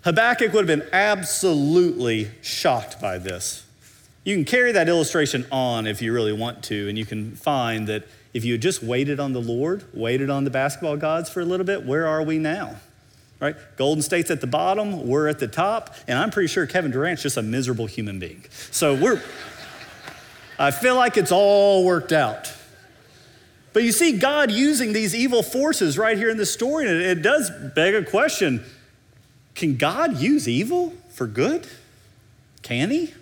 Habakkuk 0.04 0.52
would 0.54 0.68
have 0.68 0.80
been 0.80 0.90
absolutely 0.92 2.32
shocked 2.42 3.00
by 3.00 3.20
this. 3.20 3.66
You 4.24 4.36
can 4.36 4.46
carry 4.46 4.72
that 4.72 4.90
illustration 4.90 5.46
on 5.52 5.86
if 5.86 6.02
you 6.02 6.12
really 6.12 6.34
want 6.34 6.64
to, 6.66 6.90
and 6.90 6.98
you 6.98 7.06
can 7.06 7.36
find 7.36 7.88
that 7.88 8.08
if 8.34 8.44
you 8.44 8.54
had 8.54 8.62
just 8.62 8.82
waited 8.82 9.20
on 9.20 9.34
the 9.34 9.42
Lord, 9.42 9.84
waited 9.94 10.30
on 10.30 10.44
the 10.44 10.50
basketball 10.50 10.98
gods 10.98 11.30
for 11.30 11.42
a 11.42 11.46
little 11.46 11.66
bit, 11.66 11.86
where 11.86 12.08
are 12.08 12.24
we 12.24 12.40
now? 12.40 12.78
Right? 13.40 13.56
Golden 13.78 14.02
State's 14.02 14.32
at 14.32 14.42
the 14.42 14.48
bottom, 14.48 15.08
we're 15.08 15.28
at 15.28 15.40
the 15.40 15.48
top, 15.48 15.96
and 16.08 16.18
I'm 16.18 16.32
pretty 16.32 16.48
sure 16.48 16.66
Kevin 16.66 16.92
Durant's 16.92 17.24
just 17.24 17.38
a 17.38 17.42
miserable 17.44 17.86
human 17.88 18.20
being. 18.20 18.46
So 18.72 18.96
we're 18.96 19.22
I 20.58 20.70
feel 20.70 20.96
like 20.96 21.18
it's 21.18 21.32
all 21.32 21.84
worked 21.84 22.12
out. 22.12 22.54
But 23.74 23.84
you 23.84 23.92
see 23.92 24.20
God 24.20 24.52
using 24.52 24.94
these 24.94 25.16
evil 25.16 25.42
forces 25.42 25.98
right 25.98 26.18
here 26.18 26.30
in 26.30 26.38
this 26.38 26.54
story, 26.54 26.88
and 26.88 27.02
it 27.02 27.24
does 27.24 27.50
beg 27.74 27.96
a 27.96 28.04
question 28.04 28.64
can 29.56 29.76
God 29.76 30.18
use 30.18 30.48
evil 30.48 30.94
for 31.10 31.28
good? 31.28 31.68
Can 32.62 32.90
he? 32.90 33.14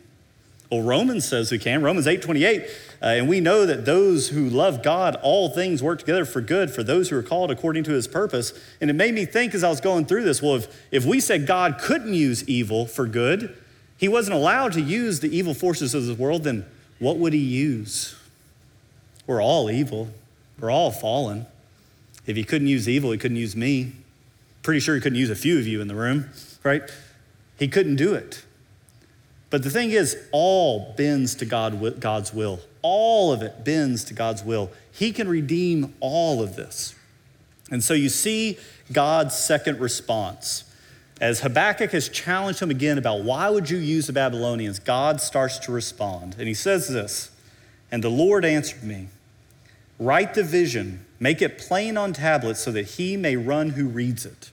Well, 0.72 0.84
Romans 0.84 1.28
says 1.28 1.52
we 1.52 1.58
can. 1.58 1.82
Romans 1.82 2.06
8 2.06 2.22
28. 2.22 2.62
Uh, 3.02 3.06
and 3.06 3.30
we 3.30 3.40
know 3.40 3.66
that 3.66 3.86
those 3.86 4.30
who 4.30 4.50
love 4.50 4.84
God, 4.84 5.16
all 5.24 5.50
things 5.50 5.82
work 5.82 6.00
together 6.00 6.26
for 6.26 6.42
good 6.42 6.70
for 6.70 6.84
those 6.84 7.10
who 7.10 7.18
are 7.18 7.24
called 7.24 7.50
according 7.50 7.86
to 7.86 7.92
his 7.92 8.08
purpose. 8.08 8.54
And 8.82 8.90
it 8.90 8.94
made 8.94 9.16
me 9.16 9.26
think 9.26 9.56
as 9.56 9.64
I 9.64 9.70
was 9.70 9.82
going 9.82 10.06
through 10.06 10.26
this 10.26 10.42
well, 10.42 10.56
if, 10.56 10.68
if 10.92 11.06
we 11.06 11.20
said 11.20 11.48
God 11.48 11.80
couldn't 11.80 12.14
use 12.14 12.48
evil 12.48 12.86
for 12.86 13.08
good, 13.08 13.56
he 13.98 14.08
wasn't 14.08 14.36
allowed 14.36 14.74
to 14.74 14.82
use 14.82 15.22
the 15.22 15.36
evil 15.36 15.54
forces 15.54 15.94
of 15.94 16.06
the 16.06 16.14
world, 16.14 16.44
then 16.44 16.66
what 17.00 17.18
would 17.18 17.34
he 17.34 17.40
use? 17.40 18.16
We're 19.26 19.42
all 19.42 19.72
evil, 19.72 20.10
we're 20.60 20.72
all 20.72 20.92
fallen. 20.92 21.46
If 22.26 22.36
he 22.36 22.44
couldn't 22.44 22.68
use 22.68 22.88
evil, 22.88 23.12
he 23.12 23.18
couldn't 23.18 23.38
use 23.38 23.56
me. 23.56 23.94
Pretty 24.62 24.80
sure 24.80 24.96
he 24.96 25.02
couldn't 25.02 25.18
use 25.18 25.30
a 25.30 25.36
few 25.36 25.58
of 25.58 25.68
you 25.68 25.82
in 25.82 25.88
the 25.88 25.96
room, 25.96 26.30
right? 26.64 26.84
He 27.58 27.68
couldn't 27.68 27.96
do 27.96 28.14
it. 28.14 28.44
But 29.50 29.64
the 29.64 29.70
thing 29.70 29.92
is, 29.92 30.18
all 30.32 30.94
bends 30.96 31.36
to 31.36 31.46
God, 31.46 32.00
God's 32.00 32.34
will. 32.34 32.60
All 32.82 33.32
of 33.32 33.42
it 33.42 33.66
bends 33.66 34.04
to 34.06 34.14
God's 34.14 34.44
will. 34.44 34.72
He 34.92 35.12
can 35.12 35.28
redeem 35.28 35.94
all 36.00 36.42
of 36.42 36.56
this. 36.56 36.96
And 37.72 37.84
so 37.84 37.94
you 37.94 38.10
see 38.10 38.58
God's 38.92 39.36
second 39.36 39.80
response. 39.80 40.64
As 41.20 41.42
Habakkuk 41.42 41.92
has 41.92 42.08
challenged 42.10 42.62
him 42.62 42.70
again 42.70 42.98
about 42.98 43.24
why 43.24 43.50
would 43.50 43.70
you 43.70 43.78
use 43.78 44.08
the 44.08 44.14
Babylonians, 44.14 44.80
God 44.80 45.20
starts 45.20 45.60
to 45.60 45.72
respond. 45.72 46.36
And 46.40 46.48
he 46.48 46.54
says 46.54 46.88
this 46.88 47.32
And 47.92 48.04
the 48.04 48.10
Lord 48.10 48.46
answered 48.46 48.84
me, 48.84 49.08
Write 50.00 50.34
the 50.34 50.44
vision, 50.44 51.06
make 51.20 51.42
it 51.42 51.58
plain 51.58 51.98
on 51.98 52.14
tablets 52.14 52.60
so 52.60 52.72
that 52.72 52.84
he 52.84 53.18
may 53.18 53.36
run 53.36 53.72
who 53.72 53.88
reads 53.88 54.26
it. 54.26 54.52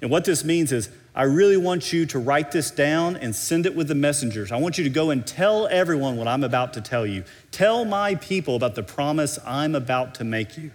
And 0.00 0.10
what 0.10 0.24
this 0.24 0.44
means 0.44 0.72
is, 0.72 0.90
I 1.14 1.24
really 1.24 1.56
want 1.56 1.92
you 1.92 2.06
to 2.06 2.18
write 2.18 2.52
this 2.52 2.70
down 2.70 3.16
and 3.16 3.34
send 3.34 3.66
it 3.66 3.74
with 3.74 3.88
the 3.88 3.96
messengers. 3.96 4.52
I 4.52 4.56
want 4.56 4.78
you 4.78 4.84
to 4.84 4.90
go 4.90 5.10
and 5.10 5.26
tell 5.26 5.66
everyone 5.66 6.16
what 6.16 6.28
I'm 6.28 6.44
about 6.44 6.74
to 6.74 6.80
tell 6.80 7.04
you. 7.04 7.24
Tell 7.50 7.84
my 7.84 8.14
people 8.14 8.54
about 8.54 8.76
the 8.76 8.84
promise 8.84 9.38
I'm 9.44 9.74
about 9.74 10.14
to 10.16 10.24
make 10.24 10.56
you. 10.56 10.70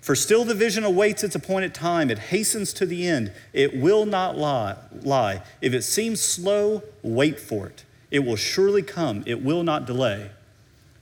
For 0.00 0.14
still 0.14 0.44
the 0.44 0.54
vision 0.54 0.84
awaits 0.84 1.24
its 1.24 1.34
appointed 1.34 1.74
time. 1.74 2.10
It 2.10 2.18
hastens 2.18 2.72
to 2.74 2.86
the 2.86 3.06
end. 3.06 3.32
It 3.52 3.76
will 3.76 4.06
not 4.06 4.38
lie. 4.38 4.76
lie. 5.02 5.42
If 5.60 5.74
it 5.74 5.82
seems 5.82 6.20
slow, 6.20 6.84
wait 7.02 7.40
for 7.40 7.66
it. 7.66 7.84
It 8.10 8.20
will 8.20 8.36
surely 8.36 8.82
come, 8.82 9.22
it 9.26 9.42
will 9.42 9.62
not 9.62 9.86
delay. 9.86 10.30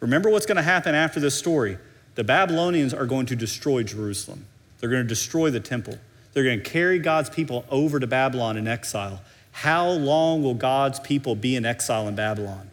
Remember 0.01 0.31
what's 0.31 0.47
going 0.47 0.57
to 0.57 0.63
happen 0.63 0.95
after 0.95 1.21
this 1.21 1.35
story. 1.35 1.79
The 2.19 2.25
Babylonians 2.25 2.93
are 2.93 3.07
going 3.07 3.27
to 3.27 3.37
destroy 3.37 3.85
Jerusalem, 3.85 4.47
they're 4.81 4.91
going 4.91 5.05
to 5.05 5.09
destroy 5.09 5.51
the 5.51 5.61
temple, 5.61 5.99
they're 6.33 6.43
going 6.43 6.61
to 6.61 6.69
carry 6.69 6.99
God's 6.99 7.31
people 7.31 7.65
over 7.71 8.01
to 8.01 8.09
Babylon 8.09 8.57
in 8.57 8.67
exile. 8.67 9.21
How 9.53 9.89
long 9.89 10.43
will 10.43 10.55
God's 10.55 10.99
people 10.99 11.37
be 11.37 11.55
in 11.55 11.65
exile 11.65 12.09
in 12.09 12.17
Babylon? 12.17 12.71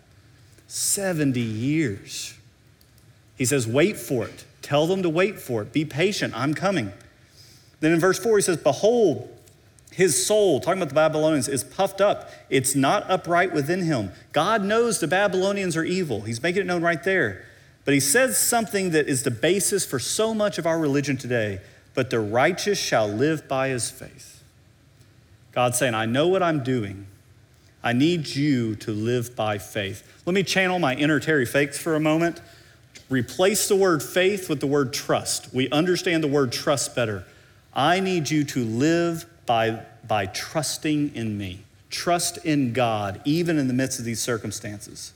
70 0.65 1.39
years. 1.39 2.33
He 3.37 3.45
says, 3.45 3.67
Wait 3.67 3.97
for 3.97 4.25
it. 4.25 4.45
Tell 4.63 4.87
them 4.87 5.03
to 5.03 5.09
wait 5.09 5.39
for 5.39 5.61
it. 5.61 5.71
Be 5.71 5.85
patient. 5.85 6.33
I'm 6.35 6.55
coming. 6.55 6.91
Then 7.81 7.91
in 7.91 7.99
verse 7.99 8.17
4, 8.17 8.37
he 8.37 8.41
says, 8.41 8.57
Behold, 8.57 9.29
his 9.91 10.25
soul, 10.25 10.59
talking 10.59 10.81
about 10.81 10.89
the 10.89 10.95
Babylonians, 10.95 11.47
is 11.47 11.63
puffed 11.63 12.01
up. 12.01 12.31
It's 12.49 12.73
not 12.73 13.07
upright 13.11 13.53
within 13.53 13.83
him. 13.83 14.11
God 14.31 14.63
knows 14.63 14.99
the 14.99 15.07
Babylonians 15.07 15.77
are 15.77 15.83
evil. 15.83 16.21
He's 16.21 16.41
making 16.41 16.63
it 16.63 16.65
known 16.65 16.81
right 16.81 17.03
there. 17.03 17.45
But 17.85 17.93
he 17.93 17.99
says 17.99 18.37
something 18.37 18.89
that 18.91 19.07
is 19.07 19.23
the 19.23 19.31
basis 19.31 19.85
for 19.85 19.99
so 19.99 20.33
much 20.33 20.57
of 20.57 20.65
our 20.65 20.79
religion 20.79 21.17
today. 21.17 21.61
But 21.93 22.09
the 22.09 22.19
righteous 22.19 22.79
shall 22.79 23.07
live 23.07 23.47
by 23.47 23.69
his 23.69 23.89
faith. 23.89 24.43
God's 25.51 25.77
saying, 25.77 25.93
I 25.93 26.05
know 26.05 26.27
what 26.27 26.43
I'm 26.43 26.63
doing. 26.63 27.07
I 27.81 27.93
need 27.93 28.27
you 28.27 28.75
to 28.77 28.91
live 28.91 29.35
by 29.35 29.59
faith. 29.59 30.21
Let 30.25 30.33
me 30.33 30.43
channel 30.43 30.79
my 30.79 30.95
inner 30.95 31.19
Terry 31.19 31.45
Fakes 31.45 31.77
for 31.77 31.95
a 31.95 31.99
moment. 31.99 32.41
Replace 33.09 33.67
the 33.67 33.75
word 33.75 34.01
faith 34.01 34.49
with 34.49 34.59
the 34.59 34.67
word 34.67 34.91
trust. 34.91 35.53
We 35.53 35.69
understand 35.69 36.23
the 36.23 36.27
word 36.27 36.51
trust 36.51 36.95
better. 36.95 37.23
I 37.73 37.99
need 37.99 38.31
you 38.31 38.43
to 38.45 38.65
live 38.65 39.25
by, 39.45 39.83
by 40.07 40.25
trusting 40.25 41.15
in 41.15 41.37
me. 41.37 41.59
Trust 41.91 42.43
in 42.43 42.73
God, 42.73 43.21
even 43.23 43.59
in 43.59 43.67
the 43.67 43.73
midst 43.73 43.99
of 43.99 44.05
these 44.05 44.19
circumstances. 44.19 45.13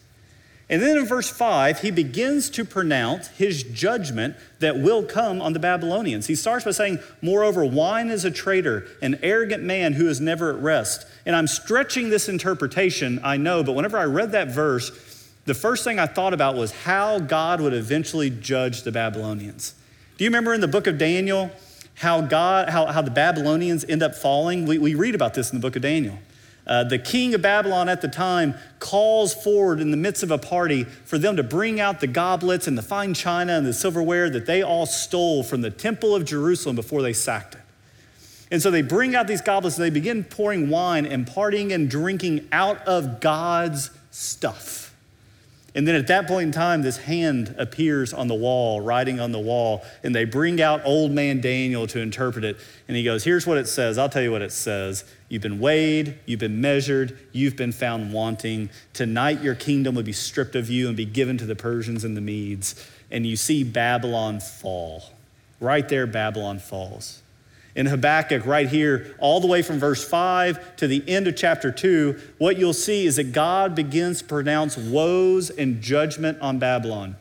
And 0.70 0.82
then 0.82 0.98
in 0.98 1.06
verse 1.08 1.30
5, 1.30 1.82
he 1.82 1.90
begins 1.90 2.50
to 2.52 2.64
pronounce 2.64 3.30
his 3.30 3.64
judgment 3.64 4.36
that 4.60 4.78
will 4.78 5.04
come 5.04 5.42
on 5.42 5.54
the 5.54 5.60
Babylonians. 5.60 6.28
He 6.28 6.36
starts 6.36 6.64
by 6.64 6.72
saying, 6.72 7.00
Moreover, 7.24 7.66
wine 7.66 8.10
is 8.12 8.24
a 8.24 8.30
traitor, 8.30 8.86
an 9.02 9.18
arrogant 9.24 9.64
man 9.64 9.94
who 9.94 10.08
is 10.08 10.22
never 10.22 10.52
at 10.52 10.62
rest. 10.62 11.08
And 11.26 11.36
I'm 11.36 11.48
stretching 11.48 12.10
this 12.10 12.30
interpretation, 12.30 13.20
I 13.24 13.38
know, 13.38 13.64
but 13.64 13.74
whenever 13.74 13.98
I 13.98 14.04
read 14.04 14.32
that 14.34 14.50
verse, 14.50 14.92
the 15.46 15.56
first 15.56 15.84
thing 15.84 15.98
I 15.98 16.06
thought 16.06 16.36
about 16.36 16.56
was 16.56 16.72
how 16.72 17.18
God 17.18 17.62
would 17.62 17.74
eventually 17.74 18.30
judge 18.30 18.84
the 18.84 18.92
Babylonians. 18.92 19.74
Do 20.18 20.24
you 20.24 20.30
remember 20.30 20.54
in 20.54 20.62
the 20.62 20.68
book 20.68 20.86
of 20.86 21.00
Daniel? 21.00 21.50
how 22.00 22.22
God, 22.22 22.70
how, 22.70 22.86
how 22.86 23.02
the 23.02 23.12
Babylonians 23.12 23.84
end 23.84 24.02
up 24.02 24.16
falling. 24.16 24.66
We, 24.66 24.78
we 24.78 24.96
read 24.96 25.16
about 25.16 25.34
this 25.34 25.52
in 25.52 25.60
the 25.60 25.62
book 25.62 25.76
of 25.76 25.82
Daniel. 25.82 26.18
Uh, 26.70 26.84
the 26.84 27.00
king 27.00 27.34
of 27.34 27.42
Babylon 27.42 27.90
at 27.90 28.00
the 28.00 28.08
time 28.08 28.54
calls 28.78 29.34
forward 29.34 29.82
in 29.82 29.90
the 29.90 29.98
midst 29.98 30.22
of 30.22 30.30
a 30.30 30.38
party 30.38 30.84
for 30.84 31.18
them 31.18 31.36
to 31.36 31.42
bring 31.42 31.80
out 31.80 32.00
the 32.00 32.06
goblets 32.06 32.68
and 32.68 32.78
the 32.78 32.84
fine 32.84 33.16
china 33.16 33.54
and 33.54 33.66
the 33.66 33.74
silverware 33.74 34.30
that 34.30 34.46
they 34.46 34.62
all 34.62 34.86
stole 34.86 35.42
from 35.42 35.62
the 35.62 35.72
temple 35.72 36.16
of 36.16 36.26
Jerusalem 36.26 36.76
before 36.76 37.02
they 37.02 37.12
sacked 37.12 37.56
it. 37.56 37.62
And 38.52 38.62
so 38.62 38.70
they 38.70 38.84
bring 38.84 39.16
out 39.16 39.26
these 39.26 39.42
goblets 39.42 39.78
and 39.78 39.86
they 39.86 39.90
begin 39.90 40.24
pouring 40.24 40.70
wine 40.70 41.08
and 41.08 41.26
partying 41.26 41.74
and 41.74 41.90
drinking 41.90 42.48
out 42.52 42.80
of 42.88 43.20
God's 43.20 43.90
stuff. 44.12 44.94
And 45.74 45.88
then 45.88 45.96
at 45.96 46.08
that 46.08 46.28
point 46.28 46.48
in 46.48 46.52
time, 46.52 46.84
this 46.84 46.98
hand 46.98 47.56
appears 47.58 48.14
on 48.14 48.28
the 48.28 48.36
wall, 48.36 48.82
writing 48.82 49.20
on 49.20 49.32
the 49.32 49.40
wall, 49.40 49.84
and 50.04 50.16
they 50.16 50.26
bring 50.26 50.62
out 50.62 50.82
old 50.84 51.12
man 51.12 51.42
Daniel 51.42 51.88
to 51.88 52.00
interpret 52.00 52.44
it. 52.44 52.58
And 52.88 52.98
he 52.98 53.04
goes, 53.04 53.24
Here's 53.24 53.46
what 53.46 53.58
it 53.58 53.68
says. 53.68 53.98
I'll 53.98 54.10
tell 54.10 54.24
you 54.24 54.32
what 54.32 54.42
it 54.42 54.52
says. 54.52 55.04
You've 55.30 55.42
been 55.42 55.60
weighed, 55.60 56.18
you've 56.26 56.40
been 56.40 56.60
measured, 56.60 57.18
you've 57.32 57.56
been 57.56 57.72
found 57.72 58.12
wanting. 58.12 58.70
Tonight, 58.94 59.42
your 59.42 59.56
kingdom 59.56 59.96
will 59.96 60.04
be 60.04 60.12
stripped 60.12 60.56
of 60.56 60.70
you 60.70 60.88
and 60.88 60.98
be 60.98 61.06
given 61.06 61.38
to 61.38 61.46
the 61.46 61.56
Persians 61.56 62.04
and 62.04 62.18
the 62.18 62.22
Medes. 62.22 62.76
And 63.12 63.26
you 63.26 63.36
see 63.36 63.64
Babylon 63.64 64.40
fall. 64.40 65.04
Right 65.60 65.88
there, 65.88 66.08
Babylon 66.08 66.60
falls 66.60 67.22
in 67.80 67.86
Habakkuk, 67.86 68.46
right 68.46 68.68
here, 68.68 69.16
all 69.20 69.40
the 69.40 69.48
way 69.48 69.62
from 69.62 69.80
verse 69.80 70.06
5 70.06 70.76
to 70.78 70.88
the 70.88 71.02
end 71.08 71.28
of 71.28 71.36
chapter 71.38 71.72
2, 71.72 72.20
what 72.38 72.58
you'll 72.58 72.74
see 72.74 73.06
is 73.06 73.16
that 73.18 73.32
God 73.32 73.74
begins 73.74 74.20
to 74.20 74.26
pronounce 74.26 74.78
woes 74.78 75.50
and 75.50 75.82
judgment 75.82 76.40
on 76.42 76.60
Babylon. 76.60 77.16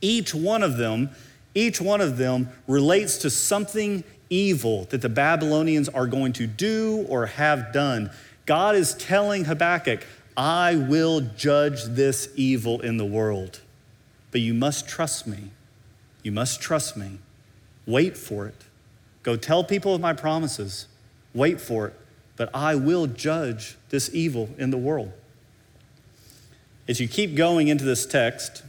Each 0.00 0.34
one 0.34 0.62
of 0.62 0.76
them, 0.76 1.10
each 1.54 1.80
one 1.80 2.00
of 2.02 2.18
them 2.18 2.50
relates 2.66 3.18
to 3.18 3.30
something 3.30 4.04
evil 4.30 4.84
that 4.90 5.02
the 5.02 5.08
Babylonians 5.08 5.88
are 5.88 6.06
going 6.06 6.32
to 6.34 6.46
do 6.46 7.06
or 7.08 7.26
have 7.26 7.72
done. 7.72 8.10
God 8.46 8.76
is 8.76 8.94
telling 8.94 9.44
Habakkuk, 9.44 10.04
I 10.36 10.76
will 10.76 11.20
judge 11.20 11.84
this 11.84 12.28
evil 12.36 12.80
in 12.80 12.96
the 12.96 13.04
world, 13.04 13.60
but 14.30 14.40
you 14.40 14.54
must 14.54 14.88
trust 14.88 15.26
me. 15.26 15.50
You 16.22 16.32
must 16.32 16.60
trust 16.60 16.96
me. 16.96 17.18
Wait 17.86 18.16
for 18.16 18.46
it. 18.46 18.64
Go 19.22 19.36
tell 19.36 19.64
people 19.64 19.94
of 19.94 20.00
my 20.00 20.12
promises. 20.12 20.86
Wait 21.34 21.60
for 21.60 21.88
it. 21.88 21.94
But 22.36 22.50
I 22.54 22.76
will 22.76 23.06
judge 23.06 23.76
this 23.88 24.14
evil 24.14 24.50
in 24.58 24.70
the 24.70 24.78
world. 24.78 25.12
As 26.86 27.00
you 27.00 27.08
keep 27.08 27.34
going 27.34 27.68
into 27.68 27.84
this 27.84 28.06
text, 28.06 28.62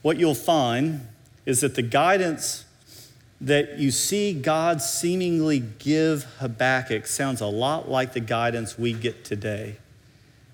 what 0.00 0.18
you'll 0.18 0.34
find 0.34 1.06
is 1.46 1.60
that 1.60 1.74
the 1.74 1.82
guidance 1.82 2.64
that 3.42 3.80
you 3.80 3.90
see 3.90 4.32
God 4.32 4.80
seemingly 4.80 5.58
give 5.58 6.22
Habakkuk 6.38 7.08
sounds 7.08 7.40
a 7.40 7.46
lot 7.46 7.90
like 7.90 8.12
the 8.12 8.20
guidance 8.20 8.78
we 8.78 8.92
get 8.92 9.24
today. 9.24 9.76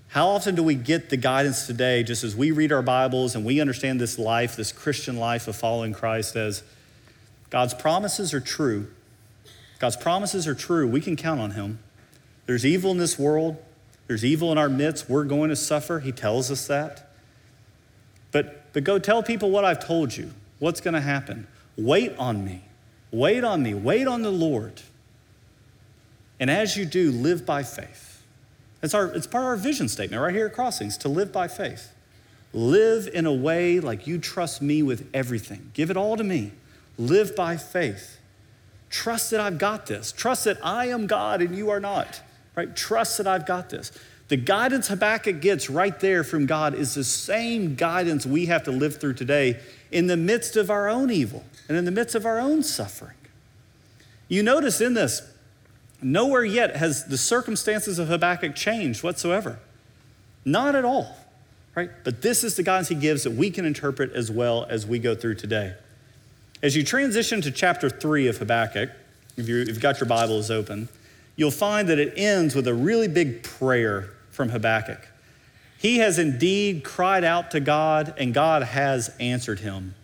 How 0.09 0.29
often 0.29 0.55
do 0.55 0.63
we 0.63 0.75
get 0.75 1.11
the 1.11 1.19
guidance 1.19 1.67
today 1.67 2.03
just 2.03 2.25
as 2.25 2.35
we 2.35 2.51
read 2.51 2.73
our 2.73 2.81
Bibles 2.81 3.35
and 3.35 3.45
we 3.45 3.61
understand 3.61 4.01
this 4.01 4.19
life, 4.19 4.57
this 4.57 4.73
Christian 4.73 5.19
life 5.19 5.47
of 5.47 5.55
following 5.55 5.93
Christ 5.93 6.35
as 6.35 6.63
God's 7.51 7.75
promises 7.75 8.33
are 8.33 8.41
true. 8.41 8.91
God's 9.79 9.97
promises 9.97 10.49
are 10.49 10.55
true. 10.55 10.89
We 10.89 11.03
can 11.03 11.15
count 11.15 11.41
on 11.41 11.51
Him. 11.51 11.81
There's 12.47 12.65
evil 12.65 12.91
in 12.91 12.97
this 12.97 13.19
world, 13.19 13.63
there's 14.07 14.25
evil 14.25 14.51
in 14.51 14.57
our 14.57 14.71
midst. 14.71 15.11
We're 15.11 15.25
going 15.25 15.51
to 15.51 15.57
suffer. 15.57 16.01
He 16.01 16.11
tells 16.11 16.51
us 16.51 16.67
that. 16.69 17.11
But, 18.33 18.73
but 18.73 18.83
go 18.83 18.99
tell 18.99 19.23
people 19.23 19.51
what 19.51 19.67
I've 19.67 19.87
told 19.87 20.17
you, 20.17 20.33
what's 20.59 20.81
going 20.81 20.95
to 20.95 21.03
happen. 21.03 21.47
Wait 21.77 22.17
on 22.17 22.47
me. 22.47 22.63
Wait 23.11 23.45
on 23.45 23.63
me. 23.63 23.75
Wait 23.75 24.07
on 24.07 24.23
the 24.23 24.31
Lord. 24.31 24.83
And 26.41 26.51
as 26.51 26.77
you 26.77 26.85
do, 26.85 27.11
live 27.11 27.45
by 27.45 27.63
faith. 27.63 28.23
It's, 28.83 28.95
our, 28.95 29.07
it's 29.07 29.27
part 29.27 29.45
of 29.45 29.49
our 29.49 29.57
vision 29.57 29.89
statement 29.89 30.23
right 30.23 30.35
here 30.35 30.47
at 30.47 30.55
Crossings 30.55 30.97
to 30.99 31.09
live 31.09 31.33
by 31.33 31.49
faith. 31.49 31.93
Live 32.53 33.09
in 33.13 33.27
a 33.27 33.33
way 33.33 33.81
like 33.81 34.07
you 34.07 34.19
trust 34.19 34.63
me 34.63 34.83
with 34.83 35.09
everything. 35.13 35.71
Give 35.75 35.91
it 35.91 35.97
all 35.97 36.17
to 36.17 36.25
me. 36.25 36.53
Live 36.97 37.35
by 37.35 37.57
faith. 37.57 38.19
Trust 38.89 39.31
that 39.33 39.41
I've 39.41 39.59
got 39.59 39.87
this. 39.87 40.13
Trust 40.13 40.45
that 40.45 40.65
I 40.65 40.87
am 40.87 41.07
God 41.07 41.43
and 41.43 41.55
you 41.55 41.71
are 41.71 41.81
not. 41.81 42.23
Right? 42.55 42.75
Trust 42.75 43.19
that 43.19 43.27
I've 43.27 43.47
got 43.47 43.71
this. 43.71 43.93
The 44.29 44.37
guidance 44.37 44.89
Habakkuk 44.89 45.41
gets 45.41 45.71
right 45.71 45.99
there 46.01 46.23
from 46.23 46.47
God 46.47 46.75
is 46.75 46.95
the 46.95 47.05
same 47.05 47.75
guidance 47.75 48.27
we 48.27 48.47
have 48.47 48.65
to 48.65 48.71
live 48.71 48.97
through 48.99 49.15
today 49.15 49.59
in 49.91 50.07
the 50.07 50.17
midst 50.17 50.57
of 50.57 50.71
our 50.71 50.89
own 50.89 51.11
evil 51.11 51.45
and 51.69 51.77
in 51.77 51.85
the 51.85 51.91
midst 51.91 52.15
of 52.15 52.25
our 52.25 52.39
own 52.39 52.63
suffering. 52.63 53.17
You 54.29 54.43
notice 54.43 54.81
in 54.81 54.95
this, 54.95 55.23
nowhere 56.03 56.45
yet 56.45 56.77
has 56.77 57.07
the 57.07 57.19
circumstances 57.19 57.99
of 57.99 58.09
Habakkuk 58.09 58.55
changed 58.55 59.03
whatsoever. 59.03 59.59
Not 60.45 60.75
at 60.75 60.85
all, 60.85 61.17
right? 61.75 61.91
But 62.05 62.23
this 62.23 62.45
is 62.45 62.57
the 62.57 62.63
guidance 62.63 62.89
he 62.89 62.95
gives 62.95 63.25
that 63.25 63.33
we 63.33 63.51
can 63.51 63.65
interpret 63.65 64.13
as 64.13 64.31
well 64.31 64.67
as 64.69 64.87
we 64.87 64.99
go 64.99 65.15
through 65.15 65.37
today. 65.37 65.75
As 66.63 66.75
you 66.75 66.83
transition 66.83 67.41
to 67.43 67.51
chapter 67.51 67.89
3 67.89 68.29
of 68.29 68.39
Habakkuk, 68.39 68.91
if, 69.37 69.49
you 69.49 69.65
have 69.67 69.81
got 69.81 70.01
your 70.01 70.09
Bibles 70.09 70.51
open, 70.51 70.89
you'll 71.37 71.51
find 71.51 71.89
that 71.89 71.99
it 71.99 72.15
ends 72.17 72.55
with 72.55 72.67
a 72.67 72.75
really 72.75 73.09
big 73.09 73.43
prayer 73.45 74.11
from 74.31 74.49
Habakkuk. 74.49 75.07
He 75.79 75.99
has 75.99 76.19
indeed 76.19 76.83
cried 76.83 77.23
out 77.23 77.53
to 77.53 77.61
God, 77.61 78.13
and 78.19 78.35
God 78.35 78.65
has 78.65 79.15
answered 79.21 79.61
him. 79.61 79.95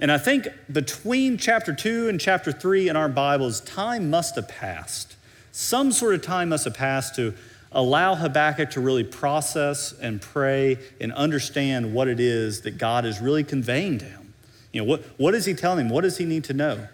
And 0.00 0.12
I 0.12 0.18
think 0.18 0.48
between 0.70 1.38
chapter 1.38 1.74
2 1.74 2.08
and 2.08 2.20
chapter 2.20 2.52
3 2.52 2.88
in 2.88 2.96
our 2.96 3.08
Bibles, 3.08 3.60
time 3.60 4.10
must 4.10 4.36
have 4.36 4.48
passed. 4.48 5.16
Some 5.50 5.90
sort 5.90 6.14
of 6.14 6.22
time 6.22 6.50
must 6.50 6.64
have 6.64 6.74
passed 6.74 7.16
to 7.16 7.34
allow 7.72 8.14
Habakkuk 8.14 8.70
to 8.70 8.80
really 8.80 9.02
process 9.04 9.92
and 9.92 10.20
pray 10.20 10.78
and 11.00 11.12
understand 11.12 11.92
what 11.92 12.06
it 12.06 12.20
is 12.20 12.62
that 12.62 12.78
God 12.78 13.04
is 13.04 13.20
really 13.20 13.42
conveying 13.42 13.98
to 13.98 14.04
him. 14.04 14.34
You 14.72 14.82
know, 14.82 14.86
what, 14.86 15.02
what 15.16 15.34
is 15.34 15.44
he 15.46 15.54
telling 15.54 15.86
him? 15.86 15.88
What 15.88 16.02
does 16.02 16.18
he 16.18 16.24
need 16.24 16.44
to 16.44 16.54
know? 16.54 16.88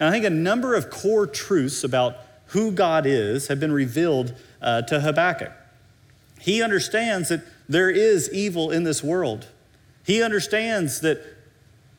And 0.00 0.08
I 0.08 0.10
think 0.10 0.24
a 0.24 0.30
number 0.30 0.74
of 0.74 0.90
core 0.90 1.26
truths 1.26 1.84
about 1.84 2.16
who 2.46 2.70
God 2.70 3.04
is 3.06 3.48
have 3.48 3.60
been 3.60 3.72
revealed 3.72 4.34
uh, 4.62 4.82
to 4.82 5.00
Habakkuk. 5.00 5.52
He 6.40 6.62
understands 6.62 7.28
that 7.28 7.42
there 7.68 7.90
is 7.90 8.32
evil 8.32 8.70
in 8.70 8.84
this 8.84 9.02
world. 9.02 9.46
He 10.04 10.22
understands 10.22 11.00
that 11.00 11.35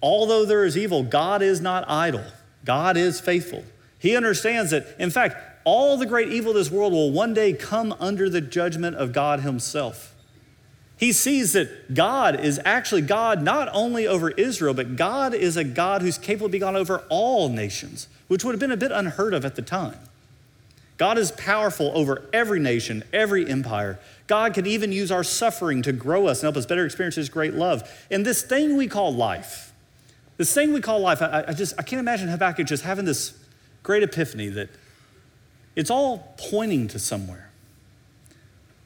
although 0.02 0.46
there 0.46 0.66
is 0.66 0.78
evil, 0.78 1.04
God 1.04 1.42
is 1.42 1.62
not 1.62 1.90
idle, 1.90 2.26
God 2.66 2.98
is 2.98 3.20
faithful. 3.20 3.64
He 4.00 4.16
understands 4.16 4.72
that, 4.72 4.96
in 5.00 5.10
fact, 5.10 5.36
all 5.64 5.98
the 5.98 6.06
great 6.06 6.30
evil 6.30 6.52
of 6.52 6.56
this 6.56 6.72
world 6.72 6.94
will 6.94 7.12
one 7.12 7.34
day 7.34 7.52
come 7.52 7.96
under 8.00 8.30
the 8.30 8.42
judgment 8.42 8.96
of 8.96 9.12
God 9.12 9.42
Himself. 9.42 10.16
He 10.98 11.12
sees 11.12 11.54
that 11.54 11.94
God 11.94 12.40
is 12.40 12.60
actually 12.66 13.04
God 13.04 13.44
not 13.44 13.70
only 13.72 14.08
over 14.08 14.32
Israel, 14.32 14.74
but 14.74 14.96
God 14.96 15.34
is 15.34 15.56
a 15.56 15.64
God 15.64 16.02
who's 16.02 16.18
capable 16.18 16.48
of 16.48 16.52
being 16.52 16.62
God 16.62 16.76
over 16.76 17.04
all 17.10 17.50
nations, 17.50 18.08
which 18.28 18.44
would 18.44 18.54
have 18.54 18.60
been 18.60 18.72
a 18.72 18.78
bit 18.78 18.92
unheard 18.92 19.34
of 19.34 19.46
at 19.46 19.56
the 19.56 19.62
time. 19.62 19.98
God 20.98 21.20
is 21.20 21.32
powerful 21.32 21.92
over 21.94 22.28
every 22.34 22.60
nation, 22.60 23.04
every 23.14 23.48
empire. 23.48 24.00
God 24.26 24.56
can 24.56 24.66
even 24.66 24.92
use 24.92 25.12
our 25.12 25.24
suffering 25.24 25.84
to 25.84 25.92
grow 25.92 26.26
us 26.26 26.40
and 26.40 26.48
help 26.48 26.58
us 26.58 26.66
better 26.66 26.86
experience 26.86 27.16
His 27.16 27.30
great 27.30 27.54
love. 27.54 27.88
And 28.10 28.26
this 28.26 28.42
thing 28.42 28.76
we 28.76 28.88
call 28.88 29.14
life, 29.14 29.67
this 30.38 30.54
thing 30.54 30.74
we 30.74 30.82
call 30.82 31.00
life, 31.00 31.22
I, 31.22 31.46
I 31.48 31.54
just 31.54 31.74
I 31.78 31.84
can't 31.84 32.00
imagine 32.00 32.30
Habakkuk 32.30 32.68
just 32.68 32.84
having 32.84 33.06
this 33.06 33.38
great 33.84 34.04
epiphany 34.04 34.50
that 34.50 34.70
it's 35.76 35.92
all 35.92 36.34
pointing 36.38 36.88
to 36.90 37.00
somewhere. 37.00 37.50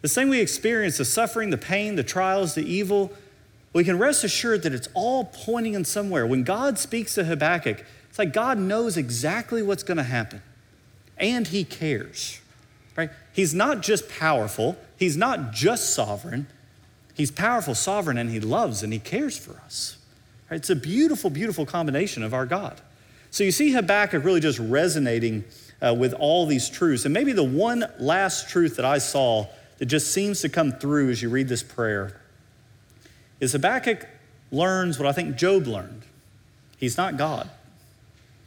The 0.02 0.08
thing 0.08 0.30
we 0.30 0.40
experience, 0.40 0.98
the 0.98 1.06
suffering, 1.06 1.52
the 1.52 1.58
pain, 1.58 1.96
the 1.96 2.04
trials, 2.04 2.56
the 2.56 2.64
evil, 2.64 3.12
we 3.74 3.84
can 3.84 4.00
rest 4.00 4.24
assured 4.24 4.64
that 4.64 4.74
it's 4.74 4.90
all 4.94 5.26
pointing 5.26 5.76
in 5.76 5.86
somewhere. 5.86 6.26
When 6.26 6.44
God 6.44 6.80
speaks 6.80 7.16
to 7.16 7.24
Habakkuk, 7.24 7.86
it's 8.10 8.20
like 8.20 8.34
God 8.34 8.58
knows 8.58 8.98
exactly 8.98 9.62
what's 9.62 9.84
going 9.84 9.98
to 9.98 10.04
happen 10.04 10.42
and 11.18 11.48
he 11.48 11.64
cares. 11.64 12.42
Right? 12.98 13.12
He's 13.32 13.54
not 13.54 13.82
just 13.82 14.10
powerful, 14.10 14.76
he's 14.98 15.16
not 15.16 15.54
just 15.54 15.94
sovereign. 15.94 16.48
He's 17.14 17.32
powerful, 17.32 17.76
sovereign, 17.76 18.18
and 18.18 18.30
he 18.30 18.40
loves 18.40 18.84
and 18.84 18.92
he 18.92 19.00
cares 19.00 19.38
for 19.38 19.62
us. 19.66 19.98
It's 20.52 20.70
a 20.70 20.76
beautiful, 20.76 21.30
beautiful 21.30 21.66
combination 21.66 22.24
of 22.24 22.34
our 22.34 22.46
God. 22.46 22.80
So 23.32 23.44
you 23.44 23.52
see 23.52 23.72
Habakkuk 23.72 24.24
really 24.24 24.42
just 24.42 24.60
resonating 24.60 25.46
uh, 25.82 25.96
with 25.98 26.14
all 26.14 26.46
these 26.46 26.70
truths. 26.70 27.06
And 27.06 27.14
maybe 27.14 27.32
the 27.32 27.44
one 27.44 27.86
last 27.98 28.50
truth 28.50 28.76
that 28.76 28.86
I 28.86 28.98
saw 28.98 29.48
that 29.78 29.86
just 29.86 30.12
seems 30.14 30.42
to 30.42 30.50
come 30.50 30.74
through 30.74 31.10
as 31.10 31.22
you 31.22 31.30
read 31.30 31.48
this 31.48 31.64
prayer 31.64 32.22
is 33.40 33.54
Habakkuk 33.54 34.08
learns 34.52 35.00
what 35.00 35.08
I 35.08 35.14
think 35.14 35.38
Job 35.38 35.66
learned. 35.66 36.04
He's 36.78 36.98
not 36.98 37.18
God. 37.18 37.50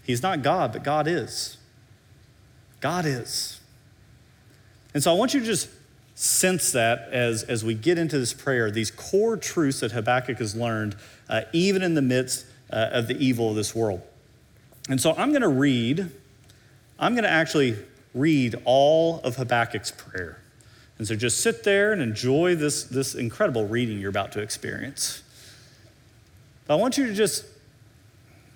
He's 0.05 0.23
not 0.23 0.43
God, 0.43 0.73
but 0.73 0.85
God 0.85 1.09
is. 1.09 1.57
God 2.81 3.07
is. 3.07 3.59
And 4.93 5.03
so 5.03 5.11
I 5.11 5.15
want 5.15 5.33
you 5.33 5.41
to 5.41 5.47
just 5.47 5.69
sense 6.15 6.73
that 6.73 7.09
as, 7.11 7.43
as 7.43 7.65
we 7.65 7.75
get 7.75 7.99
into 7.99 8.19
this 8.19 8.33
prayer, 8.33 8.71
these 8.71 8.91
core 8.91 9.37
truths 9.37 9.81
that 9.81 9.93
Habakkuk 9.93 10.39
has 10.39 10.55
learned, 10.55 10.97
uh, 11.29 11.43
even 11.53 11.83
in 11.83 11.95
the 11.95 12.03
midst 12.03 12.47
uh, 12.71 12.91
of 12.93 13.09
the 13.09 13.17
evil 13.19 13.51
of 13.51 13.57
this 13.57 13.75
world. 13.75 14.01
And 14.89 15.01
so 15.01 15.13
I'm 15.13 15.31
going 15.31 15.43
to 15.43 15.49
read, 15.49 16.11
I'm 16.99 17.15
going 17.15 17.25
to 17.25 17.31
actually 17.31 17.77
read 18.15 18.55
all 18.65 19.21
of 19.21 19.37
Habakkuk's 19.37 19.91
prayer. 19.91 20.39
And 20.99 21.09
so 21.09 21.17
just 21.17 21.41
sit 21.41 21.65
there 21.65 21.93
and 21.93 22.01
enjoy 22.01 22.55
this, 22.55 22.85
this 22.85 23.15
incredible 23.17 23.67
reading 23.67 23.99
you're 23.99 24.11
about 24.11 24.31
to 24.33 24.41
experience. 24.41 25.23
But 26.67 26.75
I 26.75 26.77
want 26.77 26.97
you 26.97 27.07
to 27.07 27.15
just, 27.15 27.45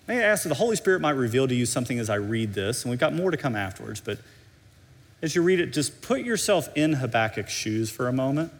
may 0.07 0.19
I 0.19 0.23
ask 0.23 0.45
that 0.45 0.51
the 0.51 0.55
Holy 0.55 0.77
Spirit 0.77 1.01
might 1.01 1.17
reveal 1.17 1.49
to 1.49 1.55
you 1.55 1.67
something 1.67 1.99
as 1.99 2.09
I 2.09 2.15
read 2.15 2.55
this, 2.55 2.85
and 2.85 2.91
we've 2.91 3.01
got 3.01 3.13
more 3.13 3.33
to 3.33 3.37
come 3.37 3.57
afterwards, 3.57 4.01
but 4.01 4.19
as 5.21 5.35
you 5.35 5.43
read 5.43 5.61
it, 5.61 5.73
just 5.73 6.01
put 6.01 6.21
yourself 6.21 6.69
in 6.77 6.95
Habakkuk's 6.95 7.53
shoes 7.53 7.91
for 7.91 8.09
a 8.09 8.13
moment. 8.13 8.53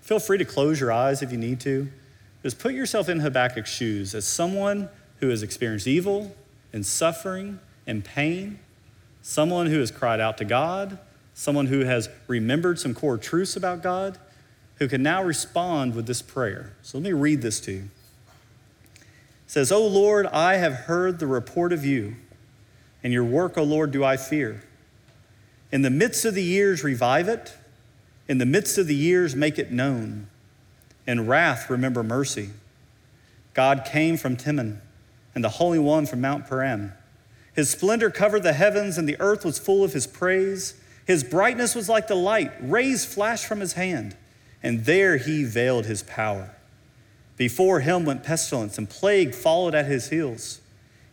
Feel 0.00 0.18
free 0.18 0.38
to 0.38 0.44
close 0.44 0.80
your 0.80 0.92
eyes 0.92 1.22
if 1.22 1.32
you 1.32 1.38
need 1.38 1.60
to. 1.60 1.88
Just 2.42 2.58
put 2.58 2.72
yourself 2.72 3.08
in 3.08 3.20
Habakkuk's 3.20 3.70
shoes 3.70 4.14
as 4.14 4.26
someone 4.26 4.88
who 5.20 5.28
has 5.28 5.42
experienced 5.42 5.86
evil 5.86 6.34
and 6.72 6.84
suffering 6.84 7.58
and 7.86 8.04
pain, 8.04 8.58
someone 9.22 9.66
who 9.66 9.80
has 9.80 9.90
cried 9.90 10.20
out 10.20 10.38
to 10.38 10.44
God, 10.44 10.98
someone 11.34 11.66
who 11.66 11.80
has 11.80 12.08
remembered 12.26 12.78
some 12.78 12.94
core 12.94 13.18
truths 13.18 13.56
about 13.56 13.82
God, 13.82 14.18
who 14.76 14.88
can 14.88 15.02
now 15.02 15.22
respond 15.22 15.94
with 15.94 16.06
this 16.06 16.22
prayer. 16.22 16.72
So 16.82 16.98
let 16.98 17.04
me 17.04 17.12
read 17.12 17.42
this 17.42 17.60
to 17.60 17.72
you. 17.72 17.88
It 18.94 19.02
says, 19.50 19.72
O 19.72 19.84
Lord, 19.86 20.26
I 20.26 20.56
have 20.56 20.72
heard 20.72 21.18
the 21.18 21.26
report 21.26 21.72
of 21.72 21.84
you, 21.84 22.16
and 23.02 23.12
your 23.12 23.24
work, 23.24 23.56
O 23.56 23.62
Lord, 23.62 23.90
do 23.90 24.04
I 24.04 24.16
fear. 24.16 24.62
In 25.70 25.82
the 25.82 25.90
midst 25.90 26.24
of 26.24 26.34
the 26.34 26.42
years, 26.42 26.82
revive 26.82 27.28
it. 27.28 27.54
In 28.26 28.38
the 28.38 28.46
midst 28.46 28.78
of 28.78 28.86
the 28.86 28.94
years, 28.94 29.34
make 29.34 29.58
it 29.58 29.70
known. 29.70 30.28
In 31.06 31.26
wrath, 31.26 31.70
remember 31.70 32.02
mercy. 32.02 32.50
God 33.54 33.84
came 33.84 34.16
from 34.16 34.36
Teman, 34.36 34.80
and 35.34 35.42
the 35.42 35.48
Holy 35.48 35.78
One 35.78 36.06
from 36.06 36.20
Mount 36.20 36.46
Paran. 36.48 36.92
His 37.54 37.70
splendor 37.70 38.10
covered 38.10 38.42
the 38.42 38.52
heavens, 38.52 38.98
and 38.98 39.08
the 39.08 39.20
earth 39.20 39.44
was 39.44 39.58
full 39.58 39.82
of 39.82 39.92
his 39.92 40.06
praise. 40.06 40.74
His 41.06 41.24
brightness 41.24 41.74
was 41.74 41.88
like 41.88 42.06
the 42.06 42.14
light, 42.14 42.52
rays 42.60 43.04
flashed 43.04 43.46
from 43.46 43.60
his 43.60 43.72
hand, 43.72 44.16
and 44.62 44.84
there 44.84 45.16
he 45.16 45.44
veiled 45.44 45.86
his 45.86 46.02
power. 46.02 46.54
Before 47.36 47.80
him 47.80 48.04
went 48.04 48.22
pestilence, 48.22 48.78
and 48.78 48.88
plague 48.88 49.34
followed 49.34 49.74
at 49.74 49.86
his 49.86 50.10
heels. 50.10 50.60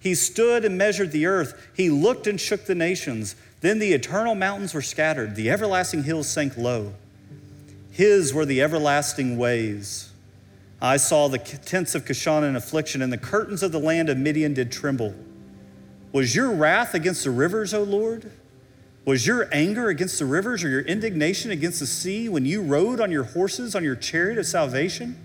He 0.05 0.13
stood 0.13 0.65
and 0.65 0.77
measured 0.77 1.11
the 1.11 1.25
earth. 1.25 1.67
He 1.75 1.89
looked 1.89 2.27
and 2.27 2.39
shook 2.39 2.65
the 2.65 2.75
nations. 2.75 3.35
Then 3.61 3.79
the 3.79 3.93
eternal 3.93 4.35
mountains 4.35 4.71
were 4.71 4.83
scattered, 4.83 5.35
the 5.35 5.49
everlasting 5.49 6.03
hills 6.03 6.29
sank 6.29 6.55
low. 6.55 6.93
His 7.89 8.31
were 8.31 8.45
the 8.45 8.61
everlasting 8.61 9.35
ways. 9.35 10.11
I 10.79 10.97
saw 10.97 11.27
the 11.27 11.39
tents 11.39 11.95
of 11.95 12.05
Cushan 12.05 12.43
in 12.43 12.55
affliction, 12.55 13.01
and 13.01 13.11
the 13.11 13.17
curtains 13.17 13.63
of 13.63 13.71
the 13.71 13.79
land 13.79 14.09
of 14.09 14.19
Midian 14.19 14.53
did 14.53 14.71
tremble. 14.71 15.15
Was 16.11 16.35
your 16.35 16.51
wrath 16.51 16.93
against 16.93 17.23
the 17.23 17.31
rivers, 17.31 17.73
O 17.73 17.81
Lord? 17.81 18.31
Was 19.05 19.25
your 19.25 19.49
anger 19.51 19.89
against 19.89 20.19
the 20.19 20.25
rivers 20.27 20.63
or 20.63 20.69
your 20.69 20.81
indignation 20.81 21.49
against 21.49 21.79
the 21.79 21.87
sea 21.87 22.29
when 22.29 22.45
you 22.45 22.61
rode 22.61 23.01
on 23.01 23.09
your 23.09 23.23
horses 23.23 23.73
on 23.73 23.83
your 23.83 23.95
chariot 23.95 24.37
of 24.37 24.45
salvation? 24.45 25.17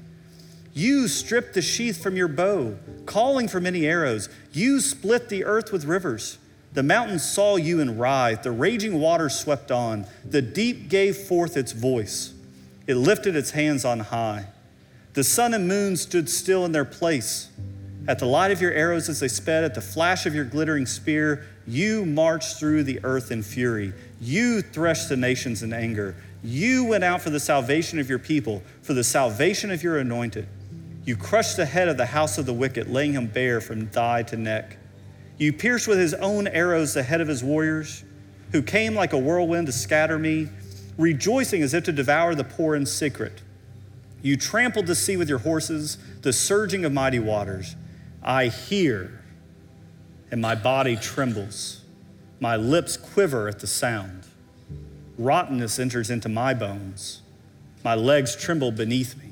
You 0.72 1.08
stripped 1.08 1.54
the 1.54 1.62
sheath 1.62 2.00
from 2.02 2.16
your 2.16 2.28
bow, 2.28 2.76
calling 3.06 3.48
for 3.48 3.60
many 3.60 3.86
arrows. 3.86 4.28
You 4.52 4.80
split 4.80 5.28
the 5.28 5.44
earth 5.44 5.72
with 5.72 5.84
rivers. 5.84 6.38
The 6.72 6.82
mountains 6.84 7.28
saw 7.28 7.56
you 7.56 7.80
and 7.80 7.98
writhed. 7.98 8.44
The 8.44 8.52
raging 8.52 9.00
waters 9.00 9.34
swept 9.34 9.72
on. 9.72 10.06
The 10.24 10.42
deep 10.42 10.88
gave 10.88 11.16
forth 11.16 11.56
its 11.56 11.72
voice. 11.72 12.32
It 12.86 12.94
lifted 12.94 13.34
its 13.34 13.50
hands 13.50 13.84
on 13.84 14.00
high. 14.00 14.46
The 15.14 15.24
sun 15.24 15.54
and 15.54 15.66
moon 15.66 15.96
stood 15.96 16.30
still 16.30 16.64
in 16.64 16.70
their 16.70 16.84
place. 16.84 17.48
At 18.06 18.20
the 18.20 18.26
light 18.26 18.52
of 18.52 18.60
your 18.60 18.72
arrows 18.72 19.08
as 19.08 19.20
they 19.20 19.28
sped, 19.28 19.64
at 19.64 19.74
the 19.74 19.80
flash 19.80 20.24
of 20.24 20.34
your 20.34 20.44
glittering 20.44 20.86
spear, 20.86 21.46
you 21.66 22.06
marched 22.06 22.58
through 22.58 22.84
the 22.84 23.00
earth 23.02 23.32
in 23.32 23.42
fury. 23.42 23.92
You 24.20 24.62
threshed 24.62 25.08
the 25.08 25.16
nations 25.16 25.64
in 25.64 25.72
anger. 25.72 26.14
You 26.42 26.84
went 26.84 27.04
out 27.04 27.20
for 27.20 27.30
the 27.30 27.40
salvation 27.40 27.98
of 27.98 28.08
your 28.08 28.18
people, 28.18 28.62
for 28.82 28.94
the 28.94 29.04
salvation 29.04 29.70
of 29.70 29.82
your 29.82 29.98
anointed. 29.98 30.46
You 31.04 31.16
crushed 31.16 31.56
the 31.56 31.66
head 31.66 31.88
of 31.88 31.96
the 31.96 32.06
house 32.06 32.38
of 32.38 32.46
the 32.46 32.52
wicked, 32.52 32.88
laying 32.88 33.12
him 33.12 33.26
bare 33.26 33.60
from 33.60 33.86
thigh 33.86 34.22
to 34.24 34.36
neck. 34.36 34.76
You 35.38 35.52
pierced 35.52 35.88
with 35.88 35.98
his 35.98 36.14
own 36.14 36.46
arrows 36.46 36.94
the 36.94 37.02
head 37.02 37.20
of 37.20 37.28
his 37.28 37.42
warriors, 37.42 38.04
who 38.52 38.62
came 38.62 38.94
like 38.94 39.12
a 39.12 39.18
whirlwind 39.18 39.66
to 39.66 39.72
scatter 39.72 40.18
me, 40.18 40.48
rejoicing 40.98 41.62
as 41.62 41.72
if 41.72 41.84
to 41.84 41.92
devour 41.92 42.34
the 42.34 42.44
poor 42.44 42.74
in 42.74 42.84
secret. 42.84 43.42
You 44.22 44.36
trampled 44.36 44.86
the 44.86 44.94
sea 44.94 45.16
with 45.16 45.28
your 45.28 45.38
horses, 45.38 45.96
the 46.20 46.32
surging 46.32 46.84
of 46.84 46.92
mighty 46.92 47.18
waters. 47.18 47.76
I 48.22 48.48
hear 48.48 49.20
and 50.30 50.40
my 50.40 50.54
body 50.54 50.96
trembles. 50.96 51.82
My 52.38 52.56
lips 52.56 52.96
quiver 52.96 53.48
at 53.48 53.58
the 53.60 53.66
sound. 53.66 54.26
Rottenness 55.18 55.78
enters 55.78 56.10
into 56.10 56.28
my 56.28 56.54
bones. 56.54 57.22
My 57.84 57.94
legs 57.94 58.36
tremble 58.36 58.72
beneath 58.72 59.16
me. 59.16 59.29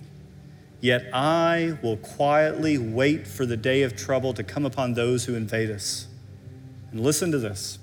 Yet 0.80 1.08
I 1.12 1.76
will 1.82 1.96
quietly 1.96 2.78
wait 2.78 3.26
for 3.26 3.44
the 3.44 3.56
day 3.56 3.82
of 3.82 3.96
trouble 3.96 4.32
to 4.34 4.44
come 4.44 4.64
upon 4.64 4.94
those 4.94 5.24
who 5.24 5.34
invade 5.34 5.70
us. 5.70 6.06
And 6.90 7.00
listen 7.00 7.30
to 7.32 7.38
this 7.38 7.78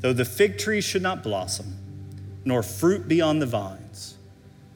though 0.00 0.12
the 0.12 0.24
fig 0.24 0.58
tree 0.58 0.80
should 0.80 1.02
not 1.02 1.22
blossom, 1.22 1.76
nor 2.44 2.62
fruit 2.62 3.08
be 3.08 3.20
on 3.20 3.40
the 3.40 3.46
vines, 3.46 4.16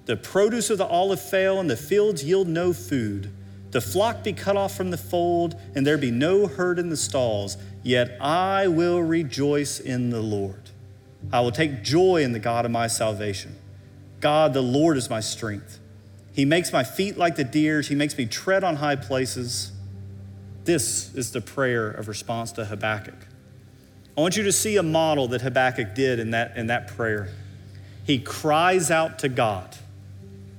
the 0.07 0.17
produce 0.17 0.69
of 0.69 0.79
the 0.79 0.87
olive 0.87 1.21
fail, 1.21 1.61
and 1.61 1.71
the 1.71 1.77
fields 1.77 2.25
yield 2.25 2.49
no 2.49 2.73
food 2.73 3.33
the 3.73 3.81
flock 3.81 4.23
be 4.23 4.35
cut 4.35 4.55
off 4.55 4.77
from 4.77 4.91
the 4.91 4.99
fold, 4.99 5.59
and 5.75 5.87
there 5.87 5.97
be 5.97 6.11
no 6.11 6.47
herd 6.47 6.79
in 6.79 6.91
the 6.91 6.97
stalls, 6.97 7.57
yet 7.83 8.19
I 8.21 8.69
will 8.69 9.03
rejoice 9.03 9.81
in 9.81 10.11
the 10.11 10.21
Lord. 10.21 10.71
I 11.33 11.41
will 11.41 11.53
take 11.53 11.83
joy 11.83 12.23
in 12.23 12.33
the 12.33 12.39
God 12.39 12.67
of 12.67 12.71
my 12.71 12.87
salvation. 12.87 13.57
God, 14.21 14.53
the 14.53 14.63
Lord, 14.63 14.99
is 14.99 15.09
my 15.09 15.21
strength. 15.21 15.81
He 16.33 16.45
makes 16.45 16.73
my 16.73 16.83
feet 16.83 17.19
like 17.19 17.37
the 17.37 17.45
deer's, 17.45 17.89
He 17.89 17.95
makes 17.95 18.17
me 18.17 18.27
tread 18.27 18.65
on 18.65 18.77
high 18.77 18.97
places. 18.97 19.73
This 20.65 21.15
is 21.15 21.33
the 21.33 21.41
prayer 21.41 21.91
of 21.91 22.09
response 22.09 22.53
to 22.53 22.65
Habakkuk. 22.65 23.27
I 24.17 24.21
want 24.21 24.37
you 24.37 24.43
to 24.45 24.53
see 24.53 24.77
a 24.77 24.83
model 24.83 25.29
that 25.29 25.41
Habakkuk 25.41 25.95
did 25.95 26.19
in 26.19 26.31
that, 26.31 26.57
in 26.57 26.69
that 26.69 26.89
prayer. 26.89 27.31
He 28.05 28.19
cries 28.19 28.91
out 28.91 29.19
to 29.21 29.29
God. 29.29 29.77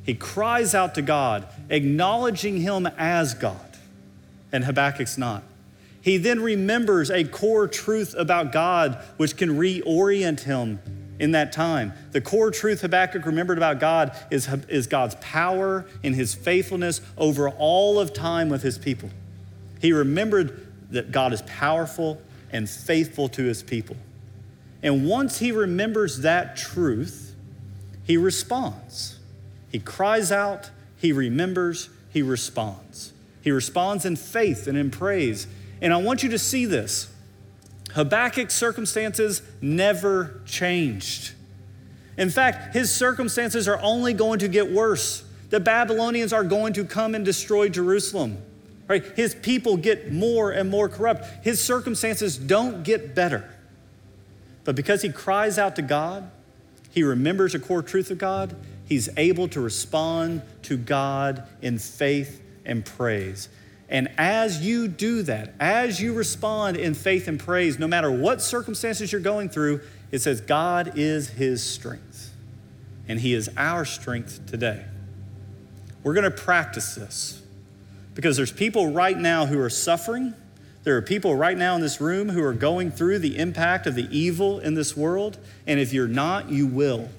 He 0.04 0.16
cries 0.16 0.76
out 0.76 0.96
to 0.96 1.02
God, 1.02 1.48
acknowledging 1.70 2.58
him 2.62 2.88
as 2.98 3.34
God, 3.34 3.78
and 4.52 4.66
Habakkuk's 4.66 5.18
not. 5.18 5.44
He 6.02 6.18
then 6.18 6.42
remembers 6.42 7.10
a 7.10 7.24
core 7.24 7.68
truth 7.68 8.14
about 8.18 8.52
God 8.52 9.02
which 9.16 9.38
can 9.38 9.58
reorient 9.58 10.42
him 10.42 10.80
in 11.20 11.32
that 11.32 11.52
time. 11.52 11.94
The 12.12 12.22
core 12.22 12.52
truth 12.52 12.82
Habakkuk 12.82 13.26
remembered 13.26 13.58
about 13.58 13.80
God 13.80 14.18
is, 14.32 14.48
is 14.68 14.88
God's 14.88 15.16
power 15.16 15.86
and 16.04 16.16
his 16.16 16.34
faithfulness 16.34 17.02
over 17.18 17.50
all 17.50 18.00
of 18.00 18.14
time 18.14 18.50
with 18.50 18.64
his 18.64 18.78
people. 18.78 19.10
He 19.80 19.94
remembered 19.94 20.68
that 20.92 21.12
God 21.12 21.34
is 21.34 21.42
powerful 21.44 22.22
and 22.52 22.70
faithful 22.70 23.30
to 23.30 23.44
his 23.44 23.64
people. 23.64 23.98
And 24.82 25.08
once 25.08 25.40
he 25.40 25.52
remembers 25.52 26.22
that 26.22 26.56
truth, 26.56 27.36
he 28.04 28.18
responds. 28.18 29.20
He 29.72 29.80
cries 29.80 30.32
out, 30.32 30.70
he 30.98 31.12
remembers, 31.12 31.90
he 32.12 32.22
responds. 32.22 33.14
He 33.42 33.52
responds 33.52 34.06
in 34.06 34.16
faith 34.16 34.68
and 34.68 34.78
in 34.78 34.92
praise. 34.92 35.48
And 35.82 35.94
I 35.94 35.98
want 35.98 36.24
you 36.24 36.30
to 36.30 36.40
see 36.40 36.66
this. 36.66 37.13
Habakkuk's 37.94 38.54
circumstances 38.54 39.42
never 39.62 40.42
changed. 40.46 41.34
In 42.18 42.30
fact, 42.30 42.74
his 42.74 42.94
circumstances 42.94 43.68
are 43.68 43.80
only 43.82 44.14
going 44.14 44.40
to 44.40 44.48
get 44.48 44.72
worse. 44.72 45.24
The 45.50 45.60
Babylonians 45.60 46.34
are 46.34 46.44
going 46.44 46.74
to 46.74 46.86
come 46.86 47.16
and 47.16 47.24
destroy 47.24 47.70
Jerusalem. 47.70 48.38
Right? 48.88 49.04
His 49.16 49.34
people 49.34 49.78
get 49.78 50.12
more 50.12 50.52
and 50.52 50.70
more 50.70 50.90
corrupt. 50.90 51.26
His 51.44 51.64
circumstances 51.64 52.38
don't 52.38 52.84
get 52.84 53.16
better. 53.16 53.50
But 54.66 54.76
because 54.76 55.02
he 55.02 55.10
cries 55.10 55.58
out 55.58 55.76
to 55.78 55.82
God, 55.82 56.30
he 56.90 57.04
remembers 57.04 57.56
a 57.56 57.60
core 57.60 57.82
truth 57.82 58.12
of 58.12 58.18
God, 58.18 58.56
he's 58.86 59.10
able 59.18 59.48
to 59.50 59.62
respond 59.62 60.42
to 60.64 60.78
God 60.78 61.44
in 61.62 61.80
faith 61.80 62.42
and 62.66 62.86
praise. 62.86 63.50
And 63.94 64.10
as 64.18 64.60
you 64.66 64.88
do 64.88 65.22
that, 65.22 65.54
as 65.60 66.02
you 66.02 66.14
respond 66.14 66.78
in 66.78 66.96
faith 66.96 67.28
and 67.28 67.40
praise, 67.40 67.78
no 67.78 67.88
matter 67.88 68.10
what 68.10 68.42
circumstances 68.42 69.12
you're 69.12 69.22
going 69.22 69.50
through, 69.50 69.82
it 70.12 70.20
says 70.20 70.42
God 70.42 70.94
is 70.96 71.30
his 71.30 71.62
strength. 71.64 72.34
And 73.08 73.20
he 73.20 73.36
is 73.36 73.52
our 73.56 73.86
strength 73.86 74.48
today. 74.48 74.84
We're 76.02 76.16
going 76.16 76.24
to 76.24 76.32
practice 76.32 76.96
this 76.96 77.44
because 78.16 78.36
there's 78.36 78.52
people 78.52 78.88
right 78.88 79.18
now 79.18 79.46
who 79.46 79.60
are 79.60 79.70
suffering. 79.70 80.34
There 80.84 80.98
are 80.98 81.02
people 81.02 81.36
right 81.36 81.58
now 81.58 81.76
in 81.76 81.82
this 81.82 82.02
room 82.02 82.30
who 82.30 82.44
are 82.44 82.54
going 82.54 82.90
through 82.90 83.20
the 83.20 83.38
impact 83.38 83.86
of 83.86 83.94
the 83.94 84.08
evil 84.10 84.60
in 84.60 84.74
this 84.74 84.98
world. 84.98 85.38
And 85.68 85.80
if 85.80 85.94
you're 85.94 86.08
not, 86.08 86.50
you 86.50 86.66
will. 86.66 87.10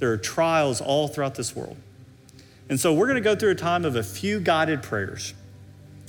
There 0.00 0.10
are 0.10 0.16
trials 0.16 0.80
all 0.80 1.06
throughout 1.06 1.36
this 1.36 1.54
world. 1.54 1.76
And 2.68 2.80
so 2.80 2.92
we're 2.92 3.06
going 3.06 3.22
to 3.22 3.22
go 3.22 3.36
through 3.36 3.50
a 3.50 3.54
time 3.54 3.84
of 3.84 3.94
a 3.94 4.02
few 4.02 4.40
guided 4.40 4.82
prayers. 4.82 5.32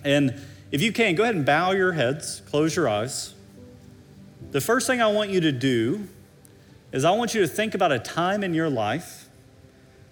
And 0.05 0.39
if 0.71 0.81
you 0.81 0.93
can, 0.93 1.15
go 1.15 1.23
ahead 1.23 1.35
and 1.35 1.45
bow 1.45 1.71
your 1.71 1.93
heads, 1.93 2.41
close 2.45 2.75
your 2.75 2.87
eyes. 2.87 3.33
The 4.51 4.61
first 4.61 4.87
thing 4.87 5.01
I 5.01 5.07
want 5.11 5.31
you 5.31 5.41
to 5.41 5.51
do 5.51 6.07
is 6.91 7.03
I 7.03 7.11
want 7.11 7.33
you 7.33 7.41
to 7.41 7.47
think 7.47 7.73
about 7.73 7.91
a 7.91 7.99
time 7.99 8.43
in 8.43 8.53
your 8.53 8.69
life 8.69 9.27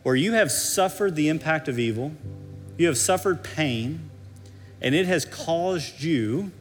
where 0.01 0.15
you 0.15 0.33
have 0.33 0.51
suffered 0.51 1.15
the 1.15 1.29
impact 1.29 1.69
of 1.69 1.79
evil, 1.79 2.11
you 2.77 2.87
have 2.87 2.97
suffered 2.97 3.43
pain, 3.43 4.09
and 4.81 4.93
it 4.93 5.05
has 5.05 5.23
caused 5.23 6.01
you 6.01 6.51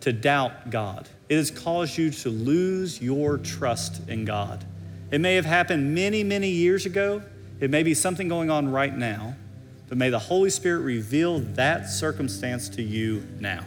to 0.00 0.12
doubt 0.12 0.70
God. 0.70 1.08
It 1.28 1.36
has 1.36 1.50
caused 1.50 1.98
you 1.98 2.10
to 2.10 2.30
lose 2.30 3.00
your 3.00 3.38
trust 3.38 4.08
in 4.08 4.24
God. 4.24 4.64
It 5.10 5.20
may 5.20 5.34
have 5.34 5.44
happened 5.44 5.94
many, 5.94 6.24
many 6.24 6.48
years 6.48 6.86
ago. 6.86 7.22
It 7.60 7.70
may 7.70 7.82
be 7.82 7.94
something 7.94 8.28
going 8.28 8.50
on 8.50 8.70
right 8.70 8.96
now. 8.96 9.36
But 9.88 9.98
may 9.98 10.10
the 10.10 10.18
Holy 10.18 10.50
Spirit 10.50 10.80
reveal 10.80 11.40
that 11.40 11.88
circumstance 11.88 12.68
to 12.70 12.82
you 12.82 13.26
now. 13.40 13.64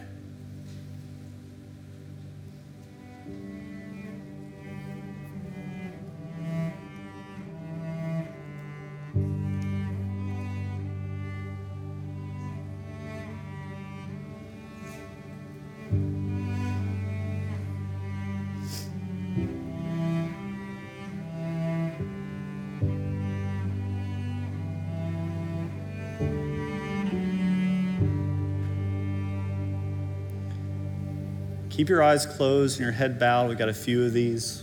Keep 31.72 31.88
your 31.88 32.02
eyes 32.02 32.26
closed 32.26 32.76
and 32.76 32.84
your 32.84 32.92
head 32.92 33.18
bowed. 33.18 33.48
We've 33.48 33.56
got 33.56 33.70
a 33.70 33.74
few 33.74 34.04
of 34.04 34.12
these. 34.12 34.62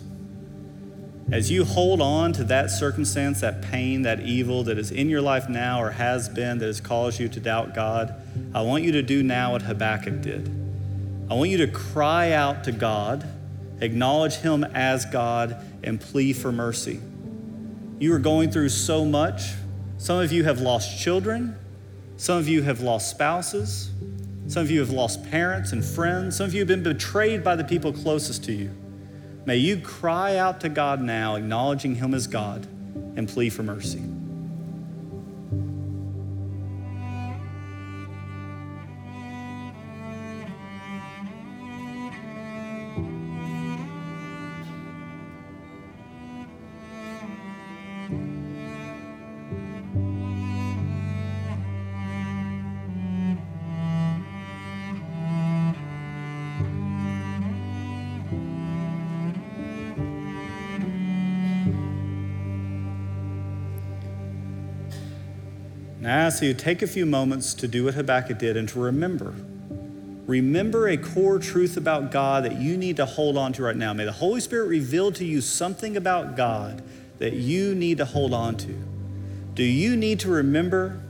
As 1.32 1.50
you 1.50 1.66
hold 1.66 2.02
on 2.02 2.34
to 2.34 2.44
that 2.44 2.70
circumstance, 2.70 3.42
that 3.42 3.64
pain, 3.64 4.04
that 4.04 4.20
evil 4.20 4.64
that 4.66 4.78
is 4.78 4.92
in 4.92 5.10
your 5.10 5.20
life 5.20 5.50
now 5.50 5.82
or 5.82 5.90
has 5.90 6.30
been 6.30 6.60
that 6.60 6.68
has 6.68 6.80
caused 6.80 7.20
you 7.20 7.28
to 7.28 7.40
doubt 7.40 7.74
God, 7.74 8.14
I 8.54 8.62
want 8.62 8.84
you 8.84 8.92
to 8.92 9.02
do 9.02 9.24
now 9.24 9.54
what 9.54 9.64
Habakkuk 9.64 10.22
did. 10.22 10.50
I 11.32 11.34
want 11.34 11.50
you 11.50 11.58
to 11.58 11.68
cry 11.68 12.32
out 12.32 12.64
to 12.66 12.72
God, 12.72 13.28
acknowledge 13.82 14.36
Him 14.36 14.64
as 14.64 15.06
God, 15.06 15.58
and 15.84 16.00
plea 16.00 16.32
for 16.32 16.52
mercy. 16.52 17.02
You 17.98 18.14
are 18.14 18.20
going 18.20 18.52
through 18.52 18.70
so 18.70 19.04
much. 19.04 19.54
Some 19.98 20.20
of 20.20 20.32
you 20.32 20.44
have 20.44 20.62
lost 20.62 21.02
children, 21.02 21.58
some 22.18 22.38
of 22.38 22.48
you 22.48 22.62
have 22.62 22.82
lost 22.82 23.10
spouses. 23.10 23.90
Some 24.50 24.64
of 24.64 24.72
you 24.72 24.80
have 24.80 24.90
lost 24.90 25.24
parents 25.30 25.74
and 25.74 25.86
friends. 25.86 26.38
Some 26.38 26.48
of 26.48 26.56
you 26.56 26.62
have 26.62 26.68
been 26.68 26.82
betrayed 26.82 27.44
by 27.44 27.56
the 27.56 27.64
people 27.64 27.94
closest 27.94 28.44
to 28.46 28.52
you. 28.52 28.72
May 29.46 29.58
you 29.58 29.80
cry 29.80 30.38
out 30.38 30.60
to 30.62 30.70
God 30.70 31.04
now, 31.04 31.36
acknowledging 31.36 31.94
Him 31.94 32.16
as 32.16 32.26
God, 32.26 32.66
and 33.16 33.30
plead 33.30 33.52
for 33.52 33.62
mercy. 33.62 34.02
Ask 66.40 66.46
you 66.46 66.54
take 66.54 66.82
a 66.82 66.88
few 66.88 67.06
moments 67.06 67.54
to 67.56 67.68
do 67.68 67.84
what 67.84 67.96
Habakkuk 67.96 68.40
did 68.40 68.56
and 68.56 68.70
to 68.70 68.80
remember. 68.80 69.34
Remember 70.26 70.88
a 70.88 70.96
core 70.96 71.38
truth 71.38 71.76
about 71.76 72.12
God 72.12 72.46
that 72.46 72.56
you 72.62 72.78
need 72.78 72.96
to 72.96 73.06
hold 73.06 73.36
on 73.36 73.52
to 73.52 73.64
right 73.64 73.76
now. 73.76 73.92
May 73.92 74.06
the 74.06 74.14
Holy 74.14 74.40
Spirit 74.40 74.68
reveal 74.68 75.12
to 75.12 75.26
you 75.26 75.42
something 75.42 75.98
about 75.98 76.38
God 76.38 76.82
that 77.18 77.34
you 77.34 77.76
need 77.76 77.98
to 77.98 78.06
hold 78.06 78.34
on 78.34 78.56
to. 78.56 78.74
Do 79.54 79.66
you 79.66 79.98
need 79.98 80.22
to 80.22 80.30
remember? 80.30 81.02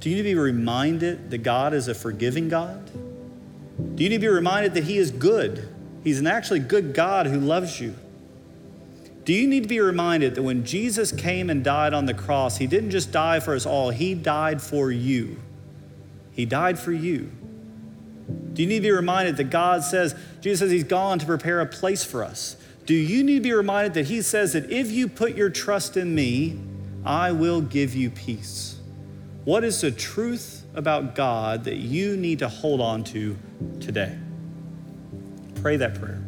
Do 0.00 0.08
you 0.08 0.16
need 0.16 0.22
to 0.22 0.28
be 0.30 0.34
reminded 0.34 1.30
that 1.30 1.42
God 1.42 1.74
is 1.74 1.86
a 1.86 1.94
forgiving 1.94 2.48
God? 2.48 2.86
Do 3.96 4.02
you 4.02 4.08
need 4.08 4.16
to 4.16 4.18
be 4.18 4.28
reminded 4.28 4.72
that 4.72 4.84
He 4.84 4.96
is 4.96 5.10
good? 5.10 5.68
He's 6.02 6.20
an 6.20 6.26
actually 6.26 6.60
good 6.60 6.94
God 6.94 7.26
who 7.26 7.38
loves 7.38 7.82
you. 7.82 7.94
Do 9.24 9.34
you 9.34 9.46
need 9.46 9.64
to 9.64 9.68
be 9.68 9.80
reminded 9.80 10.34
that 10.34 10.42
when 10.42 10.64
Jesus 10.64 11.12
came 11.12 11.50
and 11.50 11.62
died 11.62 11.92
on 11.92 12.06
the 12.06 12.14
cross, 12.14 12.56
he 12.56 12.66
didn't 12.66 12.90
just 12.90 13.12
die 13.12 13.40
for 13.40 13.54
us 13.54 13.66
all, 13.66 13.90
he 13.90 14.14
died 14.14 14.62
for 14.62 14.90
you. 14.90 15.36
He 16.32 16.46
died 16.46 16.78
for 16.78 16.92
you. 16.92 17.30
Do 18.52 18.62
you 18.62 18.68
need 18.68 18.76
to 18.76 18.82
be 18.82 18.90
reminded 18.90 19.36
that 19.36 19.50
God 19.50 19.84
says, 19.84 20.14
Jesus 20.40 20.60
says 20.60 20.70
he's 20.70 20.84
gone 20.84 21.18
to 21.18 21.26
prepare 21.26 21.60
a 21.60 21.66
place 21.66 22.04
for 22.04 22.24
us? 22.24 22.56
Do 22.86 22.94
you 22.94 23.22
need 23.22 23.34
to 23.34 23.40
be 23.40 23.52
reminded 23.52 23.94
that 23.94 24.06
he 24.06 24.22
says 24.22 24.54
that 24.54 24.70
if 24.70 24.90
you 24.90 25.08
put 25.08 25.36
your 25.36 25.50
trust 25.50 25.96
in 25.96 26.14
me, 26.14 26.58
I 27.04 27.32
will 27.32 27.60
give 27.60 27.94
you 27.94 28.10
peace? 28.10 28.78
What 29.44 29.64
is 29.64 29.80
the 29.80 29.90
truth 29.90 30.64
about 30.74 31.14
God 31.14 31.64
that 31.64 31.76
you 31.76 32.16
need 32.16 32.40
to 32.40 32.48
hold 32.48 32.80
on 32.80 33.04
to 33.04 33.36
today? 33.80 34.18
Pray 35.56 35.76
that 35.76 35.94
prayer. 35.94 36.22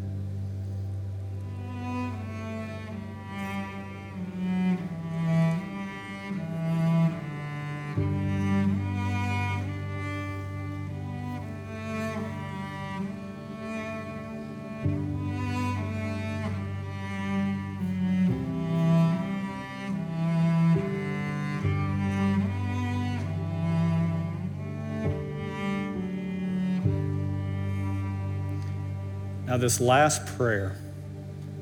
This 29.62 29.80
last 29.80 30.26
prayer, 30.36 30.76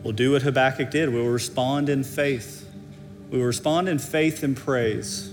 We'll 0.03 0.12
do 0.14 0.32
what 0.32 0.42
Habakkuk 0.42 0.90
did. 0.90 1.12
We'll 1.12 1.26
respond 1.26 1.88
in 1.88 2.05
faith. 2.05 2.66
We 3.30 3.38
will 3.38 3.46
respond 3.46 3.88
in 3.88 3.98
faith 3.98 4.42
and 4.42 4.57
praise. 4.57 5.32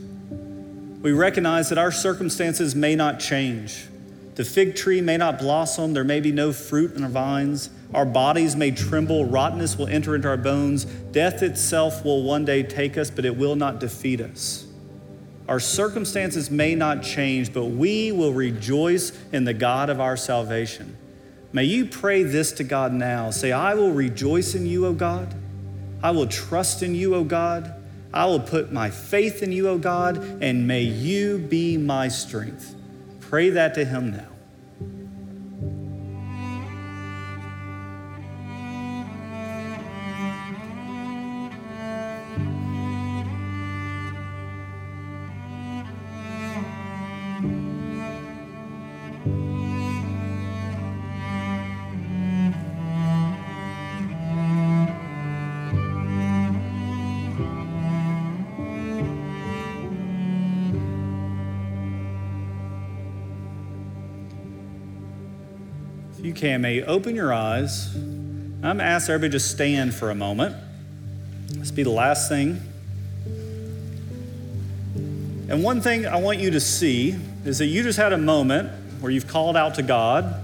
We 1.01 1.13
recognize 1.13 1.70
that 1.70 1.78
our 1.78 1.91
circumstances 1.91 2.76
may 2.76 2.95
not 2.95 3.20
change. 3.20 3.88
The 4.36 4.43
fig 4.43 4.76
tree 4.76 4.99
may 5.01 5.18
not 5.18 5.39
blossom. 5.39 5.93
There 5.93 6.03
may 6.03 6.20
be 6.20 6.32
no 6.32 6.51
fruit 6.51 6.95
in 6.95 7.03
our 7.03 7.09
vines. 7.09 7.70
Our 7.93 8.05
bodies 8.05 8.55
may 8.55 8.72
tremble. 8.72 9.26
Rottenness 9.26 9.78
will 9.78 9.88
enter 9.88 10.15
into 10.15 10.28
our 10.28 10.38
bones. 10.38 10.84
Death 10.86 11.41
itself 11.41 12.03
will 12.03 12.24
one 12.24 12.43
day 12.43 12.61
take 12.61 12.97
us, 12.97 13.09
but 13.09 13.24
it 13.24 13.38
will 13.38 13.55
not 13.55 13.80
defeat 13.80 14.20
us. 14.20 14.65
Our 15.47 15.61
circumstances 15.61 16.51
may 16.51 16.76
not 16.76 17.03
change, 17.03 17.53
but 17.53 17.65
we 17.65 18.11
will 18.11 18.34
rejoice 18.34 19.18
in 19.32 19.45
the 19.45 19.53
God 19.53 19.89
of 19.89 20.01
our 20.01 20.18
salvation. 20.18 20.97
May 21.54 21.64
you 21.64 21.86
pray 21.86 22.24
this 22.24 22.52
to 22.54 22.64
God 22.64 22.93
now. 22.93 23.32
Say, 23.32 23.52
I 23.52 23.74
will 23.74 23.91
rejoice 23.91 24.54
in 24.54 24.66
you, 24.66 24.86
O 24.86 24.93
God. 24.93 25.34
I 26.04 26.12
will 26.12 26.28
trust 26.28 26.84
in 26.84 26.93
you, 26.93 27.16
O 27.16 27.24
God. 27.24 27.74
I 28.14 28.26
will 28.26 28.39
put 28.39 28.72
my 28.72 28.89
faith 28.89 29.43
in 29.43 29.52
you, 29.52 29.70
O 29.70 29.78
God, 29.78 30.18
and 30.41 30.68
may 30.68 30.82
you 30.82 31.38
be 31.38 31.78
my 31.78 32.08
strength. 32.08 32.76
Pray 33.22 33.50
that 33.50 33.76
to 33.76 33.86
Him 33.86 34.12
now. 34.12 34.36
You 66.41 66.83
open 66.85 67.15
your 67.15 67.33
eyes. 67.33 67.95
I'm 67.95 68.61
going 68.61 68.77
to 68.77 68.83
ask 68.83 69.09
everybody 69.09 69.31
to 69.31 69.39
stand 69.39 69.93
for 69.93 70.11
a 70.11 70.15
moment. 70.15 70.55
This 71.49 71.71
be 71.71 71.83
the 71.83 71.89
last 71.89 72.29
thing. 72.29 72.61
And 75.49 75.63
one 75.63 75.81
thing 75.81 76.05
I 76.05 76.17
want 76.17 76.39
you 76.39 76.51
to 76.51 76.59
see 76.59 77.15
is 77.45 77.59
that 77.59 77.67
you 77.67 77.83
just 77.83 77.97
had 77.97 78.13
a 78.13 78.17
moment 78.17 78.69
where 78.99 79.11
you've 79.11 79.27
called 79.27 79.55
out 79.55 79.75
to 79.75 79.81
God. 79.81 80.35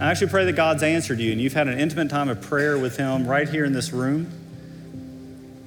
I 0.00 0.10
actually 0.10 0.30
pray 0.30 0.44
that 0.46 0.54
God's 0.54 0.82
answered 0.82 1.20
you 1.20 1.32
and 1.32 1.40
you've 1.40 1.52
had 1.52 1.68
an 1.68 1.78
intimate 1.78 2.08
time 2.08 2.28
of 2.28 2.40
prayer 2.40 2.78
with 2.78 2.96
Him 2.96 3.26
right 3.26 3.48
here 3.48 3.64
in 3.64 3.72
this 3.72 3.92
room. 3.92 4.32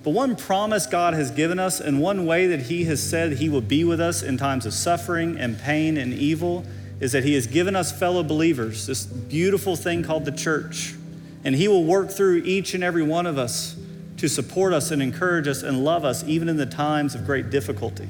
But 0.03 0.11
one 0.11 0.35
promise 0.35 0.87
God 0.87 1.13
has 1.13 1.29
given 1.29 1.59
us, 1.59 1.79
and 1.79 2.01
one 2.01 2.25
way 2.25 2.47
that 2.47 2.63
He 2.63 2.85
has 2.85 3.07
said 3.07 3.33
He 3.33 3.49
will 3.49 3.61
be 3.61 3.83
with 3.83 4.01
us 4.01 4.23
in 4.23 4.37
times 4.37 4.65
of 4.65 4.73
suffering 4.73 5.37
and 5.37 5.59
pain 5.59 5.95
and 5.95 6.11
evil, 6.13 6.65
is 7.01 7.11
that 7.11 7.25
He 7.25 7.33
has 7.33 7.47
given 7.47 7.75
us 7.75 7.91
fellow 7.91 8.23
believers, 8.23 8.87
this 8.87 9.05
beautiful 9.05 9.75
thing 9.75 10.03
called 10.03 10.23
the 10.23 10.31
church. 10.31 10.95
And 11.43 11.55
He 11.55 11.67
will 11.67 11.83
work 11.83 12.11
through 12.11 12.43
each 12.45 12.73
and 12.73 12.83
every 12.83 13.03
one 13.03 13.25
of 13.25 13.37
us 13.37 13.75
to 14.17 14.29
support 14.29 14.71
us 14.71 14.91
and 14.91 15.01
encourage 15.01 15.47
us 15.47 15.63
and 15.63 15.83
love 15.83 16.05
us, 16.05 16.23
even 16.23 16.47
in 16.47 16.57
the 16.57 16.65
times 16.65 17.15
of 17.15 17.25
great 17.25 17.49
difficulty. 17.49 18.07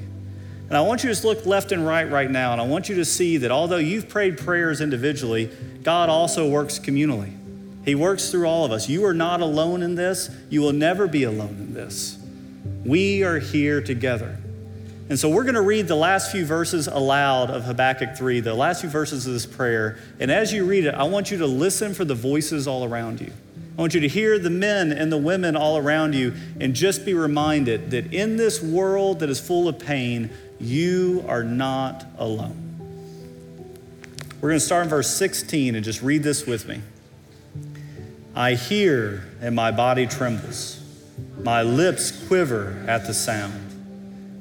And 0.68 0.76
I 0.76 0.82
want 0.82 1.02
you 1.02 1.08
to 1.08 1.12
just 1.12 1.24
look 1.24 1.44
left 1.46 1.72
and 1.72 1.86
right 1.86 2.08
right 2.08 2.30
now, 2.30 2.52
and 2.52 2.60
I 2.60 2.66
want 2.66 2.90
you 2.90 2.94
to 2.96 3.04
see 3.04 3.38
that 3.38 3.50
although 3.50 3.78
you've 3.78 4.08
prayed 4.08 4.36
prayers 4.38 4.82
individually, 4.82 5.50
God 5.82 6.10
also 6.10 6.48
works 6.48 6.78
communally. 6.78 7.34
He 7.84 7.94
works 7.94 8.30
through 8.30 8.46
all 8.46 8.64
of 8.64 8.72
us. 8.72 8.88
You 8.88 9.04
are 9.06 9.14
not 9.14 9.40
alone 9.40 9.82
in 9.82 9.94
this. 9.94 10.30
You 10.50 10.60
will 10.60 10.72
never 10.72 11.08
be 11.08 11.24
alone 11.24 11.56
in 11.58 11.74
this. 11.74 12.18
We 12.84 13.24
are 13.24 13.38
here 13.38 13.80
together. 13.80 14.38
And 15.12 15.18
so 15.18 15.28
we're 15.28 15.42
going 15.42 15.56
to 15.56 15.60
read 15.60 15.88
the 15.88 15.94
last 15.94 16.32
few 16.32 16.46
verses 16.46 16.86
aloud 16.86 17.50
of 17.50 17.64
Habakkuk 17.64 18.16
3, 18.16 18.40
the 18.40 18.54
last 18.54 18.80
few 18.80 18.88
verses 18.88 19.26
of 19.26 19.34
this 19.34 19.44
prayer. 19.44 19.98
And 20.18 20.30
as 20.30 20.54
you 20.54 20.64
read 20.64 20.86
it, 20.86 20.94
I 20.94 21.02
want 21.02 21.30
you 21.30 21.36
to 21.36 21.46
listen 21.46 21.92
for 21.92 22.06
the 22.06 22.14
voices 22.14 22.66
all 22.66 22.82
around 22.82 23.20
you. 23.20 23.30
I 23.76 23.80
want 23.82 23.92
you 23.92 24.00
to 24.00 24.08
hear 24.08 24.38
the 24.38 24.48
men 24.48 24.90
and 24.90 25.12
the 25.12 25.18
women 25.18 25.54
all 25.54 25.76
around 25.76 26.14
you 26.14 26.32
and 26.58 26.74
just 26.74 27.04
be 27.04 27.12
reminded 27.12 27.90
that 27.90 28.14
in 28.14 28.38
this 28.38 28.62
world 28.62 29.20
that 29.20 29.28
is 29.28 29.38
full 29.38 29.68
of 29.68 29.78
pain, 29.78 30.30
you 30.58 31.22
are 31.28 31.44
not 31.44 32.06
alone. 32.16 32.56
We're 34.40 34.48
going 34.48 34.60
to 34.60 34.64
start 34.64 34.84
in 34.84 34.88
verse 34.88 35.14
16 35.14 35.74
and 35.74 35.84
just 35.84 36.00
read 36.00 36.22
this 36.22 36.46
with 36.46 36.66
me. 36.66 36.80
I 38.34 38.54
hear 38.54 39.28
and 39.42 39.54
my 39.54 39.72
body 39.72 40.06
trembles, 40.06 40.82
my 41.42 41.60
lips 41.60 42.26
quiver 42.28 42.82
at 42.88 43.06
the 43.06 43.12
sound. 43.12 43.71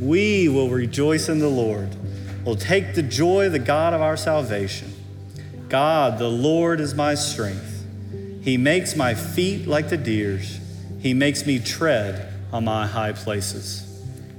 we 0.00 0.48
will 0.48 0.70
rejoice 0.70 1.28
in 1.28 1.38
the 1.38 1.48
Lord. 1.48 1.94
We'll 2.44 2.56
take 2.56 2.94
the 2.94 3.02
joy 3.02 3.46
of 3.46 3.52
the 3.52 3.58
God 3.58 3.92
of 3.92 4.00
our 4.00 4.16
salvation. 4.16 4.92
God, 5.68 6.18
the 6.18 6.28
Lord, 6.28 6.80
is 6.80 6.94
my 6.94 7.14
strength. 7.14 7.86
He 8.42 8.56
makes 8.56 8.96
my 8.96 9.14
feet 9.14 9.68
like 9.68 9.90
the 9.90 9.98
deer's, 9.98 10.58
He 11.00 11.12
makes 11.12 11.46
me 11.46 11.58
tread 11.58 12.32
on 12.50 12.64
my 12.64 12.86
high 12.86 13.12
places. 13.12 13.86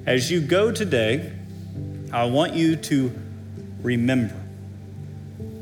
As 0.08 0.32
you 0.32 0.42
go 0.42 0.72
today, 0.72 1.32
I 2.12 2.26
want 2.26 2.54
you 2.54 2.76
to 2.76 3.12
remember. 3.84 4.36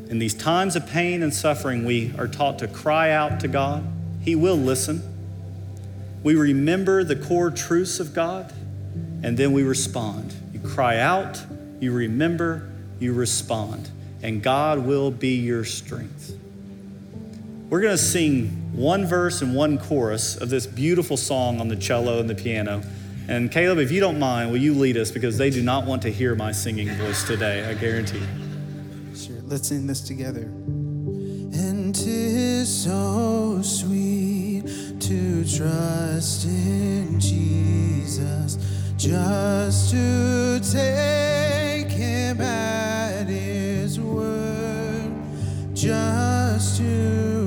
In 0.10 0.18
these 0.18 0.34
times 0.34 0.78
of 0.78 0.88
pain 0.88 1.22
and 1.22 1.34
suffering, 1.34 1.84
we 1.84 2.14
are 2.18 2.28
taught 2.28 2.58
to 2.60 2.68
cry 2.68 3.12
out 3.12 3.42
to 3.42 3.48
God. 3.50 3.86
He 4.22 4.34
will 4.34 4.56
listen. 4.56 5.04
We 6.24 6.36
remember 6.36 7.04
the 7.04 7.16
core 7.16 7.52
truths 7.52 8.00
of 8.00 8.14
God 8.14 8.52
and 9.24 9.38
then 9.38 9.52
we 9.52 9.64
respond. 9.64 10.34
You 10.54 10.60
cry 10.60 11.00
out, 11.00 11.42
you 11.80 11.92
remember, 11.92 12.70
you 13.00 13.14
respond, 13.14 13.90
and 14.22 14.42
God 14.42 14.80
will 14.80 15.12
be 15.12 15.36
your 15.36 15.64
strength. 15.64 16.38
We're 17.70 17.82
going 17.82 17.94
to 17.94 17.98
sing 17.98 18.48
one 18.74 19.06
verse 19.06 19.42
and 19.42 19.54
one 19.56 19.78
chorus 19.78 20.36
of 20.36 20.50
this 20.50 20.66
beautiful 20.66 21.18
song 21.18 21.62
on 21.62 21.68
the 21.68 21.76
cello 21.76 22.20
and 22.20 22.30
the 22.30 22.36
piano. 22.36 22.82
And 23.28 23.52
Caleb, 23.52 23.78
if 23.78 23.92
you 23.92 24.00
don't 24.00 24.18
mind, 24.18 24.52
will 24.52 24.58
you 24.58 24.74
lead 24.74 24.98
us 24.98 25.12
because 25.12 25.38
they 25.38 25.52
do 25.52 25.62
not 25.62 25.86
want 25.86 26.02
to 26.02 26.12
hear 26.12 26.34
my 26.34 26.52
singing 26.52 26.90
voice 26.96 27.24
today, 27.24 27.70
I 27.70 27.76
guarantee. 27.76 28.24
Sure, 29.16 29.36
let's 29.44 29.68
sing 29.68 29.86
this 29.86 30.02
together. 30.02 30.42
And 30.42 31.94
tis 31.94 32.84
so 32.84 33.62
sweet 33.62 34.66
to 35.00 35.58
trust 35.58 36.46
in 36.46 37.20
Jesus 37.20 38.58
just 39.00 39.92
to 39.92 40.60
take 40.60 41.90
him 41.90 42.42
at 42.42 43.28
his 43.28 43.98
word, 43.98 45.10
just 45.74 46.76
to 46.80 47.39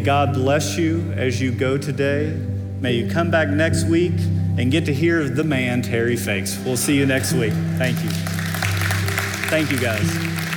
May 0.00 0.06
God 0.06 0.32
bless 0.32 0.78
you 0.78 1.12
as 1.12 1.42
you 1.42 1.52
go 1.52 1.76
today. 1.76 2.34
May 2.80 2.94
you 2.94 3.10
come 3.10 3.30
back 3.30 3.48
next 3.48 3.84
week 3.84 4.14
and 4.56 4.72
get 4.72 4.86
to 4.86 4.94
hear 4.94 5.28
the 5.28 5.44
man, 5.44 5.82
Terry 5.82 6.16
Fakes. 6.16 6.58
We'll 6.64 6.78
see 6.78 6.96
you 6.96 7.04
next 7.04 7.34
week. 7.34 7.52
Thank 7.76 8.02
you. 8.02 8.08
Thank 9.50 9.70
you, 9.70 9.78
guys. 9.78 10.49